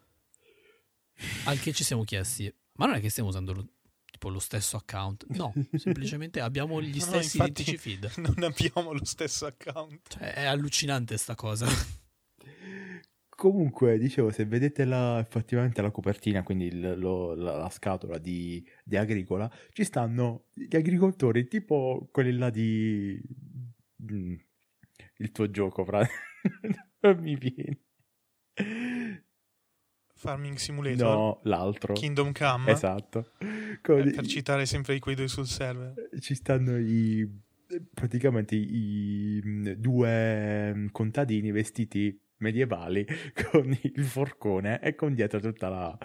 Al 1.45 1.59
che 1.59 1.74
ci 1.74 1.84
siamo 1.84 2.03
chiesti, 2.03 2.53
ma 2.74 2.86
non 2.86 2.95
è 2.95 2.99
che 2.99 3.09
stiamo 3.09 3.30
usando 3.30 3.53
lo, 3.53 3.68
tipo 4.11 4.30
lo 4.30 4.39
stesso 4.39 4.78
account? 4.78 5.26
No, 5.30 5.53
semplicemente 5.76 6.39
abbiamo 6.41 6.82
gli 6.82 6.97
No, 6.97 7.03
stessi 7.03 7.38
infatti- 7.38 7.61
identici 7.61 7.78
feed. 7.78 8.11
Non 8.36 8.43
abbiamo 8.43 8.93
lo 8.93 9.05
stesso 9.05 9.45
account. 9.45 10.09
Cioè, 10.09 10.34
è 10.34 10.45
allucinante 10.45 11.18
sta 11.18 11.36
cosa. 11.36 11.68
Comunque, 13.30 13.99
dicevo, 13.99 14.32
se 14.32 14.45
vedete 14.45 14.84
la, 14.84 15.20
effettivamente 15.20 15.82
la 15.84 15.91
copertina, 15.91 16.41
quindi 16.41 16.65
il- 16.65 16.95
lo- 16.97 17.36
la, 17.36 17.55
la 17.55 17.70
scatola 17.70 18.18
di, 18.18 18.65
di 18.84 18.97
Agricola, 18.97 19.51
ci 19.74 19.84
stanno 19.84 20.45
gli 20.53 20.76
agricoltori, 20.76 21.47
tipo 21.47 22.07
quelli 22.11 22.32
là 22.36 22.49
di... 22.49 23.22
mm, 24.11 24.34
il 25.18 25.32
tuo 25.32 25.51
gioco, 25.51 25.86
fra... 25.86 26.03
mi 27.18 27.36
viene. 27.36 27.80
Farming 30.18 30.57
Simulator. 30.57 31.05
No, 31.05 31.39
l'altro. 31.43 31.93
Kingdom 31.93 32.32
Come. 32.34 32.72
Esatto. 32.72 33.32
Eh, 33.38 33.80
Con- 33.82 34.11
per 34.13 34.26
citare 34.28 34.65
sempre 34.65 34.93
di 34.95 34.99
quei 34.99 35.15
due 35.15 35.28
sul 35.28 35.47
server. 35.47 35.93
ci 36.20 36.36
stanno 36.36 36.78
i 36.78 37.45
praticamente 37.93 38.55
i 38.55 39.41
due 39.78 40.74
mh, 40.74 40.91
contadini 40.91 41.51
vestiti 41.51 42.18
medievali 42.38 43.05
con 43.51 43.78
il 43.82 44.05
forcone 44.05 44.80
e 44.82 44.95
con 44.95 45.13
dietro 45.13 45.39
tutta 45.41 45.68
la, 45.68 45.97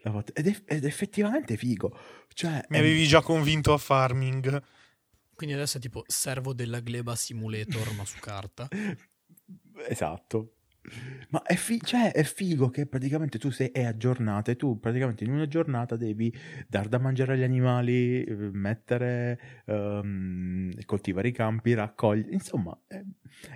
la 0.00 0.24
ed, 0.32 0.48
è, 0.48 0.56
ed 0.66 0.82
è 0.84 0.86
effettivamente 0.86 1.56
figo 1.56 1.96
cioè 2.32 2.64
Mi 2.68 2.78
è- 2.78 2.80
avevi 2.80 3.06
già 3.06 3.22
convinto 3.22 3.72
a 3.72 3.78
Farming. 3.78 4.62
Quindi 5.34 5.54
adesso 5.54 5.78
è 5.78 5.80
tipo 5.80 6.02
servo 6.06 6.52
della 6.52 6.80
gleba 6.80 7.14
simulator, 7.16 7.92
ma 7.96 8.04
su 8.04 8.18
carta. 8.20 8.68
esatto 9.88 10.50
ma 11.30 11.42
è, 11.42 11.54
fi- 11.54 11.80
cioè, 11.82 12.12
è 12.12 12.22
figo 12.22 12.68
che 12.70 12.86
praticamente 12.86 13.38
tu 13.38 13.50
sei 13.50 13.68
è 13.70 13.84
aggiornata 13.84 14.50
e 14.50 14.56
tu 14.56 14.78
praticamente 14.78 15.24
in 15.24 15.30
una 15.32 15.46
giornata 15.46 15.96
devi 15.96 16.32
dar 16.68 16.88
da 16.88 16.98
mangiare 16.98 17.32
agli 17.34 17.42
animali, 17.42 18.22
eh, 18.24 18.34
mettere, 18.52 19.62
ehm, 19.66 20.72
coltivare 20.84 21.28
i 21.28 21.32
campi, 21.32 21.74
raccogliere, 21.74 22.32
insomma, 22.32 22.78
eh, 22.88 23.04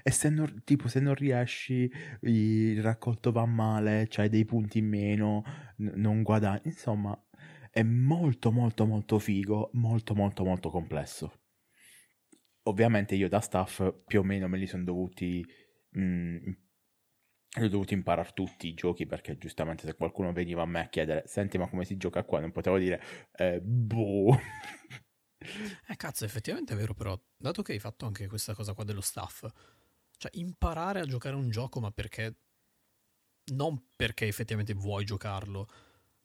e 0.03 0.11
se 0.11 0.29
non, 0.31 0.63
tipo 0.65 0.89
se 0.89 1.01
non 1.01 1.15
riesci 1.15 1.91
il 2.23 2.83
raccolto 2.83 3.31
va 3.33 3.45
male, 3.47 4.07
c'hai 4.09 4.29
dei 4.29 4.45
punti 4.45 4.79
in 4.79 4.89
meno, 4.89 5.43
n- 5.79 5.93
non 5.97 6.23
guadagni, 6.23 6.63
insomma, 6.65 7.17
è 7.71 7.83
molto 7.83 8.51
molto 8.51 8.87
molto 8.87 9.19
figo, 9.19 9.71
molto 9.75 10.15
molto 10.15 10.45
molto 10.45 10.71
complesso. 10.71 11.33
Ovviamente 12.65 13.15
io 13.15 13.29
da 13.29 13.41
staff 13.41 13.83
più 14.07 14.21
o 14.21 14.23
meno 14.23 14.49
me 14.49 14.59
li 14.59 14.67
sono 14.67 14.85
dovuti... 14.85 15.45
mm, 15.99 16.37
li 17.57 17.65
ho 17.65 17.69
dovuti 17.69 17.95
imparare 17.95 18.31
tutti 18.35 18.69
i 18.69 18.75
giochi 18.75 19.07
perché 19.07 19.39
giustamente 19.39 19.87
se 19.87 19.95
qualcuno 19.95 20.33
veniva 20.33 20.63
a 20.63 20.67
me 20.67 20.81
a 20.81 20.89
chiedere 20.89 21.25
senti 21.27 21.59
ma 21.59 21.69
come 21.69 21.85
si 21.85 21.97
gioca 21.97 22.25
qua 22.25 22.41
non 22.41 22.53
potevo 22.53 22.79
dire 22.79 23.03
eh, 23.33 23.61
boh 23.61 24.39
Eh 25.87 25.97
cazzo, 25.97 26.25
effettivamente 26.25 26.75
è 26.75 26.77
vero 26.77 26.95
però, 26.95 27.19
dato 27.37 27.63
che 27.63 27.73
hai 27.73 27.79
fatto 27.79 28.07
anche 28.07 28.27
questa 28.27 28.55
cosa 28.55 28.75
qua 28.75 28.85
dello 28.85 29.01
staff, 29.01 29.47
cioè 30.17 30.31
imparare 30.35 31.01
a 31.01 31.05
giocare 31.07 31.37
un 31.37 31.49
gioco 31.49 31.81
ma 31.81 31.91
perché 31.91 32.37
non 33.53 33.91
perché 33.97 34.27
effettivamente 34.27 34.75
vuoi 34.75 35.05
giocarlo, 35.05 35.69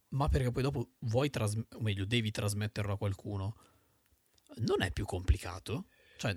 ma 0.10 0.28
perché 0.30 0.52
poi 0.52 0.64
dopo 0.64 0.96
vuoi 1.00 1.30
trasmetterlo, 1.30 1.80
o 1.80 1.82
meglio, 1.84 2.06
devi 2.06 2.32
trasmetterlo 2.32 2.94
a 2.94 2.98
qualcuno, 2.98 3.56
non 4.58 4.82
è 4.82 4.92
più 4.92 5.06
complicato? 5.06 5.88
Cioè, 6.18 6.36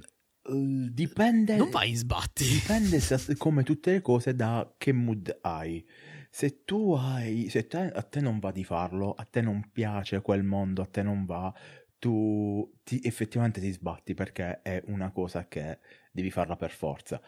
dipende 0.49 1.57
non 1.57 1.71
vai 1.71 1.91
in 1.91 1.97
sbatti. 1.97 2.45
dipende 2.45 3.01
come 3.37 3.63
tutte 3.63 3.93
le 3.93 4.01
cose 4.01 4.35
da 4.35 4.75
che 4.79 4.93
mood 4.93 5.39
hai 5.43 5.85
se 6.31 6.65
tu 6.65 6.93
hai 6.93 7.49
se 7.49 7.67
te- 7.67 7.91
a 7.93 8.03
te 8.03 8.21
non 8.21 8.39
va 8.39 8.53
di 8.53 8.65
farlo 8.65 9.13
a 9.13 9.25
te 9.25 9.41
non 9.41 9.71
piace 9.71 10.21
quel 10.21 10.43
mondo 10.43 10.83
a 10.83 10.87
te 10.87 11.03
non 11.03 11.25
va 11.25 11.53
tu 11.99 12.79
ti, 12.83 13.01
effettivamente 13.03 13.61
ti 13.61 13.73
sbatti 13.73 14.15
perché 14.15 14.61
è 14.63 14.83
una 14.87 15.11
cosa 15.11 15.49
che 15.49 15.79
devi 16.13 16.31
farla 16.31 16.57
per 16.57 16.71
forza 16.71 17.21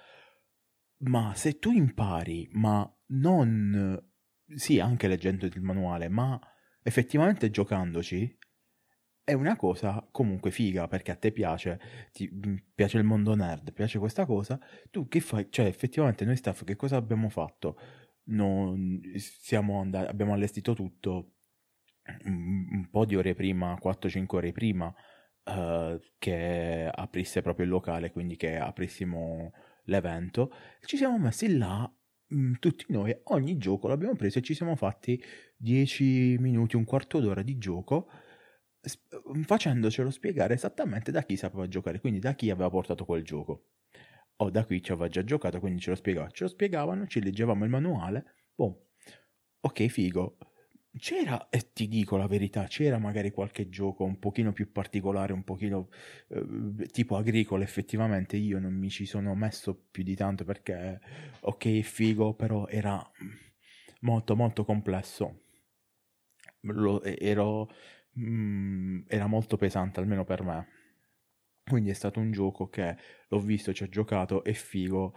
ma 0.98 1.34
se 1.34 1.58
tu 1.58 1.70
impari 1.72 2.48
ma 2.52 2.88
non 3.08 4.00
sì 4.54 4.80
anche 4.80 5.08
leggendo 5.08 5.46
il 5.46 5.60
manuale 5.62 6.08
ma 6.08 6.38
effettivamente 6.82 7.50
giocandoci 7.50 8.37
è 9.28 9.34
una 9.34 9.56
cosa 9.56 10.08
comunque 10.10 10.50
figa 10.50 10.88
perché 10.88 11.10
a 11.10 11.16
te 11.16 11.32
piace, 11.32 11.78
ti 12.12 12.30
mm, 12.32 12.56
piace 12.74 12.96
il 12.96 13.04
mondo 13.04 13.34
nerd, 13.34 13.74
piace 13.74 13.98
questa 13.98 14.24
cosa, 14.24 14.58
tu 14.90 15.06
che 15.06 15.20
fai? 15.20 15.48
Cioè 15.50 15.66
effettivamente 15.66 16.24
noi 16.24 16.36
staff 16.36 16.64
che 16.64 16.76
cosa 16.76 16.96
abbiamo 16.96 17.28
fatto? 17.28 17.78
Non, 18.28 19.02
siamo 19.16 19.80
andati, 19.80 20.08
abbiamo 20.08 20.32
allestito 20.32 20.72
tutto 20.72 21.34
un, 22.24 22.66
un 22.70 22.88
po' 22.90 23.04
di 23.04 23.16
ore 23.16 23.34
prima, 23.34 23.78
4-5 23.78 24.24
ore 24.36 24.52
prima 24.52 24.94
eh, 25.44 26.00
che 26.16 26.90
aprisse 26.90 27.42
proprio 27.42 27.66
il 27.66 27.70
locale, 27.70 28.10
quindi 28.10 28.36
che 28.36 28.56
aprissimo 28.56 29.52
l'evento, 29.84 30.50
ci 30.86 30.96
siamo 30.96 31.18
messi 31.18 31.54
là 31.54 31.90
mm, 32.34 32.54
tutti 32.60 32.86
noi, 32.88 33.14
ogni 33.24 33.58
gioco 33.58 33.88
l'abbiamo 33.88 34.16
preso 34.16 34.38
e 34.38 34.42
ci 34.42 34.54
siamo 34.54 34.74
fatti 34.74 35.22
10 35.58 36.38
minuti, 36.38 36.76
un 36.76 36.84
quarto 36.84 37.20
d'ora 37.20 37.42
di 37.42 37.58
gioco 37.58 38.08
facendocelo 39.44 40.10
spiegare 40.10 40.54
esattamente 40.54 41.10
da 41.10 41.22
chi 41.22 41.36
sapeva 41.36 41.66
giocare, 41.68 42.00
quindi 42.00 42.18
da 42.20 42.34
chi 42.34 42.50
aveva 42.50 42.70
portato 42.70 43.04
quel 43.04 43.22
gioco. 43.24 43.64
O 44.36 44.50
da 44.50 44.64
qui 44.64 44.82
ci 44.82 44.92
aveva 44.92 45.08
già 45.08 45.24
giocato, 45.24 45.58
quindi 45.60 45.80
ce 45.80 45.90
lo 45.90 45.96
spiegava. 45.96 46.30
Ce 46.30 46.44
lo 46.44 46.50
spiegavano, 46.50 47.06
ci 47.06 47.20
leggevamo 47.22 47.64
il 47.64 47.70
manuale. 47.70 48.24
Boh, 48.54 48.90
ok, 49.60 49.86
figo. 49.86 50.38
C'era, 50.96 51.48
e 51.48 51.72
ti 51.72 51.86
dico 51.86 52.16
la 52.16 52.26
verità, 52.26 52.64
c'era 52.66 52.98
magari 52.98 53.30
qualche 53.30 53.68
gioco 53.68 54.04
un 54.04 54.18
pochino 54.18 54.52
più 54.52 54.72
particolare, 54.72 55.32
un 55.32 55.44
pochino 55.44 55.90
eh, 56.28 56.86
tipo 56.90 57.16
agricolo, 57.16 57.62
effettivamente 57.62 58.36
io 58.36 58.58
non 58.58 58.72
mi 58.74 58.90
ci 58.90 59.06
sono 59.06 59.34
messo 59.34 59.86
più 59.90 60.02
di 60.02 60.16
tanto 60.16 60.44
perché, 60.44 61.00
ok, 61.40 61.80
figo, 61.80 62.34
però 62.34 62.66
era 62.68 63.00
molto 64.00 64.34
molto 64.36 64.64
complesso. 64.64 65.42
Lo, 66.62 67.02
ero, 67.02 67.68
mm, 68.18 69.00
era 69.06 69.26
molto 69.26 69.56
pesante, 69.56 70.00
almeno 70.00 70.24
per 70.24 70.42
me. 70.42 70.68
Quindi 71.64 71.90
è 71.90 71.94
stato 71.94 72.18
un 72.18 72.30
gioco 72.32 72.68
che 72.68 72.96
l'ho 73.28 73.40
visto, 73.40 73.72
ci 73.72 73.82
ho 73.82 73.88
giocato, 73.88 74.42
è 74.42 74.52
figo, 74.52 75.14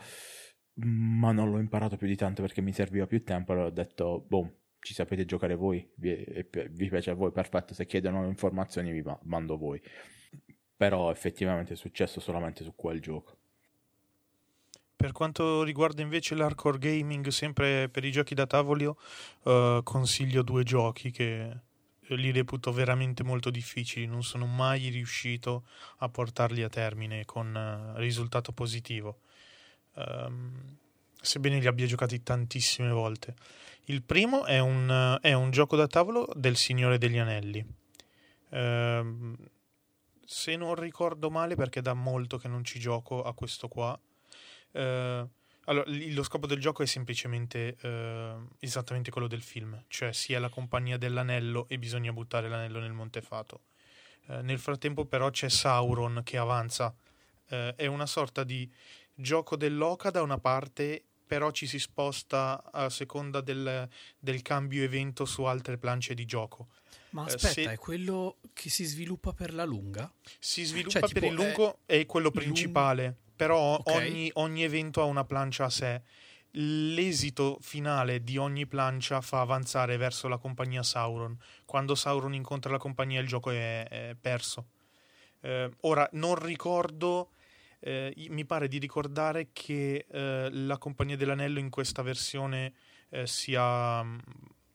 ma 0.75 1.31
non 1.31 1.49
l'ho 1.49 1.59
imparato 1.59 1.97
più 1.97 2.07
di 2.07 2.15
tanto 2.15 2.41
perché 2.41 2.61
mi 2.61 2.73
serviva 2.73 3.07
più 3.07 3.23
tempo, 3.23 3.51
allora 3.53 3.67
ho 3.67 3.71
detto, 3.71 4.25
boh, 4.27 4.55
ci 4.79 4.93
sapete 4.93 5.25
giocare 5.25 5.55
voi, 5.55 5.87
vi, 5.95 6.45
vi 6.71 6.89
piace 6.89 7.11
a 7.11 7.13
voi, 7.13 7.31
perfetto, 7.31 7.73
se 7.73 7.85
chiedono 7.85 8.25
informazioni 8.25 8.91
vi 8.91 9.03
mando 9.23 9.57
voi. 9.57 9.81
Però 10.75 11.11
effettivamente 11.11 11.73
è 11.73 11.75
successo 11.75 12.19
solamente 12.19 12.63
su 12.63 12.73
quel 12.75 12.99
gioco. 12.99 13.37
Per 14.95 15.11
quanto 15.13 15.63
riguarda 15.63 16.01
invece 16.01 16.35
l'hardcore 16.35 16.77
gaming, 16.77 17.27
sempre 17.29 17.89
per 17.89 18.03
i 18.03 18.11
giochi 18.11 18.35
da 18.35 18.45
tavolo, 18.45 18.99
uh, 19.43 19.81
consiglio 19.83 20.43
due 20.43 20.63
giochi 20.63 21.11
che 21.11 21.59
li 22.15 22.31
reputo 22.31 22.71
veramente 22.71 23.23
molto 23.23 23.49
difficili, 23.49 24.05
non 24.05 24.23
sono 24.23 24.45
mai 24.45 24.89
riuscito 24.89 25.65
a 25.97 26.09
portarli 26.09 26.63
a 26.63 26.69
termine 26.69 27.25
con 27.25 27.53
uh, 27.53 27.97
risultato 27.99 28.51
positivo. 28.51 29.21
Um, 29.93 30.77
sebbene 31.19 31.59
li 31.59 31.67
abbia 31.67 31.85
giocati 31.85 32.21
tantissime 32.23 32.89
volte. 32.91 33.35
Il 33.85 34.03
primo 34.03 34.45
è 34.45 34.59
un, 34.59 35.17
è 35.21 35.33
un 35.33 35.51
gioco 35.51 35.75
da 35.75 35.87
tavolo 35.87 36.27
del 36.35 36.55
Signore 36.55 36.97
degli 36.97 37.17
Anelli. 37.17 37.65
Uh, 38.49 39.35
se 40.25 40.55
non 40.55 40.75
ricordo 40.75 41.29
male, 41.29 41.55
perché 41.55 41.81
da 41.81 41.93
molto 41.93 42.37
che 42.37 42.47
non 42.47 42.63
ci 42.63 42.79
gioco 42.79 43.23
a 43.23 43.33
questo 43.33 43.67
qua. 43.67 43.99
Uh, 44.71 45.27
allora, 45.65 45.85
lo 45.87 46.23
scopo 46.23 46.47
del 46.47 46.59
gioco 46.59 46.83
è 46.83 46.85
semplicemente 46.85 47.77
uh, 47.81 48.47
esattamente 48.59 49.11
quello 49.11 49.27
del 49.27 49.41
film, 49.41 49.83
cioè 49.87 50.11
si 50.11 50.33
è 50.33 50.39
la 50.39 50.49
compagnia 50.49 50.97
dell'anello 50.97 51.67
e 51.67 51.77
bisogna 51.77 52.11
buttare 52.11 52.49
l'anello 52.49 52.79
nel 52.79 52.93
Montefato. 52.93 53.61
Uh, 54.27 54.41
nel 54.41 54.59
frattempo, 54.59 55.05
però, 55.05 55.29
c'è 55.29 55.49
Sauron 55.49 56.21
che 56.23 56.37
avanza. 56.37 56.93
Uh, 57.49 57.75
è 57.75 57.85
una 57.85 58.05
sorta 58.05 58.43
di 58.43 58.69
gioco 59.13 59.55
dell'oca 59.55 60.09
da 60.09 60.21
una 60.21 60.37
parte 60.37 61.03
però 61.31 61.49
ci 61.51 61.65
si 61.65 61.79
sposta 61.79 62.61
a 62.73 62.89
seconda 62.89 63.39
del, 63.39 63.87
del 64.19 64.41
cambio 64.41 64.83
evento 64.83 65.23
su 65.23 65.43
altre 65.43 65.77
planche 65.77 66.13
di 66.13 66.25
gioco. 66.25 66.67
Ma 67.11 67.23
eh, 67.23 67.33
aspetta, 67.33 67.53
se... 67.53 67.71
è 67.71 67.77
quello 67.77 68.39
che 68.51 68.69
si 68.69 68.83
sviluppa 68.83 69.31
per 69.31 69.53
la 69.53 69.63
lunga? 69.63 70.11
Si 70.39 70.65
sviluppa 70.65 70.99
cioè, 70.99 71.09
per 71.13 71.23
il 71.23 71.31
lungo, 71.31 71.79
è, 71.85 71.99
è 71.99 72.05
quello 72.05 72.31
principale, 72.31 73.03
lungo... 73.03 73.17
però 73.41 73.77
okay. 73.79 74.07
ogni, 74.07 74.31
ogni, 74.35 74.61
evento 74.61 75.01
ha 75.01 75.05
una 75.05 75.23
plancia 75.23 75.65
a 75.65 75.69
sé. 75.71 76.03
L'esito 76.51 77.57
finale 77.59 78.23
di 78.23 78.37
ogni 78.37 78.67
plancia 78.67 79.19
fa 79.21 79.41
avanzare 79.41 79.97
verso 79.97 80.27
la 80.27 80.37
compagnia 80.37 80.83
Sauron. 80.83 81.35
Quando 81.65 81.95
Sauron 81.95 82.35
incontra 82.35 82.69
la 82.71 82.77
compagnia 82.77 83.19
il 83.19 83.25
gioco 83.25 83.49
è, 83.49 83.87
è 83.87 84.15
perso. 84.19 84.67
Eh, 85.39 85.71
ora, 85.79 86.07
non 86.11 86.35
ricordo 86.35 87.31
eh, 87.79 88.13
mi 88.29 88.45
pare 88.45 88.67
di 88.67 88.77
ricordare 88.77 89.47
che 89.51 90.05
eh, 90.07 90.49
la 90.51 90.77
Compagnia 90.77 91.17
dell'Anello 91.17 91.57
in 91.57 91.71
questa 91.71 92.03
versione 92.03 92.73
eh, 93.09 93.25
sia 93.25 94.05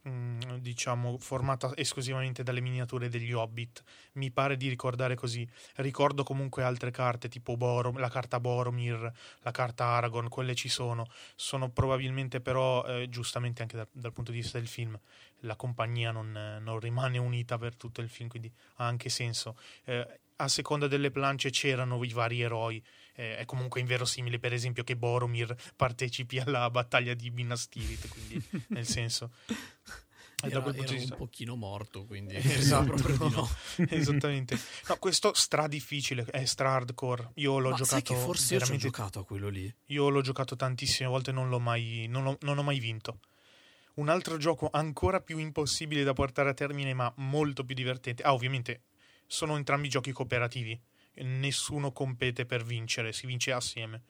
mm, 0.09 0.57
diciamo 0.59 1.19
formata 1.19 1.73
esclusivamente 1.77 2.43
dalle 2.43 2.61
miniature 2.61 3.09
degli 3.09 3.33
Hobbit. 3.33 3.83
Mi 4.13 4.31
pare 4.31 4.57
di 4.57 4.69
ricordare 4.69 5.15
così. 5.15 5.49
Ricordo 5.77 6.23
comunque 6.23 6.63
altre 6.63 6.91
carte 6.91 7.29
tipo 7.29 7.57
Borom, 7.57 7.99
la 7.99 8.09
carta 8.09 8.41
Boromir, 8.41 9.13
la 9.41 9.51
carta 9.51 9.85
Aragorn, 9.85 10.29
quelle 10.29 10.55
ci 10.55 10.69
sono. 10.69 11.07
Sono 11.35 11.71
probabilmente 11.71 12.41
però, 12.41 12.85
eh, 12.87 13.09
giustamente 13.09 13.63
anche 13.63 13.77
da, 13.77 13.87
dal 13.91 14.13
punto 14.13 14.31
di 14.31 14.39
vista 14.39 14.59
del 14.59 14.69
film, 14.69 14.99
la 15.41 15.57
compagnia 15.57 16.11
non, 16.13 16.61
non, 16.61 16.81
rimane 16.81 17.19
unita 17.19 17.59
per 17.59 17.77
tutto 17.77 18.01
il 18.01 18.09
film, 18.09 18.29
quindi 18.29 18.53
ha 18.77 18.87
anche 18.87 19.09
senso. 19.09 19.57
Eh, 19.85 20.21
a 20.37 20.49
seconda 20.49 20.87
delle 20.87 21.11
plance 21.11 21.51
c'erano 21.51 22.03
i 22.05 22.13
vari 22.13 22.43
eroi. 22.43 22.83
Eh, 23.17 23.39
è 23.39 23.45
comunque 23.47 23.81
inverosimile, 23.81 24.39
per 24.39 24.53
esempio, 24.53 24.85
che 24.85 24.97
Boromir 24.97 25.55
partecipi 25.75 26.39
alla 26.39 26.69
battaglia 26.71 27.15
di 27.15 27.31
Minas 27.31 27.69
Tirith, 27.69 28.09
quindi 28.09 28.43
nel 28.69 28.87
senso. 28.87 29.31
Era, 30.43 30.63
era 30.75 30.93
un 30.93 31.15
pochino 31.17 31.57
morto, 31.57 32.05
quindi 32.05 32.37
esatto, 32.37 32.93
proprio 33.01 33.29
no. 33.29 33.49
Esattamente. 33.89 34.59
No, 34.89 34.97
questo 34.97 35.33
stra 35.33 35.67
difficile, 35.67 36.27
è 36.27 36.45
stra 36.45 36.73
hardcore. 36.73 37.31
Io 37.37 37.59
l'ho 37.59 37.71
Ma 37.71 37.77
giocato. 37.77 38.13
che 38.13 38.21
forse 38.21 38.59
veramente... 38.59 38.85
io 38.85 38.91
ho 38.91 38.95
giocato 38.95 39.19
a 39.21 39.25
quello 39.25 39.49
lì. 39.49 39.75
Io 39.87 40.09
l'ho 40.11 40.21
giocato 40.21 40.55
tantissime 40.55 41.09
volte, 41.09 41.33
non 41.33 41.49
l'ho 41.49 41.59
mai, 41.59 42.07
non, 42.09 42.23
l'ho, 42.23 42.37
non 42.43 42.59
ho 42.59 42.63
mai 42.63 42.79
vinto. 42.79 43.21
Un 43.95 44.11
altro 44.11 44.37
gioco 44.37 44.69
ancora 44.71 45.21
più 45.23 45.39
impossibile 45.39 46.05
da 46.05 46.13
portare 46.13 46.51
a 46.51 46.55
termine, 46.55 46.93
ma 46.93 47.11
molto 47.17 47.65
più 47.65 47.75
divertente. 47.75 48.23
Ah, 48.23 48.35
ovviamente 48.35 48.83
sono 49.27 49.57
entrambi 49.57 49.89
giochi 49.89 50.13
cooperativi. 50.13 50.79
Nessuno 51.23 51.93
compete 51.93 52.47
per 52.47 52.65
vincere, 52.65 53.13
si 53.13 53.27
vince 53.27 53.53
assieme. 53.53 54.03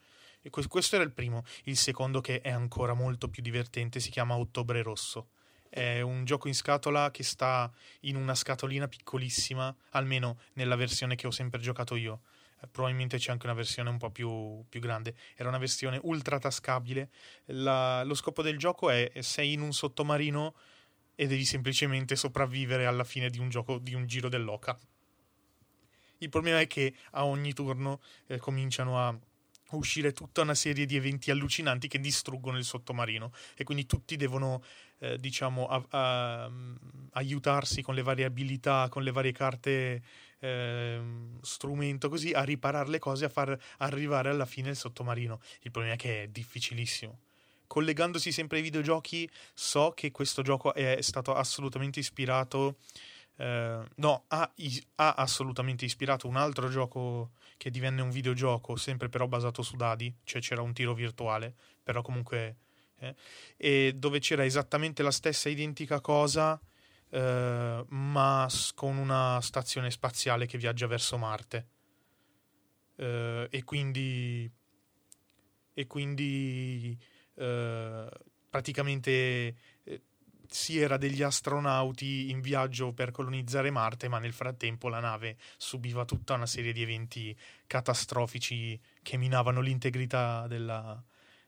E 0.42 0.50
questo 0.50 0.94
era 0.94 1.04
il 1.04 1.12
primo. 1.12 1.44
Il 1.64 1.76
secondo, 1.76 2.20
che 2.20 2.40
è 2.40 2.50
ancora 2.50 2.94
molto 2.94 3.28
più 3.28 3.42
divertente, 3.42 3.98
si 4.00 4.10
chiama 4.10 4.36
Ottobre 4.36 4.82
Rosso. 4.82 5.30
È 5.68 6.00
un 6.00 6.24
gioco 6.24 6.48
in 6.48 6.54
scatola 6.54 7.10
che 7.10 7.22
sta 7.22 7.70
in 8.02 8.16
una 8.16 8.34
scatolina 8.34 8.86
piccolissima, 8.86 9.74
almeno 9.90 10.38
nella 10.54 10.76
versione 10.76 11.16
che 11.16 11.26
ho 11.26 11.32
sempre 11.32 11.60
giocato 11.60 11.96
io. 11.96 12.20
Eh, 12.62 12.68
probabilmente 12.68 13.18
c'è 13.18 13.32
anche 13.32 13.46
una 13.46 13.54
versione 13.54 13.90
un 13.90 13.98
po' 13.98 14.10
più, 14.10 14.64
più 14.68 14.80
grande. 14.80 15.16
Era 15.34 15.48
una 15.48 15.58
versione 15.58 15.98
ultra 16.02 16.38
tascabile. 16.38 17.10
La, 17.46 18.04
lo 18.04 18.14
scopo 18.14 18.42
del 18.42 18.56
gioco 18.56 18.90
è 18.90 19.10
sei 19.20 19.52
in 19.52 19.60
un 19.60 19.72
sottomarino 19.72 20.54
e 21.14 21.26
devi 21.26 21.44
semplicemente 21.44 22.14
sopravvivere 22.14 22.86
alla 22.86 23.04
fine 23.04 23.30
di 23.30 23.38
un 23.38 23.48
gioco 23.48 23.78
di 23.78 23.94
un 23.94 24.06
giro 24.06 24.28
dell'oca. 24.28 24.78
Il 26.18 26.28
problema 26.28 26.60
è 26.60 26.66
che 26.66 26.94
a 27.12 27.24
ogni 27.24 27.52
turno 27.52 28.00
eh, 28.26 28.38
cominciano 28.38 28.98
a 28.98 29.16
uscire 29.70 30.12
tutta 30.12 30.42
una 30.42 30.54
serie 30.54 30.86
di 30.86 30.96
eventi 30.96 31.30
allucinanti 31.30 31.88
che 31.88 31.98
distruggono 31.98 32.56
il 32.56 32.64
sottomarino 32.64 33.32
e 33.56 33.64
quindi 33.64 33.86
tutti 33.86 34.16
devono 34.16 34.62
eh, 34.98 35.18
diciamo 35.18 35.66
a, 35.66 35.84
a, 35.90 36.50
aiutarsi 37.12 37.82
con 37.82 37.94
le 37.94 38.02
varie 38.02 38.24
abilità 38.24 38.86
con 38.88 39.02
le 39.02 39.10
varie 39.10 39.32
carte 39.32 40.02
eh, 40.38 41.00
strumento 41.40 42.08
così 42.08 42.30
a 42.32 42.42
riparare 42.42 42.88
le 42.88 42.98
cose 42.98 43.24
a 43.24 43.28
far 43.28 43.58
arrivare 43.78 44.28
alla 44.28 44.46
fine 44.46 44.70
il 44.70 44.76
sottomarino. 44.76 45.40
Il 45.62 45.70
problema 45.70 45.94
è 45.94 45.98
che 45.98 46.24
è 46.24 46.28
difficilissimo. 46.28 47.18
Collegandosi 47.66 48.30
sempre 48.30 48.58
ai 48.58 48.62
videogiochi 48.62 49.28
so 49.52 49.92
che 49.94 50.12
questo 50.12 50.42
gioco 50.42 50.72
è 50.72 50.98
stato 51.00 51.34
assolutamente 51.34 51.98
ispirato 51.98 52.76
no, 53.38 54.24
ha, 54.28 54.52
ha, 54.94 55.14
assolutamente 55.14 55.84
ispirato 55.84 56.26
un 56.26 56.36
altro 56.36 56.68
gioco 56.68 57.32
che 57.56 57.70
divenne 57.70 58.02
un 58.02 58.10
videogioco, 58.10 58.76
sempre 58.76 59.08
però 59.08 59.26
basato 59.26 59.62
su 59.62 59.76
dadi, 59.76 60.14
cioè 60.24 60.40
c'era 60.40 60.62
un 60.62 60.72
tiro 60.72 60.94
virtuale, 60.94 61.54
però 61.82 62.02
comunque... 62.02 62.56
Eh, 62.98 63.14
e 63.58 63.92
dove 63.94 64.20
c'era 64.20 64.42
esattamente 64.44 65.02
la 65.02 65.10
stessa 65.10 65.50
identica 65.50 66.00
cosa, 66.00 66.58
eh, 67.10 67.84
ma 67.86 68.48
con 68.74 68.96
una 68.96 69.38
stazione 69.42 69.90
spaziale 69.90 70.46
che 70.46 70.56
viaggia 70.56 70.86
verso 70.86 71.18
Marte. 71.18 71.68
Eh, 72.96 73.48
e 73.50 73.64
quindi... 73.64 74.50
E 75.78 75.86
quindi 75.86 76.98
eh, 77.34 78.08
praticamente 78.48 79.54
si 80.48 80.78
era 80.78 80.96
degli 80.96 81.22
astronauti 81.22 82.30
in 82.30 82.40
viaggio 82.40 82.92
per 82.92 83.10
colonizzare 83.10 83.70
Marte, 83.70 84.08
ma 84.08 84.18
nel 84.18 84.32
frattempo 84.32 84.88
la 84.88 85.00
nave 85.00 85.36
subiva 85.56 86.04
tutta 86.04 86.34
una 86.34 86.46
serie 86.46 86.72
di 86.72 86.82
eventi 86.82 87.36
catastrofici 87.66 88.78
che 89.02 89.16
minavano 89.16 89.60
l'integrità 89.60 90.46
della, 90.46 91.02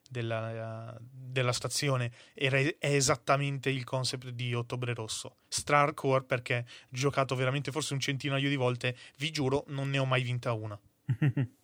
della, 0.08 0.96
della 1.00 1.52
stazione. 1.52 2.12
Era, 2.34 2.58
è 2.58 2.76
esattamente 2.80 3.70
il 3.70 3.84
concept 3.84 4.30
di 4.30 4.54
Ottobre 4.54 4.94
Rosso. 4.94 5.36
Starcore 5.48 6.24
perché 6.24 6.66
giocato 6.88 7.34
veramente 7.34 7.70
forse 7.70 7.94
un 7.94 8.00
centinaio 8.00 8.48
di 8.48 8.56
volte, 8.56 8.96
vi 9.18 9.30
giuro, 9.30 9.64
non 9.68 9.90
ne 9.90 9.98
ho 9.98 10.06
mai 10.06 10.22
vinta 10.22 10.52
una. 10.52 10.78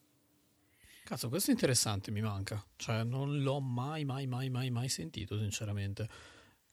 Cazzo, 1.04 1.28
questo 1.28 1.50
è 1.50 1.52
interessante, 1.52 2.10
mi 2.10 2.22
manca. 2.22 2.64
Cioè, 2.76 3.04
non 3.04 3.42
l'ho 3.42 3.60
mai, 3.60 4.06
mai, 4.06 4.26
mai, 4.26 4.48
mai, 4.48 4.70
mai 4.70 4.88
sentito, 4.88 5.38
sinceramente. 5.38 6.08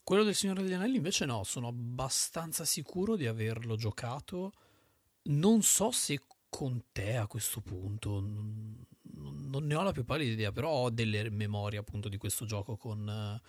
Quello 0.04 0.24
del 0.24 0.34
Signore 0.34 0.62
degli 0.62 0.72
Anelli 0.72 0.96
invece 0.96 1.24
no, 1.26 1.44
sono 1.44 1.68
abbastanza 1.68 2.64
sicuro 2.64 3.16
di 3.16 3.26
averlo 3.26 3.76
giocato. 3.76 4.52
Non 5.24 5.62
so 5.62 5.90
se 5.92 6.20
con 6.48 6.84
te 6.92 7.16
a 7.16 7.26
questo 7.26 7.60
punto, 7.60 8.20
non 8.20 9.64
ne 9.64 9.74
ho 9.74 9.82
la 9.82 9.92
più 9.92 10.04
pallida 10.04 10.32
idea, 10.32 10.52
però 10.52 10.68
ho 10.70 10.90
delle 10.90 11.30
memorie 11.30 11.78
appunto 11.78 12.08
di 12.08 12.16
questo 12.16 12.44
gioco 12.44 12.76
con, 12.76 13.40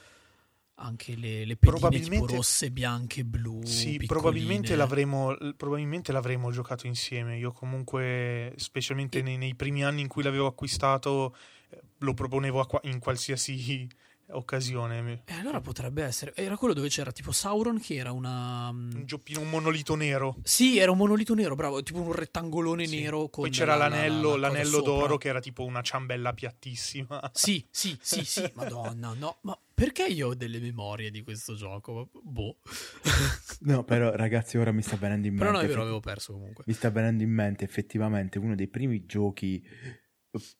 Anche 0.75 1.15
le, 1.15 1.45
le 1.45 1.55
pedine 1.55 1.55
tipo 1.55 1.71
Probabilmente- 1.71 2.35
rosse, 2.35 2.71
bianche, 2.71 3.23
blu. 3.23 3.63
Sì, 3.63 3.97
probabilmente 4.05 4.75
l'avremo, 4.75 5.35
probabilmente 5.55 6.11
l'avremo 6.11 6.51
giocato 6.51 6.87
insieme. 6.87 7.37
Io 7.37 7.51
comunque, 7.51 8.53
specialmente 8.57 9.19
E- 9.19 9.21
nei, 9.21 9.37
nei 9.37 9.53
primi 9.55 9.83
anni 9.83 10.01
in 10.01 10.07
cui 10.07 10.23
l'avevo 10.23 10.47
acquistato, 10.47 11.35
eh, 11.69 11.79
lo 11.99 12.13
proponevo 12.15 12.59
a 12.59 12.79
in 12.83 12.97
qualsiasi 12.97 13.87
occasione. 14.35 15.21
E 15.25 15.33
allora 15.33 15.61
potrebbe 15.61 16.03
essere. 16.03 16.33
Era 16.35 16.57
quello 16.57 16.73
dove 16.73 16.89
c'era 16.89 17.11
tipo 17.11 17.31
Sauron, 17.31 17.79
che 17.79 17.95
era 17.95 18.11
una. 18.11 18.71
mm, 18.71 18.91
Un 18.95 19.05
gioppino, 19.05 19.39
un 19.41 19.49
monolito 19.49 19.95
nero. 19.95 20.35
Sì, 20.43 20.77
era 20.77 20.91
un 20.91 20.97
monolito 20.97 21.33
nero, 21.33 21.55
bravo, 21.55 21.81
tipo 21.83 21.99
un 22.01 22.11
rettangolone 22.11 22.85
Sì. 22.87 23.01
nero 23.01 23.29
con 23.29 23.43
Poi 23.45 23.51
c'era 23.51 23.75
la- 23.75 23.87
la- 23.87 23.95
l'anello, 23.95 24.35
la 24.35 24.47
cosa 24.47 24.57
l'anello 24.59 24.77
sopra. 24.77 24.91
d'oro 24.93 25.17
che 25.17 25.27
era 25.27 25.39
tipo 25.39 25.63
una 25.65 25.81
ciambella 25.81 26.33
piattissima. 26.33 27.31
Sì, 27.33 27.65
sì, 27.71 27.97
sì, 28.01 28.23
sì, 28.25 28.51
madonna, 28.55 29.13
no, 29.17 29.37
ma 29.41 29.57
perché 29.73 30.05
io 30.05 30.29
ho 30.29 30.35
delle 30.35 30.59
memorie 30.59 31.09
di 31.11 31.21
questo 31.23 31.55
gioco? 31.55 32.09
Boh. 32.21 32.57
No, 33.65 33.85
però 33.85 34.13
ragazzi, 34.13 34.57
ora 34.57 34.73
mi 34.73 34.81
sta 34.81 34.97
venendo 34.97 35.25
in 35.27 35.35
mente. 35.35 35.45
Però 35.47 35.57
no, 35.57 35.63
è 35.63 35.67
vero, 35.67 35.73
effe- 35.79 35.81
avevo 35.83 35.99
perso 36.01 36.33
comunque. 36.33 36.65
Mi 36.67 36.73
sta 36.73 36.89
venendo 36.89 37.23
in 37.23 37.29
mente 37.31 37.63
effettivamente 37.63 38.37
uno 38.37 38.55
dei 38.55 38.67
primi 38.67 39.05
giochi 39.05 39.63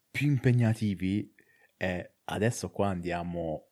più 0.10 0.28
impegnativi 0.28 1.34
è 1.76 2.10
adesso 2.26 2.70
qua 2.70 2.90
andiamo 2.90 3.70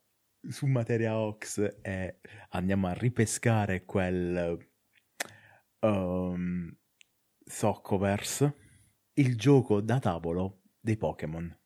su 0.48 0.66
Materia 0.66 1.16
Ox 1.16 1.78
e 1.82 2.20
andiamo 2.50 2.88
a 2.88 2.92
ripescare 2.92 3.84
quel 3.84 4.58
um, 5.80 6.74
Sockoverse, 7.44 8.56
il 9.14 9.36
gioco 9.36 9.80
da 9.80 9.98
tavolo 9.98 10.62
dei 10.80 10.96
Pokémon. 10.96 11.56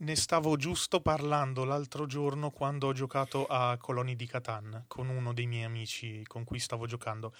Ne 0.00 0.16
stavo 0.16 0.56
giusto 0.56 1.02
parlando 1.02 1.64
l'altro 1.64 2.06
giorno 2.06 2.50
quando 2.50 2.86
ho 2.86 2.92
giocato 2.94 3.44
a 3.46 3.76
Coloni 3.76 4.16
di 4.16 4.26
Catan 4.26 4.84
con 4.86 5.10
uno 5.10 5.34
dei 5.34 5.46
miei 5.46 5.64
amici 5.64 6.24
con 6.24 6.44
cui 6.44 6.58
stavo 6.58 6.86
giocando. 6.86 7.34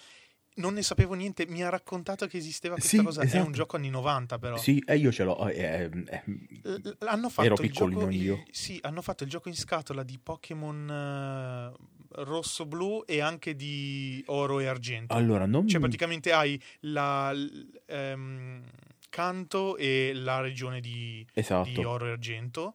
Non 0.57 0.75
ne 0.75 0.83
sapevo 0.83 1.15
niente, 1.15 1.47
mi 1.47 1.63
ha 1.63 1.69
raccontato 1.69 2.27
che 2.27 2.37
esisteva 2.37 2.75
questa 2.75 2.97
Sì, 2.99 3.03
cosa. 3.03 3.23
È 3.23 3.25
esatto. 3.25 3.45
un 3.47 3.53
gioco 3.53 3.77
anni 3.77 3.89
90 3.89 4.39
però. 4.39 4.57
Sì, 4.59 4.83
e 4.87 4.97
io 4.97 5.11
ce 5.13 5.25
l'ho. 5.25 5.49
eh, 5.49 5.59
eh, 5.59 5.91
eh, 6.09 6.23
L- 6.63 6.97
hanno 7.07 7.29
fatto 7.31 7.47
Ero 7.47 7.55
il 7.55 7.61
piccolino 7.71 8.01
gioco, 8.01 8.13
io. 8.13 8.43
sì, 8.51 8.79
hanno 8.83 9.01
fatto 9.01 9.25
il 9.25 9.31
gioco 9.31 9.49
in 9.49 9.55
scatola 9.57 10.03
di 10.03 10.19
Pokémon 10.19 10.91
eh, 10.91 12.23
rosso-blu 12.25 13.05
e 13.07 13.21
anche 13.21 13.55
di 13.55 14.23
oro 14.27 14.59
e 14.61 14.67
argento. 14.67 15.15
allora, 15.15 15.47
non 15.47 15.67
Cioè, 15.69 15.81
praticamente 15.81 16.33
hai 16.33 16.61
la 16.81 17.33
l- 17.33 17.81
ehm, 17.87 18.63
Canto 19.09 19.77
e 19.77 20.13
la 20.15 20.41
regione 20.41 20.81
di, 20.81 21.25
di 21.25 21.31
Esatto. 21.35 21.89
oro 21.89 22.07
e 22.07 22.11
argento. 22.11 22.75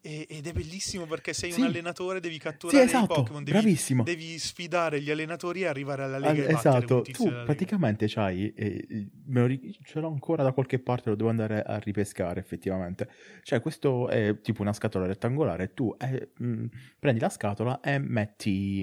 Ed 0.00 0.46
è 0.46 0.52
bellissimo 0.52 1.06
perché 1.06 1.32
sei 1.32 1.50
Sì. 1.50 1.60
un 1.60 1.66
allenatore, 1.66 2.20
devi 2.20 2.38
Sì, 2.38 2.44
catturare 2.44 2.84
i 2.84 2.86
esatto, 2.86 3.14
Pokémon, 3.14 3.42
devi, 3.42 3.76
devi 4.04 4.38
sfidare 4.38 5.00
gli 5.00 5.10
allenatori 5.10 5.62
e 5.62 5.66
arrivare 5.66 6.04
alla 6.04 6.18
Lega 6.18 6.46
battere 6.48 6.86
esatto, 6.86 7.02
tu 7.02 7.28
praticamente 7.44 8.06
c'hai, 8.08 8.52
eh, 8.54 8.86
ri- 9.46 9.78
ce 9.82 10.00
l'ho 10.00 10.08
ancora 10.08 10.42
da 10.42 10.52
qualche 10.52 10.78
parte, 10.78 11.10
lo 11.10 11.16
devo 11.16 11.28
andare 11.30 11.62
a 11.62 11.78
ripescare 11.78 12.40
effettivamente. 12.40 13.08
Cioè 13.42 13.60
questo 13.60 14.08
è 14.08 14.40
tipo 14.40 14.62
una 14.62 14.72
scatola 14.72 15.06
rettangolare, 15.06 15.72
tu 15.74 15.94
eh, 15.98 16.32
mh, 16.36 16.66
prendi 16.98 17.20
la 17.20 17.28
scatola 17.28 17.80
e 17.80 17.98
metti, 17.98 18.82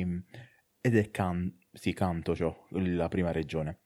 ed 0.82 0.96
è 0.98 1.12
can, 1.12 1.58
sì, 1.72 1.94
canto, 1.94 2.36
cioè, 2.36 2.54
la 2.72 3.08
prima 3.08 3.32
regione. 3.32 3.80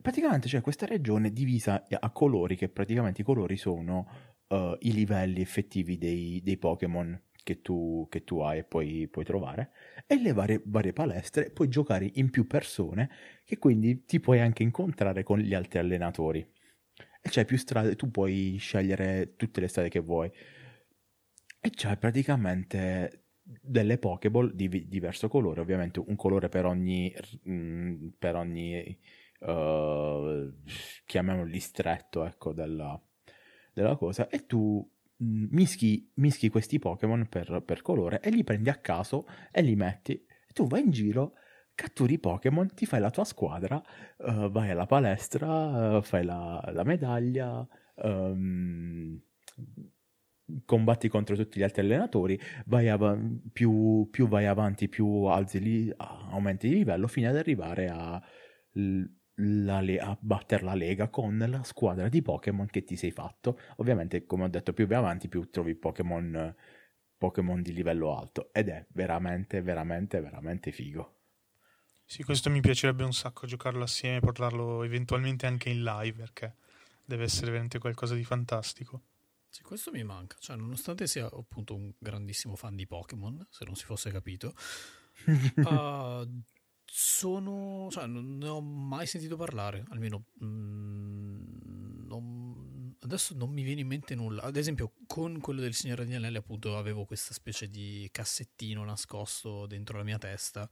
Praticamente 0.00 0.48
c'è 0.48 0.60
questa 0.62 0.86
regione 0.86 1.32
divisa 1.32 1.84
a 1.88 2.10
colori, 2.10 2.56
che 2.56 2.68
praticamente 2.68 3.20
i 3.20 3.24
colori 3.24 3.56
sono 3.56 4.31
eh, 4.52 4.76
i 4.80 4.92
livelli 4.92 5.40
effettivi 5.40 5.98
dei, 5.98 6.40
dei 6.42 6.58
Pokémon 6.58 7.20
che 7.42 7.60
tu, 7.60 8.06
che 8.10 8.22
tu 8.24 8.40
hai 8.40 8.58
e 8.58 8.64
puoi, 8.64 9.08
puoi 9.08 9.24
trovare 9.24 9.72
e 10.06 10.20
le 10.20 10.32
varie, 10.32 10.62
varie 10.64 10.92
palestre 10.92 11.50
puoi 11.50 11.68
giocare 11.68 12.08
in 12.14 12.30
più 12.30 12.46
persone 12.46 13.10
che 13.44 13.58
quindi 13.58 14.04
ti 14.04 14.20
puoi 14.20 14.40
anche 14.40 14.62
incontrare 14.62 15.22
con 15.22 15.38
gli 15.38 15.54
altri 15.54 15.78
allenatori. 15.78 16.40
E 17.24 17.30
c'hai 17.30 17.44
più 17.44 17.56
strade, 17.56 17.94
tu 17.96 18.10
puoi 18.10 18.56
scegliere 18.58 19.36
tutte 19.36 19.60
le 19.60 19.68
strade 19.68 19.88
che 19.88 20.00
vuoi. 20.00 20.30
E 21.64 21.70
c'hai 21.70 21.96
praticamente 21.96 23.26
delle 23.42 23.98
Pokéball 23.98 24.52
di 24.52 24.88
diverso 24.88 25.28
colore, 25.28 25.60
ovviamente 25.60 26.00
un 26.00 26.16
colore 26.16 26.48
per 26.48 26.64
ogni, 26.66 27.12
mm, 27.48 28.08
per 28.18 28.34
ogni 28.36 28.98
eh, 29.40 30.52
chiamiamolo 31.04 31.48
distretto 31.48 32.24
ecco, 32.24 32.52
della, 32.52 33.00
della 33.72 33.96
cosa 33.96 34.28
e 34.28 34.46
tu 34.46 34.88
mm, 35.22 35.46
mischi, 35.50 36.10
mischi 36.14 36.48
questi 36.48 36.78
Pokémon 36.78 37.26
per, 37.28 37.62
per 37.64 37.82
colore 37.82 38.20
e 38.20 38.30
li 38.30 38.44
prendi 38.44 38.68
a 38.68 38.76
caso 38.76 39.26
e 39.50 39.62
li 39.62 39.76
metti. 39.76 40.12
E 40.14 40.52
tu 40.52 40.66
vai 40.66 40.82
in 40.82 40.90
giro, 40.90 41.34
catturi 41.74 42.14
i 42.14 42.18
Pokémon, 42.18 42.74
ti 42.74 42.86
fai 42.86 43.00
la 43.00 43.10
tua 43.10 43.24
squadra, 43.24 43.82
eh, 44.18 44.48
vai 44.50 44.70
alla 44.70 44.86
palestra, 44.86 45.98
eh, 45.98 46.02
fai 46.02 46.24
la, 46.24 46.62
la 46.72 46.84
medaglia, 46.84 47.66
ehm, 47.96 49.20
combatti 50.64 51.08
contro 51.08 51.36
tutti 51.36 51.58
gli 51.58 51.62
altri 51.62 51.82
allenatori, 51.82 52.38
vai 52.66 52.88
av- 52.88 53.18
più, 53.52 54.08
più 54.10 54.28
vai 54.28 54.46
avanti, 54.46 54.88
più 54.88 55.24
alzi 55.24 55.60
li- 55.60 55.92
aumenti 55.96 56.68
di 56.68 56.74
livello 56.76 57.06
fino 57.06 57.28
ad 57.28 57.36
arrivare 57.36 57.88
a, 57.88 58.22
l- 58.72 59.04
la 59.36 59.80
le- 59.80 59.98
a 59.98 60.16
battere 60.20 60.62
la 60.64 60.74
lega 60.74 61.08
con 61.08 61.38
la 61.38 61.62
squadra 61.64 62.08
di 62.08 62.22
Pokémon 62.22 62.66
che 62.66 62.84
ti 62.84 62.96
sei 62.96 63.10
fatto. 63.10 63.58
Ovviamente, 63.76 64.24
come 64.26 64.44
ho 64.44 64.48
detto, 64.48 64.72
più 64.72 64.86
avanti, 64.94 65.28
più 65.28 65.50
trovi 65.50 65.74
Pokémon, 65.74 66.54
Pokémon 67.16 67.62
di 67.62 67.72
livello 67.72 68.16
alto. 68.16 68.52
Ed 68.52 68.68
è 68.68 68.86
veramente, 68.90 69.62
veramente, 69.62 70.20
veramente 70.20 70.72
figo. 70.72 71.16
Sì, 72.04 72.22
questo 72.24 72.50
mi 72.50 72.60
piacerebbe 72.60 73.04
un 73.04 73.12
sacco 73.14 73.46
giocarlo 73.46 73.82
assieme 73.84 74.16
e 74.18 74.20
portarlo 74.20 74.82
eventualmente 74.82 75.46
anche 75.46 75.70
in 75.70 75.82
live 75.82 76.18
perché 76.18 76.54
deve 77.04 77.24
essere 77.24 77.46
veramente 77.46 77.78
qualcosa 77.78 78.14
di 78.14 78.24
fantastico. 78.24 79.02
Sì, 79.48 79.62
questo 79.62 79.90
mi 79.90 80.02
manca. 80.04 80.36
Cioè, 80.38 80.56
nonostante 80.56 81.06
sia 81.06 81.26
appunto 81.26 81.74
un 81.74 81.92
grandissimo 81.98 82.56
fan 82.56 82.74
di 82.74 82.86
Pokémon, 82.86 83.46
se 83.50 83.64
non 83.64 83.74
si 83.76 83.84
fosse 83.84 84.10
capito, 84.10 84.54
uh, 85.62 86.26
sono. 86.94 87.88
Cioè, 87.90 88.06
non 88.06 88.36
ne 88.36 88.48
ho 88.48 88.60
mai 88.60 89.06
sentito 89.06 89.36
parlare. 89.36 89.84
Almeno. 89.88 90.26
mm, 90.44 92.06
non- 92.06 92.94
adesso 93.00 93.34
non 93.34 93.50
mi 93.50 93.62
viene 93.62 93.80
in 93.80 93.86
mente 93.86 94.14
nulla. 94.14 94.42
Ad 94.42 94.56
esempio, 94.56 94.92
con 95.06 95.40
quello 95.40 95.60
del 95.62 95.72
Signore 95.72 96.04
degli 96.04 96.14
Anelli, 96.14 96.36
appunto, 96.36 96.76
avevo 96.76 97.06
questa 97.06 97.32
specie 97.32 97.70
di 97.70 98.06
cassettino 98.12 98.84
nascosto 98.84 99.64
dentro 99.66 99.96
la 99.96 100.04
mia 100.04 100.18
testa. 100.18 100.68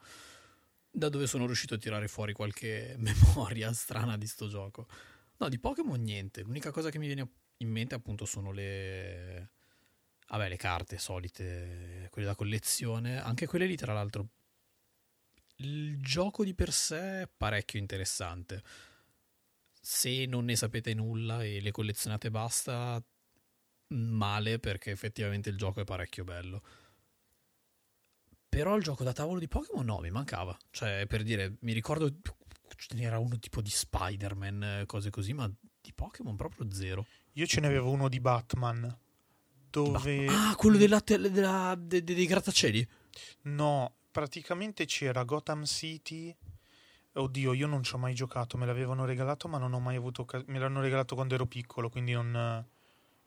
Da 0.92 1.08
dove 1.08 1.26
sono 1.26 1.46
riuscito 1.46 1.74
a 1.74 1.78
tirare 1.78 2.06
fuori 2.08 2.34
qualche 2.34 2.96
memoria 2.98 3.72
strana 3.72 4.18
di 4.18 4.26
sto 4.26 4.46
gioco. 4.48 4.86
No, 5.38 5.48
di 5.48 5.58
Pokémon 5.58 6.00
niente. 6.02 6.42
L'unica 6.42 6.70
cosa 6.70 6.90
che 6.90 6.98
mi 6.98 7.06
viene 7.06 7.28
in 7.58 7.68
mente 7.70 7.94
appunto 7.94 8.26
sono 8.26 8.52
le... 8.52 9.52
Vabbè, 10.28 10.48
le 10.50 10.56
carte 10.56 10.98
solite, 10.98 12.08
quelle 12.10 12.28
da 12.28 12.34
collezione. 12.34 13.18
Anche 13.18 13.46
quelle 13.46 13.66
lì, 13.66 13.76
tra 13.76 13.94
l'altro. 13.94 14.28
Il 15.62 16.00
gioco 16.00 16.44
di 16.44 16.54
per 16.54 16.72
sé 16.72 17.22
è 17.22 17.28
parecchio 17.34 17.78
interessante. 17.78 18.62
Se 19.80 20.26
non 20.26 20.44
ne 20.44 20.56
sapete 20.56 20.94
nulla 20.94 21.42
e 21.42 21.60
le 21.60 21.70
collezionate 21.70 22.28
e 22.28 22.30
basta, 22.30 23.02
male 23.88 24.58
perché 24.58 24.90
effettivamente 24.90 25.50
il 25.50 25.56
gioco 25.56 25.80
è 25.80 25.84
parecchio 25.84 26.24
bello. 26.24 26.62
Però 28.48 28.74
il 28.76 28.82
gioco 28.82 29.04
da 29.04 29.12
tavolo 29.12 29.38
di 29.38 29.48
Pokémon 29.48 29.84
no, 29.84 29.98
mi 30.00 30.10
mancava. 30.10 30.56
Cioè, 30.70 31.06
per 31.06 31.22
dire, 31.22 31.56
mi 31.60 31.72
ricordo 31.72 32.10
ce 32.76 32.94
n'era 32.94 33.18
uno 33.18 33.38
tipo 33.38 33.60
di 33.60 33.70
Spider-Man, 33.70 34.84
cose 34.86 35.10
così, 35.10 35.34
ma 35.34 35.50
di 35.80 35.92
Pokémon 35.92 36.36
proprio 36.36 36.70
zero. 36.72 37.06
Io 37.34 37.46
ce 37.46 37.60
ne 37.60 37.66
avevo 37.66 37.90
uno 37.90 38.08
di 38.08 38.18
Batman 38.18 38.98
dove... 39.70 40.26
Ah, 40.26 40.54
quello 40.56 40.78
della, 40.78 41.00
della- 41.04 41.76
de- 41.78 42.02
de- 42.02 42.14
dei 42.14 42.26
grattacieli? 42.26 42.88
No, 43.42 43.96
praticamente 44.10 44.84
c'era 44.84 45.24
Gotham 45.24 45.64
City. 45.64 46.34
Oddio, 47.12 47.52
io 47.52 47.66
non 47.66 47.82
ci 47.82 47.94
ho 47.94 47.98
mai 47.98 48.14
giocato, 48.14 48.56
me 48.56 48.66
l'avevano 48.66 49.04
regalato, 49.04 49.48
ma 49.48 49.58
non 49.58 49.72
ho 49.72 49.80
mai 49.80 49.96
avuto 49.96 50.22
occas- 50.22 50.44
me 50.46 50.58
l'hanno 50.58 50.80
regalato 50.80 51.14
quando 51.14 51.34
ero 51.34 51.46
piccolo, 51.46 51.88
quindi 51.88 52.12
non 52.12 52.64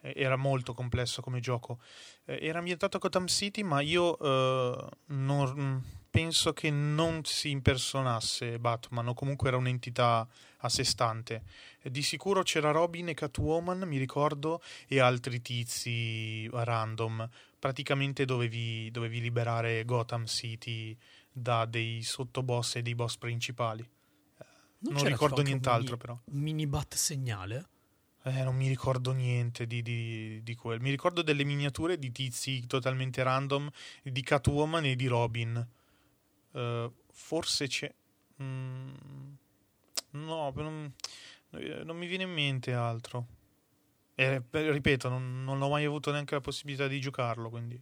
eh, 0.02 0.14
era 0.16 0.38
molto 0.38 0.74
complesso 0.74 1.22
come 1.22 1.40
gioco. 1.40 1.80
Eh, 2.26 2.40
era 2.42 2.60
ambientato 2.60 2.98
a 2.98 3.00
Gotham 3.00 3.28
City, 3.28 3.62
ma 3.64 3.82
io 3.82 4.18
eh, 4.20 4.90
non- 5.08 5.84
penso 6.10 6.54
che 6.54 6.70
non 6.70 7.24
si 7.26 7.50
impersonasse 7.50 8.60
Batman, 8.60 9.08
o 9.08 9.14
comunque 9.14 9.48
era 9.48 9.58
un'entità 9.58 10.28
a 10.64 10.70
sé 10.70 10.84
stante. 10.84 11.44
Di 11.82 12.02
sicuro 12.02 12.42
c'era 12.44 12.72
Robin 12.72 13.10
e 13.10 13.14
Catwoman, 13.14 13.82
mi 13.82 13.98
ricordo, 13.98 14.62
e 14.88 15.00
altri 15.00 15.42
tizi 15.42 16.48
random. 16.52 17.30
Praticamente 17.60 18.26
dovevi, 18.26 18.90
dovevi 18.92 19.22
liberare 19.22 19.84
Gotham 19.86 20.26
City 20.26 20.98
da 21.32 21.66
dei 21.66 22.02
sottoboss 22.02 22.76
e 22.76 22.82
dei 22.82 22.96
boss 22.96 23.18
principali. 23.18 23.88
Non, 24.80 24.96
c'era 24.96 25.10
ricordo 25.10 25.42
nient'altro, 25.42 25.94
un 25.94 26.00
però. 26.00 26.14
mini- 26.26 26.38
Un 26.38 26.44
mini 26.44 26.68
bat 26.68 26.94
segnale? 26.96 27.68
Eh, 28.24 28.44
non 28.44 28.56
mi 28.56 28.68
ricordo 28.70 29.12
niente 29.12 29.68
di, 29.68 29.82
di, 29.82 30.42
di 30.44 30.56
quel. 30.56 30.80
Mi 30.80 30.90
ricordo 30.90 31.22
delle 31.22 31.44
miniature 31.44 32.00
di 32.00 32.12
tizi 32.12 32.66
totalmente 32.68 33.22
random 33.22 33.70
di 34.02 34.22
Catwoman 34.22 34.86
e 34.86 34.96
di 34.96 35.08
Robin. 35.08 35.68
Uh, 36.52 36.92
forse 37.12 37.68
c'è... 37.68 37.94
Mm, 38.42 39.33
no, 40.14 40.52
non, 40.56 40.94
non, 41.84 41.98
mi 41.98 42.08
viene 42.08 42.24
in 42.24 42.32
mente 42.32 42.74
altro. 42.74 43.28
E, 44.16 44.44
ripeto, 44.52 45.10
non, 45.10 45.44
non 45.44 45.62
ho 45.62 45.70
mai 45.70 45.86
avuto 45.86 46.12
neanche 46.12 46.36
la 46.36 46.42
possibilità 46.42 46.88
di 46.88 47.00
giocarlo, 47.00 47.50
quindi... 47.50 47.82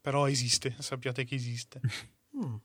Però 0.00 0.28
esiste, 0.28 0.74
sappiate 0.80 1.24
che 1.24 1.34
esiste. 1.34 1.80
mm. 2.36 2.56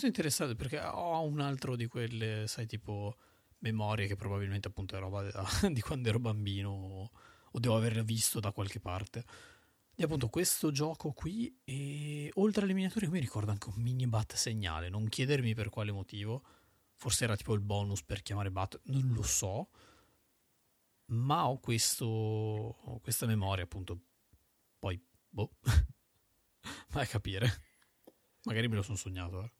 È 0.00 0.06
interessante 0.06 0.56
perché 0.56 0.80
ho 0.80 1.22
un 1.22 1.40
altro 1.40 1.76
di 1.76 1.86
quelle, 1.86 2.46
sai, 2.48 2.66
tipo 2.66 3.16
memorie 3.58 4.06
che 4.06 4.16
probabilmente 4.16 4.68
appunto 4.68 4.96
è 4.96 4.98
roba 4.98 5.22
di 5.70 5.80
quando 5.80 6.08
ero 6.08 6.18
bambino 6.18 6.70
o, 6.70 7.10
o 7.50 7.58
devo 7.58 7.76
averla 7.76 8.02
visto 8.02 8.40
da 8.40 8.52
qualche 8.52 8.80
parte. 8.80 9.24
Di 9.96 10.02
appunto 10.02 10.28
questo 10.28 10.72
gioco 10.72 11.12
qui 11.12 11.56
e 11.62 12.30
oltre 12.34 12.64
alle 12.64 12.74
miniature 12.74 13.08
mi 13.08 13.20
ricordo 13.20 13.52
anche 13.52 13.68
un 13.68 13.80
mini 13.80 14.06
bat 14.08 14.34
segnale, 14.34 14.88
non 14.88 15.08
chiedermi 15.08 15.54
per 15.54 15.70
quale 15.70 15.92
motivo, 15.92 16.42
forse 17.04 17.24
era 17.24 17.36
tipo 17.36 17.52
il 17.52 17.60
bonus 17.60 18.02
per 18.02 18.22
chiamare 18.22 18.50
bat, 18.50 18.80
non 18.84 19.12
lo 19.12 19.22
so, 19.22 19.68
ma 21.08 21.50
ho 21.50 21.60
questo, 21.60 22.98
questa 23.02 23.26
memoria 23.26 23.64
appunto, 23.64 24.00
poi 24.78 24.98
boh, 25.28 25.50
vai 26.92 27.02
a 27.02 27.06
capire, 27.06 27.46
magari 28.44 28.68
me 28.68 28.76
lo 28.76 28.82
sono 28.82 28.96
sognato. 28.96 29.44
Eh. 29.44 29.52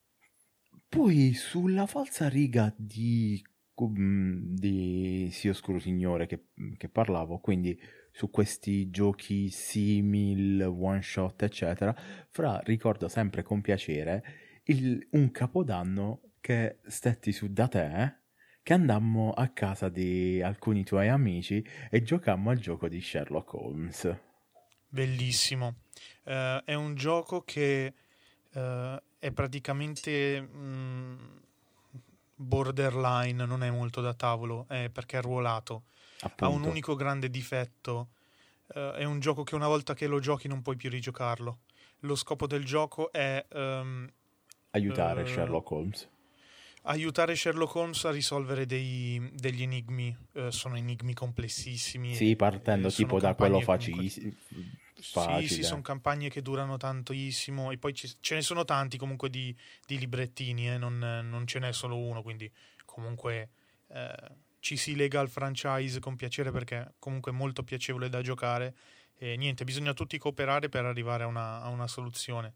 Poi 0.88 1.34
sulla 1.34 1.84
falsa 1.84 2.30
riga 2.30 2.74
di, 2.78 3.44
di 3.74 5.28
Sì 5.30 5.48
Oscuro 5.48 5.78
Signore 5.78 6.24
che, 6.24 6.46
che 6.78 6.88
parlavo, 6.88 7.40
quindi 7.40 7.78
su 8.10 8.30
questi 8.30 8.88
giochi 8.88 9.50
simil, 9.50 10.62
one 10.62 11.02
shot, 11.02 11.42
eccetera, 11.42 11.94
Fra 12.30 12.58
ricordo 12.64 13.06
sempre 13.08 13.42
con 13.42 13.60
piacere 13.60 14.62
il, 14.64 15.06
un 15.10 15.30
capodanno 15.30 16.23
che 16.44 16.76
stetti 16.86 17.32
su 17.32 17.50
da 17.50 17.68
te, 17.68 18.16
che 18.62 18.74
andammo 18.74 19.32
a 19.32 19.48
casa 19.48 19.88
di 19.88 20.42
alcuni 20.42 20.84
tuoi 20.84 21.08
amici 21.08 21.66
e 21.88 22.02
giocammo 22.02 22.50
al 22.50 22.58
gioco 22.58 22.86
di 22.86 23.00
Sherlock 23.00 23.54
Holmes. 23.54 24.14
Bellissimo. 24.86 25.76
Uh, 26.24 26.62
è 26.66 26.74
un 26.74 26.96
gioco 26.96 27.44
che 27.44 27.94
uh, 28.52 28.60
è 29.18 29.30
praticamente 29.30 30.38
mh, 30.42 30.58
mm, 30.58 31.16
borderline, 32.34 33.46
non 33.46 33.62
è 33.62 33.70
molto 33.70 34.02
da 34.02 34.12
tavolo, 34.12 34.66
è 34.68 34.90
perché 34.92 35.16
è 35.16 35.22
ruolato 35.22 35.84
Appunto. 36.20 36.44
Ha 36.44 36.48
un 36.48 36.64
unico 36.64 36.94
grande 36.94 37.30
difetto. 37.30 38.08
Uh, 38.66 38.90
è 38.90 39.04
un 39.04 39.18
gioco 39.18 39.44
che 39.44 39.54
una 39.54 39.66
volta 39.66 39.94
che 39.94 40.06
lo 40.06 40.20
giochi 40.20 40.46
non 40.46 40.60
puoi 40.60 40.76
più 40.76 40.90
rigiocarlo. 40.90 41.60
Lo 42.00 42.14
scopo 42.14 42.46
del 42.46 42.66
gioco 42.66 43.10
è... 43.10 43.42
Um, 43.50 44.06
aiutare 44.72 45.24
Sherlock 45.24 45.70
Holmes. 45.70 46.12
Aiutare 46.86 47.34
Sherlock 47.34 47.74
Holmes 47.76 48.04
a 48.04 48.10
risolvere 48.10 48.66
dei, 48.66 49.30
degli 49.32 49.62
enigmi. 49.62 50.14
Uh, 50.32 50.50
sono 50.50 50.76
enigmi 50.76 51.14
complessissimi. 51.14 52.14
Sì, 52.14 52.36
partendo 52.36 52.90
tipo 52.90 53.18
da 53.18 53.34
quello 53.34 53.60
facile. 53.60 54.08
Facile. 55.00 55.46
Sì, 55.46 55.54
sì, 55.54 55.62
sono 55.62 55.82
campagne 55.82 56.28
che 56.28 56.40
durano 56.40 56.76
tantissimo 56.76 57.70
e 57.70 57.78
poi 57.78 57.92
ci, 57.94 58.10
ce 58.20 58.36
ne 58.36 58.42
sono 58.42 58.64
tanti 58.64 58.96
comunque 58.96 59.28
di, 59.28 59.54
di 59.86 59.98
librettini, 59.98 60.70
eh, 60.70 60.78
non, 60.78 60.98
non, 60.98 61.46
ce 61.46 61.58
n'è 61.58 61.72
solo 61.72 61.98
uno, 61.98 62.22
quindi 62.22 62.50
comunque 62.84 63.50
eh, 63.88 64.14
ci 64.60 64.76
si 64.76 64.96
lega 64.96 65.20
al 65.20 65.28
franchise 65.28 66.00
con 66.00 66.16
piacere 66.16 66.50
perché 66.52 66.94
comunque 66.98 67.32
è 67.32 67.34
molto 67.34 67.62
piacevole 67.62 68.08
da 68.08 68.22
giocare 68.22 68.74
e 69.16 69.36
niente, 69.36 69.64
bisogna 69.64 69.92
tutti 69.92 70.16
cooperare 70.16 70.68
per 70.68 70.84
arrivare 70.84 71.24
a 71.24 71.26
una, 71.26 71.60
a 71.60 71.68
una 71.68 71.86
soluzione 71.86 72.54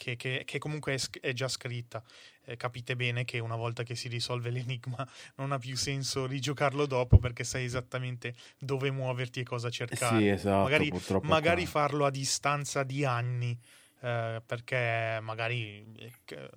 che, 0.00 0.16
che, 0.16 0.44
che, 0.46 0.58
comunque 0.58 0.94
è, 0.94 0.98
è 1.20 1.32
già 1.34 1.46
scritta. 1.48 2.02
Eh, 2.44 2.56
capite 2.56 2.96
bene 2.96 3.26
che 3.26 3.38
una 3.38 3.54
volta 3.54 3.82
che 3.82 3.94
si 3.94 4.08
risolve 4.08 4.48
l'enigma 4.50 5.06
non 5.36 5.52
ha 5.52 5.58
più 5.58 5.76
senso 5.76 6.26
rigiocarlo 6.26 6.86
dopo 6.86 7.18
perché 7.18 7.44
sai 7.44 7.64
esattamente 7.64 8.34
dove 8.58 8.90
muoverti 8.90 9.40
e 9.40 9.42
cosa 9.44 9.68
cercare. 9.68 10.18
Sì, 10.18 10.28
esatto, 10.28 10.62
magari, 10.62 10.92
magari 11.22 11.66
farlo 11.66 12.06
a 12.06 12.10
distanza 12.10 12.82
di 12.82 13.04
anni 13.04 13.58
eh, 14.00 14.42
perché 14.44 15.18
magari 15.20 15.86
eh, 15.98 16.48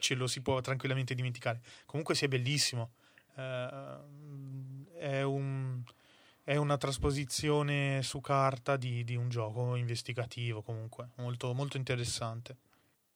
ce 0.00 0.14
lo 0.14 0.26
si 0.26 0.42
può 0.42 0.60
tranquillamente 0.60 1.14
dimenticare. 1.14 1.60
Comunque 1.86 2.16
sia 2.16 2.26
bellissimo 2.26 2.94
eh, 3.36 3.98
è, 4.98 5.22
un, 5.22 5.82
è, 6.48 6.56
una 6.56 6.78
trasposizione 6.78 8.00
su 8.02 8.20
carta 8.20 8.76
di, 8.76 9.04
di, 9.04 9.16
un 9.16 9.28
gioco 9.28 9.74
investigativo 9.76 10.62
comunque, 10.62 11.10
molto, 11.16 11.52
molto 11.52 11.76
interessante. 11.76 12.56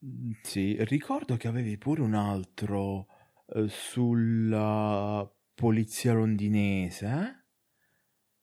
Mm, 0.04 0.32
sì, 0.42 0.76
ricordo 0.84 1.36
che 1.36 1.48
avevi 1.48 1.78
pure 1.78 2.02
un 2.02 2.14
altro 2.14 3.06
eh, 3.54 3.68
sulla 3.68 5.26
polizia 5.54 6.12
londinese, 6.12 7.06
eh? 7.06 7.40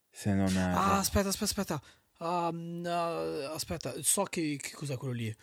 Se 0.10 0.34
non 0.34 0.50
è... 0.58 0.62
Ah, 0.62 0.98
aspetta, 0.98 1.30
aspetta, 1.30 1.46
aspetta. 1.46 1.82
Um, 2.20 2.82
uh, 2.84 3.54
aspetta, 3.54 3.94
so 4.02 4.24
che, 4.24 4.58
che 4.60 4.72
cos'è 4.74 4.98
quello 4.98 5.14
lì. 5.14 5.34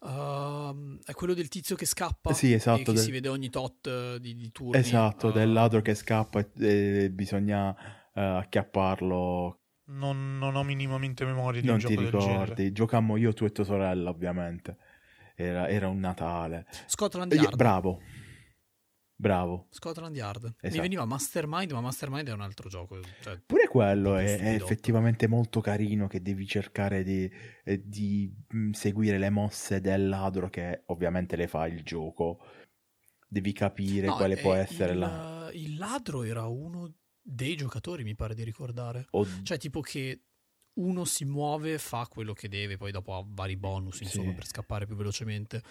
Uh, 0.00 0.98
è 1.04 1.12
quello 1.12 1.32
del 1.32 1.48
tizio 1.48 1.76
che 1.76 1.86
scappa 1.86 2.32
sì, 2.32 2.52
esatto, 2.52 2.80
e 2.80 2.84
che 2.84 2.92
del... 2.92 3.02
si 3.02 3.10
vede 3.12 3.28
ogni 3.28 3.50
tot 3.50 3.86
uh, 3.86 4.18
di, 4.18 4.34
di 4.34 4.52
turni. 4.52 4.78
Esatto, 4.78 5.28
uh, 5.28 5.32
del 5.32 5.52
ladro 5.52 5.80
che 5.80 5.94
scappa 5.94 6.40
e, 6.40 7.04
e 7.04 7.10
bisogna 7.10 7.74
acchiapparlo. 8.12 9.58
Non, 9.84 10.38
non, 10.38 10.54
ho 10.54 10.62
minimamente 10.62 11.24
memoria 11.24 11.60
di 11.60 11.66
non 11.66 11.76
un 11.76 11.80
gioco 11.80 11.94
ti 11.94 12.04
ricordi. 12.04 12.72
Giocammo 12.72 13.16
io, 13.16 13.32
tu 13.32 13.44
e 13.44 13.52
tua 13.52 13.64
sorella, 13.64 14.10
ovviamente. 14.10 14.76
Era, 15.34 15.68
era 15.68 15.88
un 15.88 15.98
Natale. 15.98 16.66
Scotland 16.86 17.32
Yard. 17.32 17.56
Bravo. 17.56 18.00
Bravo. 19.22 19.68
Scotland 19.70 20.16
Yard. 20.16 20.44
Esatto. 20.60 20.74
Mi 20.74 20.80
veniva 20.80 21.04
Mastermind, 21.04 21.70
ma 21.70 21.80
Mastermind 21.80 22.28
è 22.28 22.32
un 22.32 22.40
altro 22.40 22.68
gioco. 22.68 22.98
Cioè, 23.20 23.40
Pure 23.46 23.68
quello 23.68 24.16
è, 24.16 24.36
è 24.36 24.54
effettivamente 24.54 25.28
molto 25.28 25.60
carino 25.60 26.08
che 26.08 26.20
devi 26.22 26.44
cercare 26.44 27.04
di, 27.04 27.30
eh, 27.62 27.82
di, 27.84 28.34
mm, 28.52 28.72
seguire 28.72 29.18
le 29.18 29.30
mosse 29.30 29.80
del 29.80 30.08
ladro 30.08 30.50
che 30.50 30.82
ovviamente 30.86 31.36
le 31.36 31.46
fa 31.46 31.68
il 31.68 31.84
gioco. 31.84 32.40
Devi 33.28 33.52
capire 33.52 34.08
no, 34.08 34.16
quale 34.16 34.36
può 34.36 34.54
essere 34.54 34.92
il, 34.92 34.98
la... 34.98 35.50
Il 35.52 35.76
ladro 35.76 36.24
era 36.24 36.46
uno 36.46 36.92
dei 37.22 37.56
giocatori, 37.56 38.02
mi 38.04 38.14
pare 38.14 38.34
di 38.34 38.42
ricordare. 38.42 39.06
O... 39.10 39.26
Cioè 39.42 39.58
tipo 39.58 39.80
che 39.80 40.22
uno 40.74 41.04
si 41.04 41.24
muove, 41.24 41.78
fa 41.78 42.06
quello 42.08 42.32
che 42.32 42.48
deve, 42.48 42.76
poi 42.76 42.90
dopo 42.90 43.14
ha 43.14 43.24
vari 43.26 43.56
bonus, 43.56 44.00
insomma, 44.00 44.30
sì. 44.30 44.34
per 44.34 44.46
scappare 44.46 44.86
più 44.86 44.96
velocemente 44.96 45.62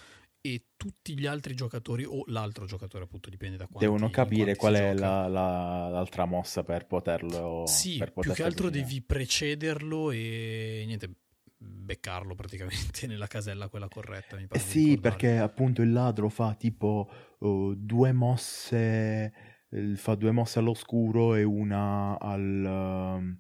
e 0.44 0.70
tutti 0.76 1.18
gli 1.18 1.28
altri 1.28 1.54
giocatori 1.54 2.04
o 2.04 2.24
l'altro 2.28 2.66
giocatore 2.66 3.04
appunto 3.04 3.30
dipende 3.30 3.58
da 3.58 3.68
quanti 3.68 3.86
devono 3.86 4.10
capire 4.10 4.56
qual 4.56 4.74
è 4.74 4.94
la, 4.94 5.28
la, 5.28 5.88
l'altra 5.88 6.26
mossa 6.26 6.64
per 6.64 6.88
poterlo 6.88 7.66
sì 7.68 7.98
per 7.98 8.12
più 8.12 8.34
che 8.34 8.42
altro 8.42 8.72
devi 8.72 9.04
precederlo 9.04 10.10
e 10.10 10.84
niente 10.88 11.14
beccarlo 11.58 12.34
praticamente 12.34 13.06
nella 13.08 13.28
casella 13.28 13.68
quella 13.68 13.88
corretta 13.88 14.36
mi 14.36 14.48
pare 14.48 14.60
eh 14.60 14.64
sì 14.64 14.98
perché 14.98 15.38
appunto 15.38 15.84
il 15.84 15.92
ladro 15.92 16.28
fa 16.28 16.56
tipo 16.56 17.08
uh, 17.38 17.76
due 17.76 18.12
mosse 18.12 19.51
fa 19.96 20.16
due 20.16 20.32
mosse 20.32 20.60
all'oscuro 20.60 21.36
e 21.36 21.44
una 21.44 22.20
al, 22.20 22.42
uh, 22.42 23.38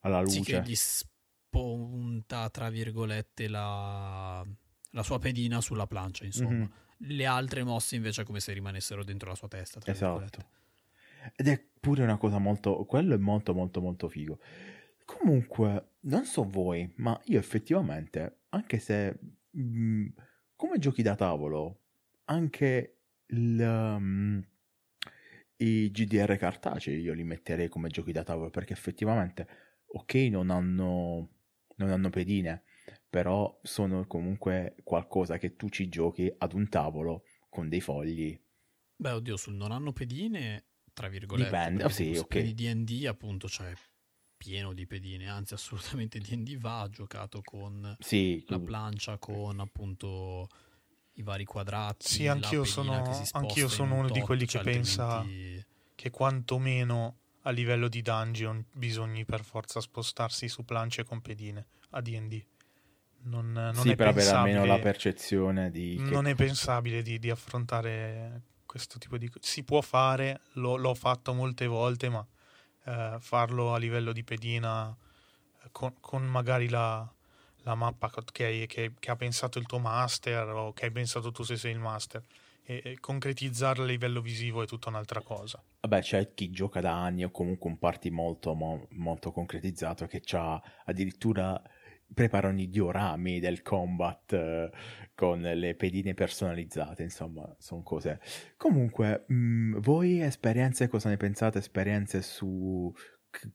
alla 0.00 0.20
luce 0.20 0.32
sì 0.32 0.42
che 0.42 0.62
gli 0.62 0.74
spunta 0.74 2.48
tra 2.50 2.70
virgolette 2.70 3.48
la 3.48 4.46
la 4.92 5.02
sua 5.02 5.18
pedina 5.18 5.60
sulla 5.60 5.86
plancia, 5.86 6.24
insomma. 6.24 6.50
Mm-hmm. 6.50 6.70
Le 7.04 7.26
altre 7.26 7.64
mosse 7.64 7.96
invece 7.96 8.22
è 8.22 8.24
come 8.24 8.40
se 8.40 8.52
rimanessero 8.52 9.04
dentro 9.04 9.28
la 9.28 9.34
sua 9.34 9.48
testa. 9.48 9.80
Esatto. 9.84 10.50
Ed 11.34 11.48
è 11.48 11.62
pure 11.80 12.02
una 12.02 12.16
cosa 12.16 12.38
molto... 12.38 12.84
quello 12.84 13.14
è 13.14 13.18
molto 13.18 13.54
molto 13.54 13.80
molto 13.80 14.08
figo. 14.08 14.38
Comunque, 15.04 15.94
non 16.00 16.24
so 16.24 16.48
voi, 16.48 16.90
ma 16.96 17.18
io 17.24 17.38
effettivamente, 17.38 18.42
anche 18.50 18.78
se 18.78 19.18
mh, 19.50 19.60
mm, 19.60 20.06
come 20.54 20.78
giochi 20.78 21.02
da 21.02 21.16
tavolo, 21.16 21.80
anche 22.26 22.98
il, 23.26 23.60
um, 23.60 24.46
i 25.62 25.90
GDR 25.90 26.36
cartacei 26.36 27.00
io 27.00 27.14
li 27.14 27.24
metterei 27.24 27.68
come 27.68 27.88
giochi 27.88 28.12
da 28.12 28.24
tavolo 28.24 28.50
perché 28.50 28.72
effettivamente, 28.72 29.46
ok, 29.86 30.14
non 30.30 30.50
hanno, 30.50 31.28
non 31.76 31.90
hanno 31.90 32.10
pedine, 32.10 32.64
però 33.08 33.58
sono 33.62 34.06
comunque 34.06 34.76
qualcosa 34.82 35.38
che 35.38 35.56
tu 35.56 35.68
ci 35.68 35.88
giochi 35.88 36.32
ad 36.36 36.52
un 36.52 36.68
tavolo 36.68 37.24
con 37.48 37.68
dei 37.68 37.80
fogli. 37.80 38.38
Beh, 38.96 39.10
oddio, 39.10 39.36
sul 39.36 39.54
non 39.54 39.72
hanno 39.72 39.92
pedine, 39.92 40.64
tra 40.92 41.08
virgolette. 41.08 41.50
Dipende, 41.50 41.84
oh, 41.84 41.88
sì, 41.88 42.16
ok. 42.16 42.38
di 42.38 42.54
D&D 42.54 43.06
appunto 43.06 43.46
c'è 43.46 43.72
pieno 44.36 44.72
di 44.72 44.86
pedine, 44.86 45.28
anzi 45.28 45.54
assolutamente 45.54 46.18
D&D 46.18 46.58
va 46.58 46.88
giocato 46.90 47.40
con 47.42 47.96
sì, 48.00 48.44
la 48.48 48.58
plancia, 48.58 49.18
con 49.18 49.60
appunto 49.60 50.48
i 51.14 51.22
vari 51.22 51.44
quadrati. 51.44 52.06
Sì, 52.06 52.26
anch'io 52.26 52.64
sono, 52.64 53.02
anch'io 53.32 53.68
sono 53.68 53.94
uno 53.94 54.08
tot, 54.08 54.16
di 54.16 54.20
quelli 54.20 54.44
che 54.44 54.58
cioè 54.58 54.62
pensa 54.62 55.24
che 55.94 56.10
quantomeno 56.10 57.16
a 57.42 57.50
livello 57.50 57.88
di 57.88 58.02
dungeon 58.02 58.64
bisogni 58.72 59.24
per 59.24 59.42
forza 59.44 59.80
spostarsi 59.80 60.48
su 60.48 60.64
plance 60.64 61.04
con 61.04 61.20
pedine 61.20 61.66
a 61.90 62.00
D&D 62.00 62.44
non, 63.24 63.52
non 63.52 63.74
sì, 63.74 63.90
è 63.90 63.96
per 63.96 64.08
avere 64.08 64.30
almeno 64.30 64.64
la 64.64 64.78
percezione 64.78 65.70
di... 65.70 66.00
che- 66.04 66.10
non 66.10 66.26
è 66.26 66.34
pensabile 66.34 67.02
di, 67.02 67.18
di 67.18 67.30
affrontare 67.30 68.42
questo 68.66 68.98
tipo 68.98 69.18
di 69.18 69.28
cose. 69.28 69.46
Si 69.46 69.64
può 69.64 69.80
fare, 69.80 70.40
l'ho, 70.54 70.76
l'ho 70.76 70.94
fatto 70.94 71.32
molte 71.34 71.66
volte, 71.66 72.08
ma 72.08 72.26
eh, 72.84 73.16
farlo 73.20 73.74
a 73.74 73.78
livello 73.78 74.12
di 74.12 74.24
pedina 74.24 74.90
eh, 75.62 75.68
con, 75.70 75.94
con 76.00 76.24
magari 76.24 76.68
la, 76.68 77.08
la 77.62 77.74
mappa 77.74 78.10
che, 78.32 78.44
hai- 78.44 78.66
che- 78.66 78.92
che 78.98 79.10
ha 79.10 79.16
pensato 79.16 79.58
il 79.58 79.66
tuo 79.66 79.78
master 79.78 80.48
o 80.48 80.72
che 80.72 80.86
hai 80.86 80.90
pensato 80.90 81.30
tu 81.30 81.42
se 81.42 81.56
sei 81.56 81.72
il 81.72 81.78
master 81.78 82.22
e, 82.64 82.96
concretizzarla 83.00 83.84
a 83.84 83.86
livello 83.86 84.20
visivo 84.20 84.62
è 84.62 84.66
tutta 84.66 84.88
un'altra 84.88 85.20
cosa. 85.20 85.62
Vabbè, 85.80 86.00
c'è 86.00 86.32
chi 86.32 86.50
gioca 86.50 86.80
da 86.80 86.92
anni 87.02 87.24
o 87.24 87.30
comunque 87.30 87.68
un 87.68 87.78
party 87.78 88.10
molto, 88.10 88.54
mo- 88.54 88.86
molto 88.90 89.32
concretizzato 89.32 90.06
che 90.06 90.22
ha 90.32 90.62
addirittura 90.84 91.60
preparano 92.14 92.60
i 92.60 92.68
diorami 92.68 93.40
del 93.40 93.62
combat 93.62 94.32
eh, 94.34 94.70
con 95.14 95.40
le 95.40 95.74
pedine 95.74 96.14
personalizzate, 96.14 97.02
insomma, 97.02 97.54
sono 97.58 97.82
cose. 97.82 98.20
Comunque, 98.56 99.24
mh, 99.26 99.78
voi 99.80 100.20
esperienze, 100.20 100.88
cosa 100.88 101.08
ne 101.08 101.16
pensate? 101.16 101.58
Esperienze 101.58 102.22
su 102.22 102.92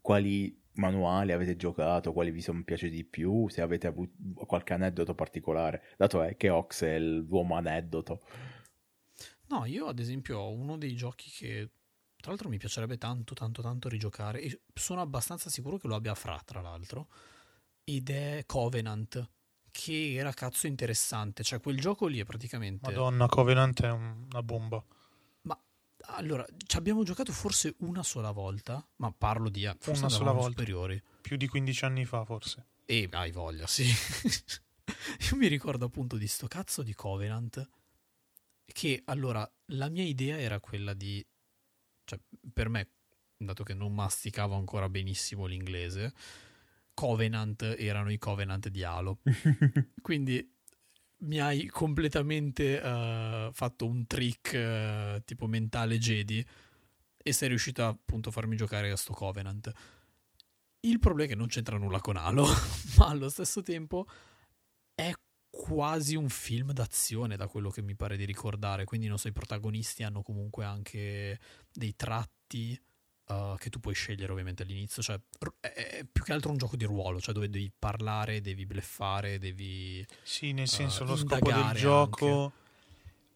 quali 0.01 0.59
manuali 0.77 1.31
avete 1.31 1.55
giocato, 1.55 2.13
quali 2.13 2.31
vi 2.31 2.41
sono 2.41 2.63
piaciuti 2.63 2.91
di 2.91 3.03
più, 3.03 3.47
se 3.49 3.61
avete 3.61 3.87
avuto 3.87 4.13
qualche 4.45 4.73
aneddoto 4.73 5.13
particolare, 5.13 5.83
dato 5.97 6.21
è 6.23 6.35
che 6.37 6.49
Ox 6.49 6.83
è 6.83 6.97
l'uomo 6.99 7.55
aneddoto. 7.55 8.21
No, 9.49 9.65
io 9.65 9.87
ad 9.87 9.99
esempio 9.99 10.39
ho 10.39 10.51
uno 10.51 10.77
dei 10.77 10.95
giochi 10.95 11.29
che 11.29 11.69
tra 12.19 12.31
l'altro 12.31 12.49
mi 12.49 12.57
piacerebbe 12.57 12.97
tanto, 12.97 13.33
tanto, 13.33 13.61
tanto 13.61 13.87
rigiocare 13.89 14.41
e 14.41 14.61
sono 14.73 15.01
abbastanza 15.01 15.49
sicuro 15.49 15.77
che 15.77 15.87
lo 15.87 15.95
abbia 15.95 16.15
Fra, 16.15 16.41
tra 16.43 16.61
l'altro, 16.61 17.07
ed 17.83 18.09
è 18.09 18.43
Covenant, 18.45 19.29
che 19.71 20.13
era 20.15 20.33
cazzo 20.33 20.67
interessante, 20.67 21.43
cioè 21.43 21.61
quel 21.61 21.79
gioco 21.79 22.07
lì 22.07 22.19
è 22.19 22.25
praticamente... 22.25 22.89
Madonna, 22.89 23.27
Covenant 23.27 23.81
è 23.83 23.91
un- 23.91 24.27
una 24.29 24.43
bomba. 24.43 24.83
Allora, 26.09 26.45
ci 26.65 26.77
abbiamo 26.77 27.03
giocato 27.03 27.31
forse 27.31 27.75
una 27.79 28.03
sola 28.03 28.31
volta, 28.31 28.85
ma 28.97 29.11
parlo 29.11 29.49
di 29.49 29.69
forse 29.79 30.01
Una 30.01 30.09
sola 30.09 30.31
volta. 30.31 30.49
superiori. 30.49 31.01
Più 31.21 31.35
di 31.37 31.47
15 31.47 31.85
anni 31.85 32.05
fa, 32.05 32.23
forse. 32.23 32.65
E 32.85 33.07
hai 33.11 33.31
voglia, 33.31 33.67
sì. 33.67 33.83
Io 35.29 35.35
mi 35.35 35.47
ricordo 35.47 35.85
appunto 35.85 36.15
di 36.17 36.27
sto 36.27 36.47
cazzo 36.47 36.81
di 36.83 36.93
Covenant. 36.93 37.69
Che 38.65 39.01
allora 39.05 39.49
la 39.67 39.89
mia 39.89 40.03
idea 40.03 40.39
era 40.39 40.59
quella 40.59 40.93
di. 40.93 41.25
Cioè, 42.05 42.19
per 42.53 42.69
me, 42.69 42.89
dato 43.37 43.63
che 43.63 43.73
non 43.73 43.93
masticavo 43.93 44.55
ancora 44.55 44.87
benissimo 44.89 45.45
l'inglese, 45.45 46.13
Covenant 46.93 47.61
erano 47.77 48.11
i 48.11 48.17
Covenant 48.17 48.69
di 48.69 48.83
Halo. 48.83 49.19
Quindi 50.01 50.56
mi 51.19 51.39
hai 51.39 51.67
completamente 51.67 52.81
eh, 52.81 53.49
fatto 53.51 53.85
un 53.85 54.05
trick 54.05 54.53
eh, 54.53 55.21
tipo 55.25 55.47
mentale 55.47 55.97
Jedi 55.97 56.45
e 57.17 57.33
sei 57.33 57.49
riuscito 57.49 57.85
appunto 57.85 58.29
a 58.29 58.31
farmi 58.31 58.55
giocare 58.55 58.91
a 58.91 58.95
sto 58.95 59.13
Covenant. 59.13 59.71
Il 60.81 60.99
problema 60.99 61.27
è 61.27 61.33
che 61.33 61.37
non 61.37 61.47
c'entra 61.47 61.77
nulla 61.77 61.99
con 61.99 62.17
Halo, 62.17 62.45
ma 62.97 63.07
allo 63.07 63.29
stesso 63.29 63.61
tempo 63.61 64.07
è 64.93 65.11
quasi 65.49 66.15
un 66.15 66.29
film 66.29 66.71
d'azione 66.71 67.35
da 67.35 67.47
quello 67.47 67.69
che 67.69 67.81
mi 67.81 67.95
pare 67.95 68.15
di 68.15 68.25
ricordare, 68.25 68.85
quindi 68.85 69.07
non 69.07 69.17
so, 69.17 69.27
i 69.27 69.33
protagonisti 69.33 70.03
hanno 70.03 70.21
comunque 70.21 70.65
anche 70.65 71.39
dei 71.71 71.95
tratti 71.95 72.79
uh, 73.27 73.55
che 73.57 73.69
tu 73.69 73.79
puoi 73.79 73.93
scegliere 73.93 74.31
ovviamente 74.31 74.63
all'inizio, 74.63 75.01
cioè 75.01 75.19
è, 75.59 76.05
più 76.09 76.23
che 76.23 76.33
altro 76.33 76.51
un 76.51 76.57
gioco 76.57 76.75
di 76.75 76.85
ruolo, 76.85 77.19
cioè 77.19 77.33
dove 77.33 77.49
devi 77.49 77.71
parlare, 77.77 78.41
devi 78.41 78.65
bleffare, 78.65 79.39
devi... 79.39 80.05
Sì, 80.21 80.51
nel 80.53 80.67
senso, 80.67 81.03
Eh, 81.03 81.07
lo 81.07 81.15
scopo 81.15 81.51
del 81.51 81.71
gioco 81.73 82.53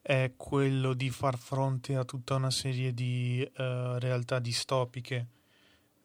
è 0.01 0.33
quello 0.35 0.93
di 0.93 1.09
far 1.09 1.37
fronte 1.37 1.95
a 1.95 2.03
tutta 2.03 2.35
una 2.35 2.51
serie 2.51 2.93
di 2.93 3.41
eh, 3.41 3.99
realtà 3.99 4.39
distopiche. 4.39 5.27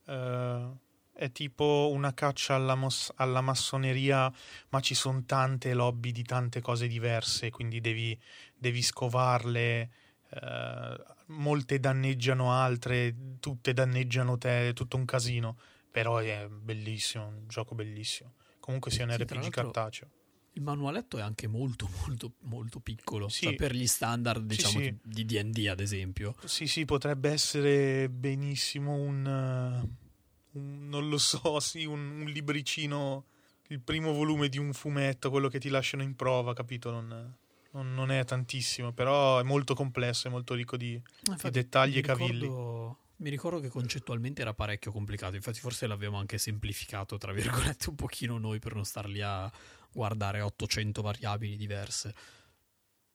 Eh, 0.05 0.85
è 1.13 1.33
tipo 1.33 1.91
una 1.93 2.13
caccia 2.13 2.55
alla, 2.55 2.75
mos- 2.75 3.11
alla 3.17 3.41
massoneria, 3.41 4.31
ma 4.69 4.81
ci 4.81 4.95
sono 4.95 5.25
tante 5.25 5.73
lobby 5.73 6.13
di 6.13 6.23
tante 6.23 6.61
cose 6.61 6.87
diverse, 6.89 7.51
quindi 7.51 7.81
devi, 7.81 8.19
devi 8.55 8.83
scovarle. 8.83 9.91
eh, 10.31 11.15
molte 11.27 11.79
danneggiano 11.81 12.53
altre, 12.53 13.15
tutte 13.41 13.73
danneggiano 13.73 14.37
te, 14.39 14.69
è 14.69 14.73
tutto 14.73 14.97
un 14.97 15.05
casino. 15.05 15.57
Però 15.91 16.19
è 16.19 16.47
bellissimo, 16.49 17.27
un 17.27 17.45
gioco 17.49 17.75
bellissimo. 17.75 18.35
Comunque 18.61 18.91
sia 18.91 19.05
un 19.05 19.13
Sì, 19.13 19.23
RPG 19.23 19.49
cartaceo. 19.49 20.11
Il 20.53 20.63
manualetto 20.63 21.19
è 21.19 21.21
anche 21.21 21.47
molto 21.49 21.89
molto 22.07 22.33
molto 22.43 22.81
piccolo, 22.81 23.29
Sì. 23.29 23.45
cioè 23.45 23.55
per 23.55 23.75
gli 23.75 23.87
standard 23.87 24.45
diciamo 24.45 24.79
sì. 24.81 24.95
di 25.03 25.25
D&D 25.25 25.67
ad 25.69 25.81
esempio. 25.81 26.35
Sì, 26.45 26.67
sì, 26.67 26.85
potrebbe 26.87 27.31
essere 27.31 28.09
benissimo 28.09 28.95
un, 28.95 29.27
eh, 29.27 30.59
un- 30.59 30.89
non 30.89 31.09
lo 31.09 31.19
so, 31.19 31.61
sì, 31.61 31.85
un, 31.85 32.21
un 32.21 32.25
libricino, 32.27 33.27
il 33.69 33.81
primo 33.81 34.13
volume 34.13 34.49
di 34.49 34.59
un 34.59 34.73
fumetto, 34.73 35.31
quello 35.31 35.49
che 35.49 35.59
ti 35.59 35.69
lasciano 35.69 36.03
in 36.03 36.17
prova, 36.17 36.55
capito? 36.55 36.91
Non, 36.91 37.37
non- 37.77 37.95
non 37.95 38.11
è 38.11 38.25
tantissimo, 38.25 38.93
però 38.93 39.39
è 39.39 39.43
molto 39.43 39.75
complesso, 39.75 40.29
è 40.29 40.31
molto 40.31 40.55
ricco 40.55 40.77
di... 40.77 41.01
Infatti, 41.29 41.51
dettagli 41.51 41.93
mi 41.95 41.99
e 41.99 42.03
cavilli. 42.03 42.41
ricordo- 42.47 42.99
Mi 43.19 43.31
ricordo 43.31 43.61
che 43.61 43.69
concettualmente 43.69 44.43
era 44.43 44.53
parecchio 44.53 44.93
complicato, 44.93 45.37
infatti 45.37 45.59
forse 45.59 45.87
l'abbiamo 45.87 46.19
anche 46.19 46.37
semplificato, 46.37 47.17
tra 47.17 47.33
virgolette, 47.33 47.89
un 47.89 47.95
pochino 47.97 48.37
noi 48.39 48.59
per 48.59 48.75
non 48.75 48.85
star 48.85 49.07
lì 49.07 49.23
a 49.23 49.51
guardare 49.91 50.43
800 50.43 51.01
variabili 51.01 51.57
diverse. 51.57 52.15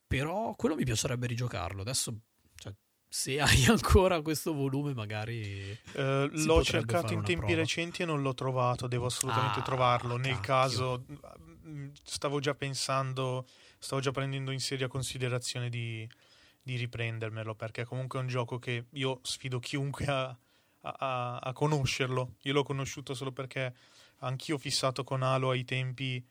Però 0.07 0.55
quello 0.55 0.76
mi 0.76 0.84
piacerebbe 0.84 1.28
rigiocarlo. 1.28 1.82
Adesso, 1.82 2.14
cioè, 2.55 2.74
se 3.07 3.39
hai 3.39 3.66
ancora 3.70 4.22
questo 4.22 4.53
volume, 4.53 4.93
magari... 4.93 5.70
Eh, 5.93 6.30
l'ho 6.32 6.64
cercato 6.64 7.14
in 7.14 7.22
tempi 7.22 7.45
prova. 7.45 7.55
recenti 7.55 8.01
e 8.01 8.05
non 8.05 8.22
l'ho 8.22 8.34
trovato, 8.34 8.88
devo 8.88 9.05
assolutamente 9.05 9.59
Ah, 9.59 9.64
trovarlo. 9.64 10.18
Nel 10.18 10.39
cacchio. 10.39 10.41
caso, 10.41 11.05
mm, 11.68 11.89
stavo 12.03 12.39
già 12.39 12.55
pensando, 12.55 13.47
stavo 13.82 13.99
già 13.99 14.11
prendendo 14.11 14.51
in 14.51 14.59
seria 14.59 14.88
considerazione 14.88 15.67
di, 15.67 16.07
di 16.61 16.75
riprendermelo, 16.75 17.55
perché 17.55 17.84
comunque 17.84 18.19
è 18.19 18.21
un 18.21 18.27
gioco 18.27 18.59
che 18.59 18.86
io 18.91 19.19
sfido 19.23 19.57
chiunque 19.59 20.05
a, 20.05 20.38
a- 20.82 21.38
a- 21.39 21.53
conoscerlo. 21.53 22.36
Io 22.43 22.53
l'ho 22.53 22.63
conosciuto 22.63 23.15
solo 23.15 23.32
perché 23.32 23.73
anch'io 24.19 24.57
fissato 24.59 25.03
con 25.03 25.23
Halo 25.23 25.49
ai 25.49 25.63
tempi. 25.63 26.23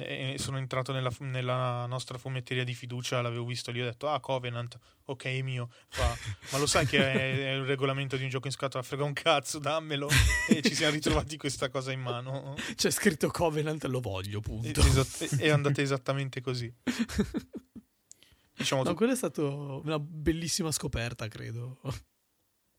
E 0.00 0.36
sono 0.38 0.58
entrato 0.58 0.92
nella, 0.92 1.10
nella 1.20 1.86
nostra 1.86 2.18
fumetteria 2.18 2.64
di 2.64 2.74
fiducia, 2.74 3.20
l'avevo 3.20 3.44
visto 3.44 3.70
lì, 3.70 3.80
ho 3.80 3.84
detto, 3.84 4.08
ah, 4.08 4.20
Covenant, 4.20 4.78
ok, 5.04 5.24
mio. 5.42 5.70
Fa, 5.88 6.16
ma 6.52 6.58
lo 6.58 6.66
sai 6.66 6.86
che 6.86 6.98
è, 6.98 7.50
è 7.50 7.52
il 7.54 7.64
regolamento 7.64 8.16
di 8.16 8.24
un 8.24 8.28
gioco 8.28 8.46
in 8.46 8.52
scatola? 8.52 8.82
Frega 8.82 9.04
un 9.04 9.12
cazzo, 9.12 9.58
dammelo. 9.58 10.08
E 10.48 10.62
ci 10.62 10.74
siamo 10.74 10.92
ritrovati 10.92 11.36
questa 11.36 11.68
cosa 11.68 11.92
in 11.92 12.00
mano. 12.00 12.54
C'è 12.74 12.90
scritto 12.90 13.28
Covenant, 13.30 13.84
lo 13.84 14.00
voglio, 14.00 14.40
punto. 14.40 14.80
esat- 14.80 15.36
è 15.38 15.48
andata 15.48 15.80
esattamente 15.82 16.40
così. 16.40 16.72
Diciamo, 18.56 18.82
No, 18.82 18.90
tu- 18.90 18.96
quella 18.96 19.12
è 19.12 19.16
stata 19.16 19.42
una 19.42 19.98
bellissima 19.98 20.72
scoperta, 20.72 21.28
credo. 21.28 21.80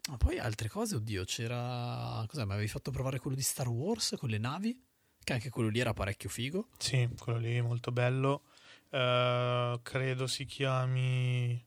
Ma 0.10 0.18
poi 0.18 0.40
altre 0.40 0.68
cose, 0.70 0.96
oddio, 0.96 1.24
c'era... 1.24 2.26
Cos'è, 2.28 2.44
mi 2.44 2.54
avevi 2.54 2.68
fatto 2.68 2.90
provare 2.92 3.20
quello 3.20 3.36
di 3.36 3.44
Star 3.44 3.68
Wars 3.68 4.16
con 4.18 4.30
le 4.30 4.40
navi? 4.40 4.88
Che 5.30 5.36
anche 5.36 5.52
quello 5.52 5.70
lì 5.70 5.78
era 5.80 5.94
parecchio 5.94 6.28
figo. 6.28 6.70
sì, 6.80 7.08
quello 7.20 7.38
lì 7.38 7.56
è 7.56 7.62
molto 7.62 7.92
bello. 7.92 8.46
Eh, 8.90 9.80
credo 9.84 10.26
si 10.26 10.46
chiami 10.46 11.64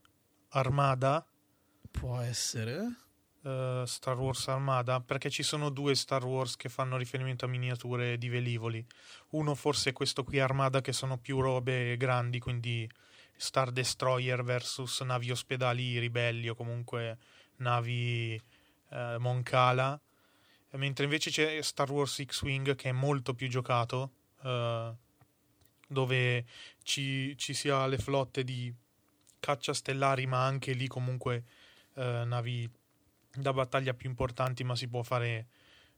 Armada. 0.49 1.25
Può 1.89 2.19
essere. 2.19 2.97
eh, 3.45 3.85
Star 3.87 4.19
Wars 4.19 4.49
Armada 4.49 5.01
perché 5.01 5.31
ci 5.31 5.45
sono 5.45 5.69
due 5.71 5.95
Star 5.95 6.25
Wars 6.25 6.57
che 6.57 6.69
fanno 6.69 6.97
riferimento 6.97 7.45
a 7.45 7.49
miniature 7.49 8.19
di 8.19 8.29
velivoli. 8.29 8.85
Uno 9.31 9.55
forse 9.55 9.91
è 9.91 9.93
questo 9.93 10.25
qui 10.25 10.41
Armada 10.41 10.81
che 10.81 10.93
sono 10.93 11.17
più 11.17 11.41
robe 11.41 11.97
grandi, 11.97 12.41
quindi 12.41 12.91
Star 13.37 13.71
Destroyer 13.71 14.43
versus 14.43 15.03
navi 15.03 15.31
ospedali 15.31 16.01
ribelli 16.01 16.49
o 16.49 16.57
comunque 16.57 17.17
navi 17.59 18.35
eh, 18.91 19.17
Moncala. 19.21 20.01
Mentre 20.73 21.05
invece 21.05 21.31
c'è 21.31 21.61
Star 21.63 21.91
Wars 21.91 22.23
X-Wing 22.25 22.75
che 22.75 22.89
è 22.89 22.93
molto 22.93 23.35
più 23.35 23.49
giocato, 23.49 24.13
eh, 24.43 24.95
dove 25.87 26.45
ci, 26.83 27.37
ci 27.37 27.53
si 27.55 27.69
ha 27.69 27.87
le 27.87 27.99
flotte 27.99 28.43
di 28.43 28.75
caccia 29.39 29.75
stellari, 29.75 30.27
ma 30.27 30.45
anche 30.45 30.73
lì 30.73 30.87
comunque 30.87 31.45
eh, 31.95 32.25
navi 32.25 32.71
da 33.35 33.53
battaglia 33.53 33.95
più 33.95 34.09
importanti, 34.09 34.65
ma 34.65 34.75
si 34.75 34.89
può 34.89 35.03
fare 35.03 35.49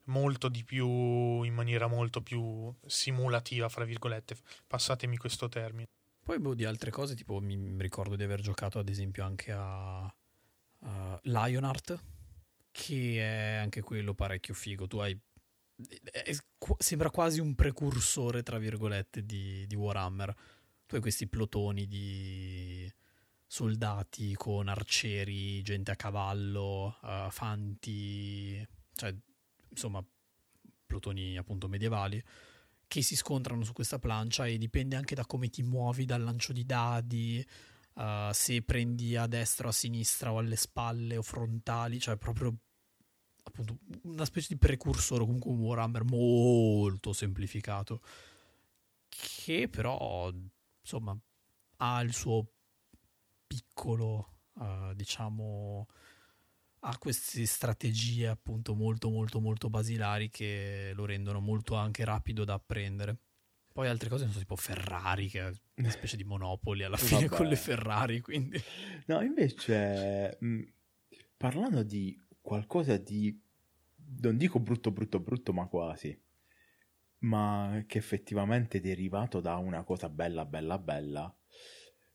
molto 0.05 0.49
di 0.49 0.65
più 0.65 1.43
in 1.43 1.55
maniera 1.55 1.87
molto 1.87 2.21
più 2.21 2.73
simulativa, 2.85 3.69
fra 3.69 3.85
virgolette. 3.85 4.37
Passatemi 4.67 5.17
questo 5.17 5.49
termine. 5.49 5.87
Poi 6.23 6.39
boh, 6.39 6.55
di 6.55 6.65
altre 6.65 6.91
cose, 6.91 7.15
tipo 7.15 7.39
mi 7.41 7.77
ricordo 7.79 8.17
di 8.17 8.23
aver 8.23 8.41
giocato 8.41 8.79
ad 8.79 8.89
esempio 8.89 9.25
anche 9.25 9.53
a, 9.53 10.05
a 10.05 11.21
Lionheart, 11.23 12.03
che 12.75 13.19
è 13.19 13.55
anche 13.55 13.83
quello 13.83 14.15
parecchio 14.15 14.53
figo. 14.53 14.89
Tu 14.89 14.99
hai 14.99 15.17
è, 16.11 16.35
sembra 16.79 17.11
quasi 17.11 17.39
un 17.39 17.55
precursore, 17.55 18.43
tra 18.43 18.59
virgolette, 18.59 19.25
di, 19.25 19.65
di 19.67 19.77
Warhammer. 19.77 20.35
Tu 20.85 20.97
hai 20.97 21.01
questi 21.01 21.29
plotoni 21.29 21.87
di 21.87 22.93
soldati 23.47 24.35
con 24.35 24.67
arcieri, 24.67 25.63
gente 25.63 25.93
a 25.93 25.97
cavallo, 25.97 26.99
uh, 27.01 27.31
fanti, 27.31 28.67
cioè 28.95 29.15
insomma 29.69 30.05
plotoni 30.87 31.37
appunto 31.37 31.69
medievali 31.69 32.23
che 32.87 33.03
si 33.03 33.17
scontrano 33.17 33.65
su 33.65 33.73
questa 33.73 33.99
plancia 33.99 34.47
e 34.47 34.59
dipende 34.59 34.97
anche 34.97 35.15
da 35.15 35.25
come 35.25 35.49
ti 35.49 35.63
muovi 35.63 36.05
dal 36.05 36.23
lancio 36.23 36.53
di 36.53 36.65
dadi, 36.65 37.45
uh, 37.95 38.31
se 38.33 38.63
prendi 38.63 39.17
a 39.17 39.27
destra 39.27 39.67
o 39.67 39.71
a 39.71 39.73
sinistra 39.73 40.33
o 40.33 40.39
alle 40.39 40.57
spalle 40.57 41.17
o 41.17 41.23
frontali, 41.23 42.01
cioè 42.01 42.17
proprio 42.17 42.57
appunto 43.55 43.79
una 44.03 44.25
specie 44.25 44.49
di 44.51 44.59
precursore, 44.59 45.25
comunque 45.25 45.51
un 45.51 45.61
Warhammer 45.61 46.03
molto 46.05 47.13
semplificato, 47.13 48.01
che 49.09 49.69
però 49.69 50.33
insomma 50.81 51.17
ha 51.77 52.01
il 52.01 52.13
suo 52.13 52.47
piccolo, 53.47 54.41
uh, 54.55 54.93
diciamo, 54.95 55.87
ha 56.81 56.99
queste 56.99 57.47
strategie 57.47 58.27
appunto 58.27 58.75
molto 58.75 59.09
molto 59.09 59.41
molto 59.41 59.71
basilari 59.71 60.29
che 60.29 60.93
lo 60.95 61.05
rendono 61.07 61.41
molto 61.41 61.77
anche 61.77 62.05
rapido 62.05 62.45
da 62.45 62.55
apprendere. 62.55 63.17
Poi 63.73 63.89
altre 63.89 64.09
cose 64.09 64.25
non 64.25 64.33
so, 64.33 64.39
tipo 64.39 64.57
Ferrari, 64.57 65.29
che 65.29 65.49
è 65.49 65.53
una 65.77 65.91
specie 65.91 66.17
di 66.17 66.25
monopoli 66.25 66.85
alla 66.85 66.97
fine 66.99 67.27
Vabbè. 67.27 67.37
con 67.37 67.47
le 67.47 67.57
Ferrari, 67.57 68.21
quindi... 68.21 68.61
No, 69.07 69.21
invece, 69.21 70.37
mh, 70.39 70.63
parlando 71.37 71.83
di 71.83 72.17
qualcosa 72.41 72.97
di, 72.99 73.37
non 74.21 74.37
dico 74.37 74.61
brutto 74.61 74.91
brutto 74.91 75.21
brutto, 75.21 75.53
ma 75.53 75.67
quasi, 75.67 76.19
ma 77.21 77.83
che 77.87 77.99
effettivamente 77.99 78.79
è 78.79 78.81
derivato 78.81 79.41
da 79.41 79.57
una 79.57 79.85
cosa 79.85 80.09
bella 80.09 80.45
bella 80.45 80.79
bella, 80.79 81.37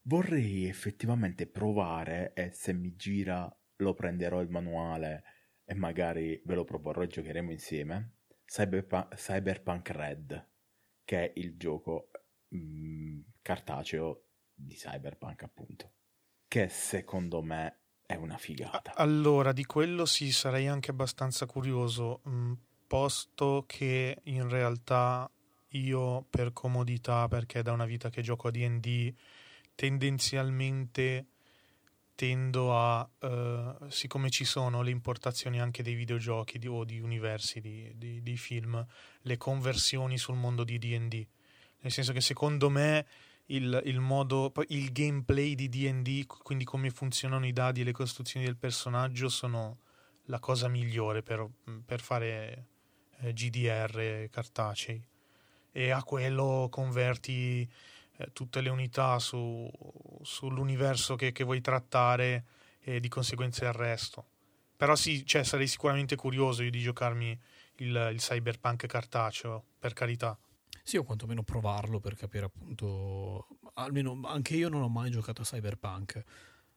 vorrei 0.04 0.66
effettivamente 0.66 1.48
provare 1.48 2.34
e 2.34 2.52
se 2.52 2.74
mi 2.74 2.96
gira 2.96 3.54
lo 3.78 3.94
prenderò 3.94 4.42
il 4.42 4.50
manuale 4.50 5.24
e 5.66 5.74
magari 5.76 6.42
ve 6.46 6.56
lo 6.56 6.64
proporrò 6.64 7.04
e 7.04 7.08
giocheremo 7.08 7.52
insieme. 7.52 8.16
Cyberpunk, 8.46 9.16
Cyberpunk 9.16 9.90
Red, 9.92 10.48
che 11.04 11.26
è 11.26 11.34
il 11.36 11.56
gioco 11.56 12.10
mh, 12.48 12.58
mm, 12.58 13.20
cartaceo 13.42 14.26
di 14.52 14.74
Cyberpunk, 14.74 15.44
appunto. 15.44 15.94
Che 16.48 16.68
secondo 16.68 17.44
me 17.44 17.82
è 18.10 18.16
una 18.16 18.39
figata. 18.39 18.95
Allora, 18.95 19.51
di 19.51 19.66
quello 19.66 20.03
sì, 20.07 20.32
sarei 20.32 20.66
anche 20.66 20.89
abbastanza 20.89 21.45
curioso, 21.45 22.22
mm, 22.28 22.53
posto 22.88 23.66
che 23.68 24.18
in 24.24 24.49
realtà 24.49 25.30
io 25.74 26.26
per 26.28 26.51
comodità, 26.51 27.28
perché 27.28 27.60
è 27.60 27.62
da 27.62 27.72
una 27.72 27.86
vita 27.86 28.10
che 28.10 28.24
gioco 28.24 28.47
a 28.47 28.51
DD, 28.51 29.14
tendenzialmente 29.76 31.28
tendo 32.16 32.76
a, 32.76 33.07
uh, 33.20 33.88
siccome 33.89 34.32
ci 34.32 34.43
sono 34.43 34.82
le 34.82 34.89
importazioni 34.89 35.62
anche 35.62 35.84
dei 35.84 35.93
videogiochi 35.93 36.57
di, 36.57 36.68
o 36.68 36.84
di 36.86 36.99
universi, 36.99 37.62
di, 37.62 37.93
di, 37.95 38.24
di, 38.24 38.38
film, 38.38 38.84
le 39.22 39.38
conversioni 39.38 40.18
sul 40.18 40.36
mondo 40.36 40.64
di 40.64 40.80
DD. 40.80 41.28
Nel 41.82 41.91
senso 41.91 42.12
che 42.12 42.22
secondo 42.22 42.72
me 42.72 43.05
il, 43.52 43.82
il, 43.86 44.00
modo, 44.00 44.52
il 44.68 44.91
gameplay 44.91 45.56
di 45.56 45.70
DD, 45.70 46.26
quindi 46.26 46.66
come 46.66 46.89
funzionano 46.89 47.45
i 47.45 47.54
dadi 47.54 47.82
e 47.82 47.84
le 47.84 47.91
costruzioni 47.91 48.45
del 48.45 48.58
personaggio, 48.58 49.30
sono 49.30 49.80
la 50.26 50.39
cosa 50.39 50.68
migliore 50.68 51.24
per, 51.24 51.47
per 51.86 52.02
fare 52.02 52.66
eh, 53.20 53.34
GDR 53.34 54.28
cartacei. 54.30 55.04
E 55.72 55.89
a 55.91 56.04
quello 56.04 56.68
converti 56.70 57.70
eh, 58.18 58.30
tutte 58.34 58.62
le 58.62 58.70
unità 58.70 59.18
su, 59.20 59.70
sull'universo 60.22 61.16
che, 61.16 61.32
che, 61.32 61.43
vuoi 61.43 61.62
trattare 61.62 62.45
e 62.82 63.00
di 63.00 63.08
conseguenza 63.08 63.66
il 63.66 63.74
resto. 63.74 64.26
Però 64.76 64.95
sì, 64.95 65.26
cioè, 65.26 65.43
sarei 65.43 65.68
sicuramente 65.68 66.16
curioso 66.16 66.64
io 66.64 66.70
di 66.70 66.80
giocarmi 66.80 67.38
il, 67.78 68.10
il 68.14 68.20
cyberpunk 68.20 68.86
cartaceo, 68.86 69.64
per 69.80 69.93
carità. 69.93 70.38
Sì, 70.90 70.98
o 70.98 71.04
quantomeno 71.04 71.44
provarlo 71.44 72.00
per 72.00 72.16
capire 72.16 72.46
appunto, 72.46 73.60
almeno 73.76 74.22
anche 74.24 74.56
io 74.56 74.70
non 74.70 74.82
ho 74.82 74.90
mai 74.90 75.12
giocato 75.12 75.44
a 75.44 75.46
cyberpunk. 75.46 76.24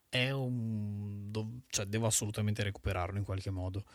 È 0.06 0.30
un... 0.30 1.30
cioè 1.68 1.86
devo 1.86 2.04
assolutamente 2.04 2.62
recuperarlo 2.62 3.16
in 3.16 3.24
qualche 3.24 3.48
modo 3.48 3.86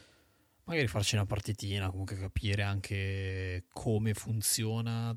magari 0.64 0.88
farci 0.88 1.14
una 1.14 1.28
partitina, 1.28 1.92
comunque 1.92 2.18
capire 2.18 2.64
anche 2.64 3.66
come 3.70 4.16
funziona 4.16 5.16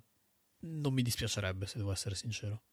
non 0.64 0.92
mi 0.92 1.00
dispiacerebbe, 1.00 1.66
se 1.66 1.78
devo 1.78 1.92
essere 1.92 2.14
sincero. 2.14 2.64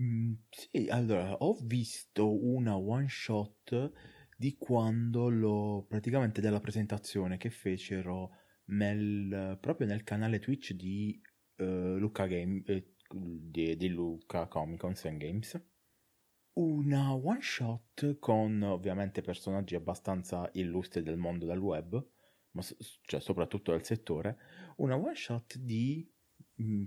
Mm, 0.00 0.32
sì, 0.50 0.88
allora, 0.88 1.32
ho 1.36 1.56
visto 1.62 2.44
una 2.44 2.76
one 2.76 3.06
shot 3.08 3.92
di 4.36 4.56
quando 4.58 5.28
lo 5.28 5.86
praticamente 5.88 6.40
della 6.40 6.58
presentazione 6.58 7.36
che 7.36 7.50
fecero 7.50 8.32
nel, 8.66 9.58
proprio 9.60 9.86
nel 9.86 10.04
canale 10.04 10.38
Twitch 10.38 10.72
di 10.72 11.20
uh, 11.56 11.96
Luca 11.96 12.26
Game 12.26 12.62
eh, 12.66 12.94
di, 13.08 13.76
di 13.76 13.88
Luca 13.88 14.46
Comicons 14.46 15.04
and 15.04 15.18
Games. 15.18 15.66
Una 16.54 17.12
one 17.12 17.40
shot 17.40 18.18
con 18.20 18.62
ovviamente 18.62 19.22
personaggi 19.22 19.74
abbastanza 19.74 20.48
illustri 20.52 21.02
del 21.02 21.16
mondo 21.16 21.46
del 21.46 21.58
web 21.58 22.12
ma 22.54 22.62
cioè 23.02 23.20
soprattutto 23.20 23.72
del 23.72 23.84
settore. 23.84 24.36
Una 24.76 24.96
one 24.96 25.14
shot 25.14 25.58
di 25.58 26.08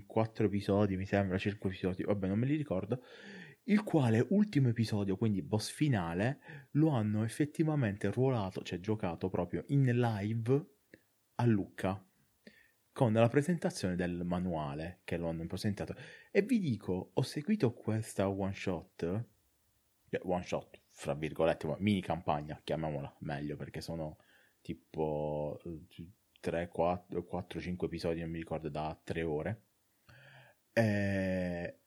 quattro 0.06 0.46
episodi, 0.46 0.96
mi 0.96 1.06
sembra, 1.06 1.38
cinque 1.38 1.68
episodi, 1.68 2.02
vabbè 2.02 2.26
non 2.26 2.38
me 2.38 2.46
li 2.46 2.56
ricordo, 2.56 3.02
il 3.64 3.82
quale 3.82 4.26
ultimo 4.30 4.68
episodio, 4.68 5.16
quindi 5.16 5.42
boss 5.42 5.70
finale, 5.70 6.68
lo 6.72 6.88
hanno 6.90 7.22
effettivamente 7.22 8.10
ruolato, 8.10 8.62
cioè 8.62 8.80
giocato 8.80 9.28
proprio 9.28 9.64
in 9.68 9.84
live 9.84 10.66
a 11.40 11.44
Lucca 11.46 12.02
con 12.92 13.12
la 13.12 13.28
presentazione 13.28 13.96
del 13.96 14.24
manuale 14.24 15.00
che 15.04 15.16
lo 15.16 15.28
hanno 15.28 15.46
presentato 15.46 15.94
e 16.30 16.42
vi 16.42 16.58
dico 16.58 17.10
ho 17.14 17.22
seguito 17.22 17.72
questa 17.72 18.28
one 18.28 18.54
shot 18.54 19.24
one 20.22 20.42
shot 20.44 20.80
fra 20.90 21.14
virgolette 21.14 21.76
mini 21.78 22.00
campagna 22.00 22.60
chiamiamola 22.62 23.16
meglio 23.20 23.56
perché 23.56 23.80
sono 23.80 24.18
tipo 24.60 25.60
3, 26.40 26.68
4, 26.68 27.24
4 27.24 27.60
5 27.60 27.86
episodi, 27.86 28.20
non 28.20 28.30
mi 28.30 28.38
ricordo, 28.38 28.68
da 28.68 28.98
3 29.02 29.22
ore. 29.22 29.62
Eh, 30.72 31.78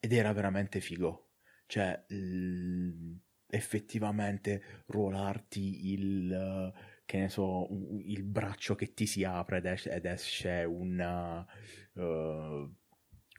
ed 0.00 0.12
era 0.12 0.32
veramente 0.32 0.80
figo. 0.80 1.30
Cioè, 1.66 2.04
l- 2.08 3.16
effettivamente 3.46 4.84
ruolarti 4.86 5.92
il, 5.92 6.72
che 7.04 7.18
ne 7.18 7.28
so, 7.28 7.68
il 8.04 8.22
braccio 8.22 8.74
che 8.74 8.94
ti 8.94 9.06
si 9.06 9.24
apre 9.24 9.58
ed 9.58 9.66
esce, 9.66 9.90
ed 9.90 10.04
esce 10.06 10.64
una, 10.64 11.46
uh, 11.94 12.74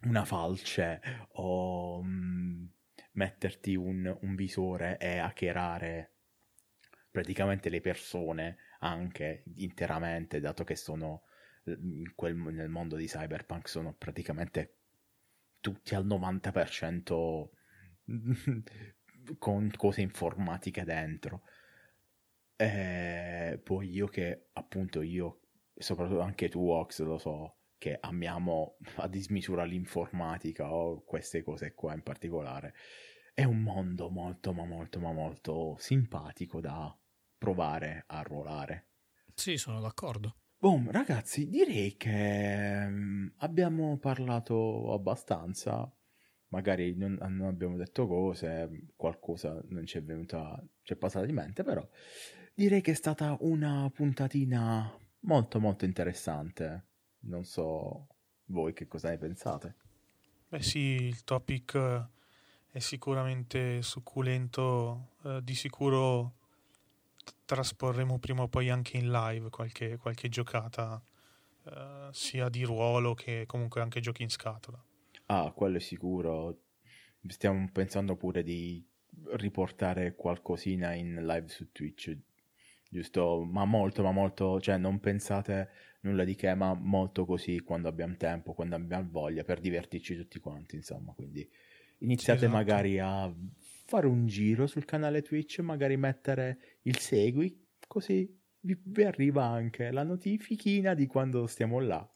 una 0.03 0.25
falce 0.25 1.01
o 1.33 1.99
um, 1.99 2.69
metterti 3.13 3.75
un, 3.75 4.17
un 4.21 4.35
visore 4.35 4.97
e 4.97 5.17
hackerare 5.17 6.11
praticamente 7.09 7.69
le 7.69 7.81
persone 7.81 8.57
anche 8.79 9.43
interamente, 9.55 10.39
dato 10.39 10.63
che 10.63 10.75
sono 10.75 11.23
quel, 12.15 12.35
nel 12.35 12.69
mondo 12.69 12.95
di 12.95 13.05
cyberpunk 13.05 13.69
sono 13.69 13.93
praticamente 13.93 14.77
tutti 15.59 15.95
al 15.95 16.05
90% 16.05 17.47
con 19.37 19.71
cose 19.75 20.01
informatiche 20.01 20.83
dentro. 20.83 21.43
E 22.63 23.59
poi 23.61 23.89
io 23.89 24.07
che 24.07 24.47
appunto 24.53 25.01
io, 25.01 25.41
soprattutto 25.75 26.21
anche 26.21 26.47
tu 26.47 26.69
Ox 26.69 27.01
lo 27.01 27.17
so, 27.17 27.57
che 27.77 27.97
amiamo 27.99 28.77
a 28.95 29.09
dismisura 29.09 29.65
l'informatica 29.65 30.73
o 30.73 31.03
queste 31.03 31.43
cose 31.43 31.73
qua 31.73 31.93
in 31.93 32.03
particolare, 32.03 32.73
è 33.33 33.43
un 33.43 33.61
mondo 33.61 34.09
molto 34.09 34.53
ma 34.53 34.63
molto 34.63 34.99
ma 34.99 35.11
molto 35.11 35.75
simpatico 35.77 36.61
da 36.61 36.97
provare 37.37 38.05
a 38.07 38.21
ruolare. 38.21 38.87
Sì, 39.33 39.57
sono 39.57 39.81
d'accordo. 39.81 40.37
Boom, 40.57 40.89
ragazzi, 40.89 41.49
direi 41.49 41.97
che 41.97 42.87
mm, 42.87 43.27
abbiamo 43.39 43.97
parlato 43.97 44.93
abbastanza. 44.93 45.93
Magari 46.47 46.95
non, 46.95 47.17
non, 47.19 47.47
abbiamo 47.47 47.75
detto 47.75 48.07
cose, 48.07 48.69
qualcosa 48.95 49.59
non 49.69 49.85
ci 49.85 49.97
è 49.97 50.03
venuta, 50.03 50.63
ci 50.83 50.93
è 50.93 50.95
passata 50.95 51.25
di 51.25 51.33
mente, 51.33 51.63
però 51.63 51.85
direi 52.53 52.81
che 52.81 52.91
è 52.91 52.95
stata 52.95 53.35
una 53.41 53.89
puntatina 53.93 54.97
molto 55.21 55.59
molto 55.59 55.85
interessante. 55.85 56.85
Non 57.21 57.45
so 57.45 58.07
voi 58.45 58.73
che 58.73 58.87
cosa 58.87 59.09
ne 59.09 59.17
pensate. 59.17 59.75
Beh 60.49 60.61
sì, 60.61 60.79
il 60.79 61.23
topic 61.23 62.07
è 62.69 62.79
sicuramente 62.79 63.81
succulento, 63.81 65.15
eh, 65.23 65.39
di 65.43 65.55
sicuro 65.55 66.35
trasporremo 67.45 68.19
prima 68.19 68.43
o 68.43 68.47
poi 68.47 68.69
anche 68.69 68.97
in 68.97 69.09
live 69.09 69.49
qualche, 69.49 69.97
qualche 69.97 70.27
giocata 70.27 71.01
uh, 71.63 72.11
sia 72.11 72.49
di 72.49 72.63
ruolo 72.63 73.13
che 73.13 73.45
comunque 73.45 73.81
anche 73.81 73.99
giochi 73.99 74.23
in 74.23 74.29
scatola. 74.29 74.83
Ah, 75.27 75.51
quello 75.51 75.77
è 75.77 75.79
sicuro. 75.79 76.63
Stiamo 77.27 77.69
pensando 77.71 78.15
pure 78.17 78.43
di 78.43 78.85
riportare 79.35 80.15
qualcosina 80.15 80.93
in 80.93 81.25
live 81.25 81.47
su 81.47 81.71
Twitch, 81.71 82.17
giusto? 82.93 83.43
Ma 83.43 83.65
molto, 83.65 84.03
ma 84.03 84.11
molto, 84.11 84.61
cioè 84.61 84.77
non 84.77 84.99
pensate 84.99 85.69
nulla 86.01 86.23
di 86.23 86.35
che, 86.35 86.53
ma 86.53 86.73
molto 86.73 87.25
così 87.25 87.59
quando 87.61 87.87
abbiamo 87.87 88.15
tempo, 88.15 88.53
quando 88.53 88.75
abbiamo 88.75 89.09
voglia, 89.11 89.43
per 89.43 89.59
divertirci 89.59 90.15
tutti 90.15 90.39
quanti, 90.39 90.75
insomma. 90.75 91.11
Quindi 91.13 91.49
iniziate 91.99 92.45
esatto. 92.45 92.53
magari 92.53 92.99
a 92.99 93.33
fare 93.85 94.07
un 94.07 94.27
giro 94.27 94.67
sul 94.67 94.85
canale 94.85 95.21
Twitch, 95.21 95.59
magari 95.59 95.97
mettere 95.97 96.79
il 96.83 96.99
segui, 96.99 97.67
così 97.87 98.39
vi, 98.61 98.79
vi 98.81 99.03
arriva 99.03 99.43
anche 99.43 99.91
la 99.91 100.03
notifichina 100.03 100.93
di 100.93 101.07
quando 101.07 101.47
stiamo 101.47 101.79
là. 101.79 102.07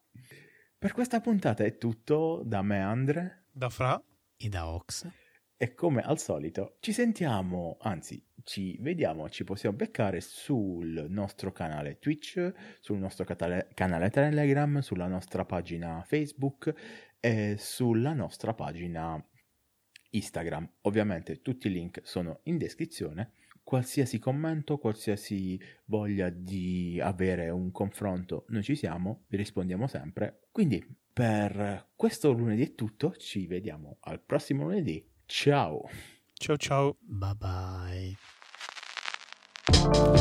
Per 0.80 0.92
questa 0.92 1.20
puntata 1.20 1.64
è 1.64 1.78
tutto 1.78 2.44
da 2.46 2.62
me 2.62 2.80
Andre, 2.80 3.46
da 3.52 3.70
Fra 3.70 4.02
e 4.38 4.48
da 4.48 4.68
Ox. 4.68 5.27
E 5.60 5.74
come 5.74 6.04
al 6.04 6.20
solito 6.20 6.78
ci 6.80 6.94
sentiamo, 6.94 7.78
anzi 7.82 8.24
ci 8.44 8.78
vediamo, 8.80 9.28
ci 9.28 9.44
possiamo 9.44 9.76
beccare 9.76 10.22
sul 10.22 11.08
nostro 11.10 11.52
canale 11.52 11.98
Twitch, 11.98 12.54
sul 12.80 13.00
nostro 13.00 13.26
catale- 13.26 13.68
canale 13.74 14.12
Telegram, 14.12 14.78
sulla 14.82 15.08
nostra 15.08 15.46
pagina 15.46 16.04
Facebook 16.06 16.72
e 17.20 17.56
sulla 17.58 18.14
nostra 18.14 18.54
pagina 18.54 19.20
Instagram. 20.12 20.74
Ovviamente 20.82 21.42
tutti 21.42 21.66
i 21.66 21.72
link 21.72 22.02
sono 22.04 22.42
in 22.44 22.60
descrizione. 22.60 23.32
Qualsiasi 23.64 24.20
commento, 24.20 24.78
qualsiasi 24.78 25.60
voglia 25.86 26.30
di 26.30 27.00
avere 27.02 27.50
un 27.50 27.72
confronto, 27.72 28.46
noi 28.50 28.62
ci 28.62 28.76
siamo, 28.76 29.24
vi 29.28 29.38
rispondiamo 29.38 29.88
sempre. 29.88 30.42
Quindi 30.52 30.86
per 31.12 31.90
questo 31.96 32.32
lunedì 32.32 32.64
è 32.64 32.76
tutto, 32.76 33.16
ci 33.16 33.48
vediamo 33.48 33.98
al 34.02 34.22
prossimo 34.22 34.66
lunedì. 34.66 35.16
Ciao! 35.28 35.90
Ciao 36.40 36.58
ciao! 36.58 36.98
Bye 37.02 37.34
bye! 39.70 40.18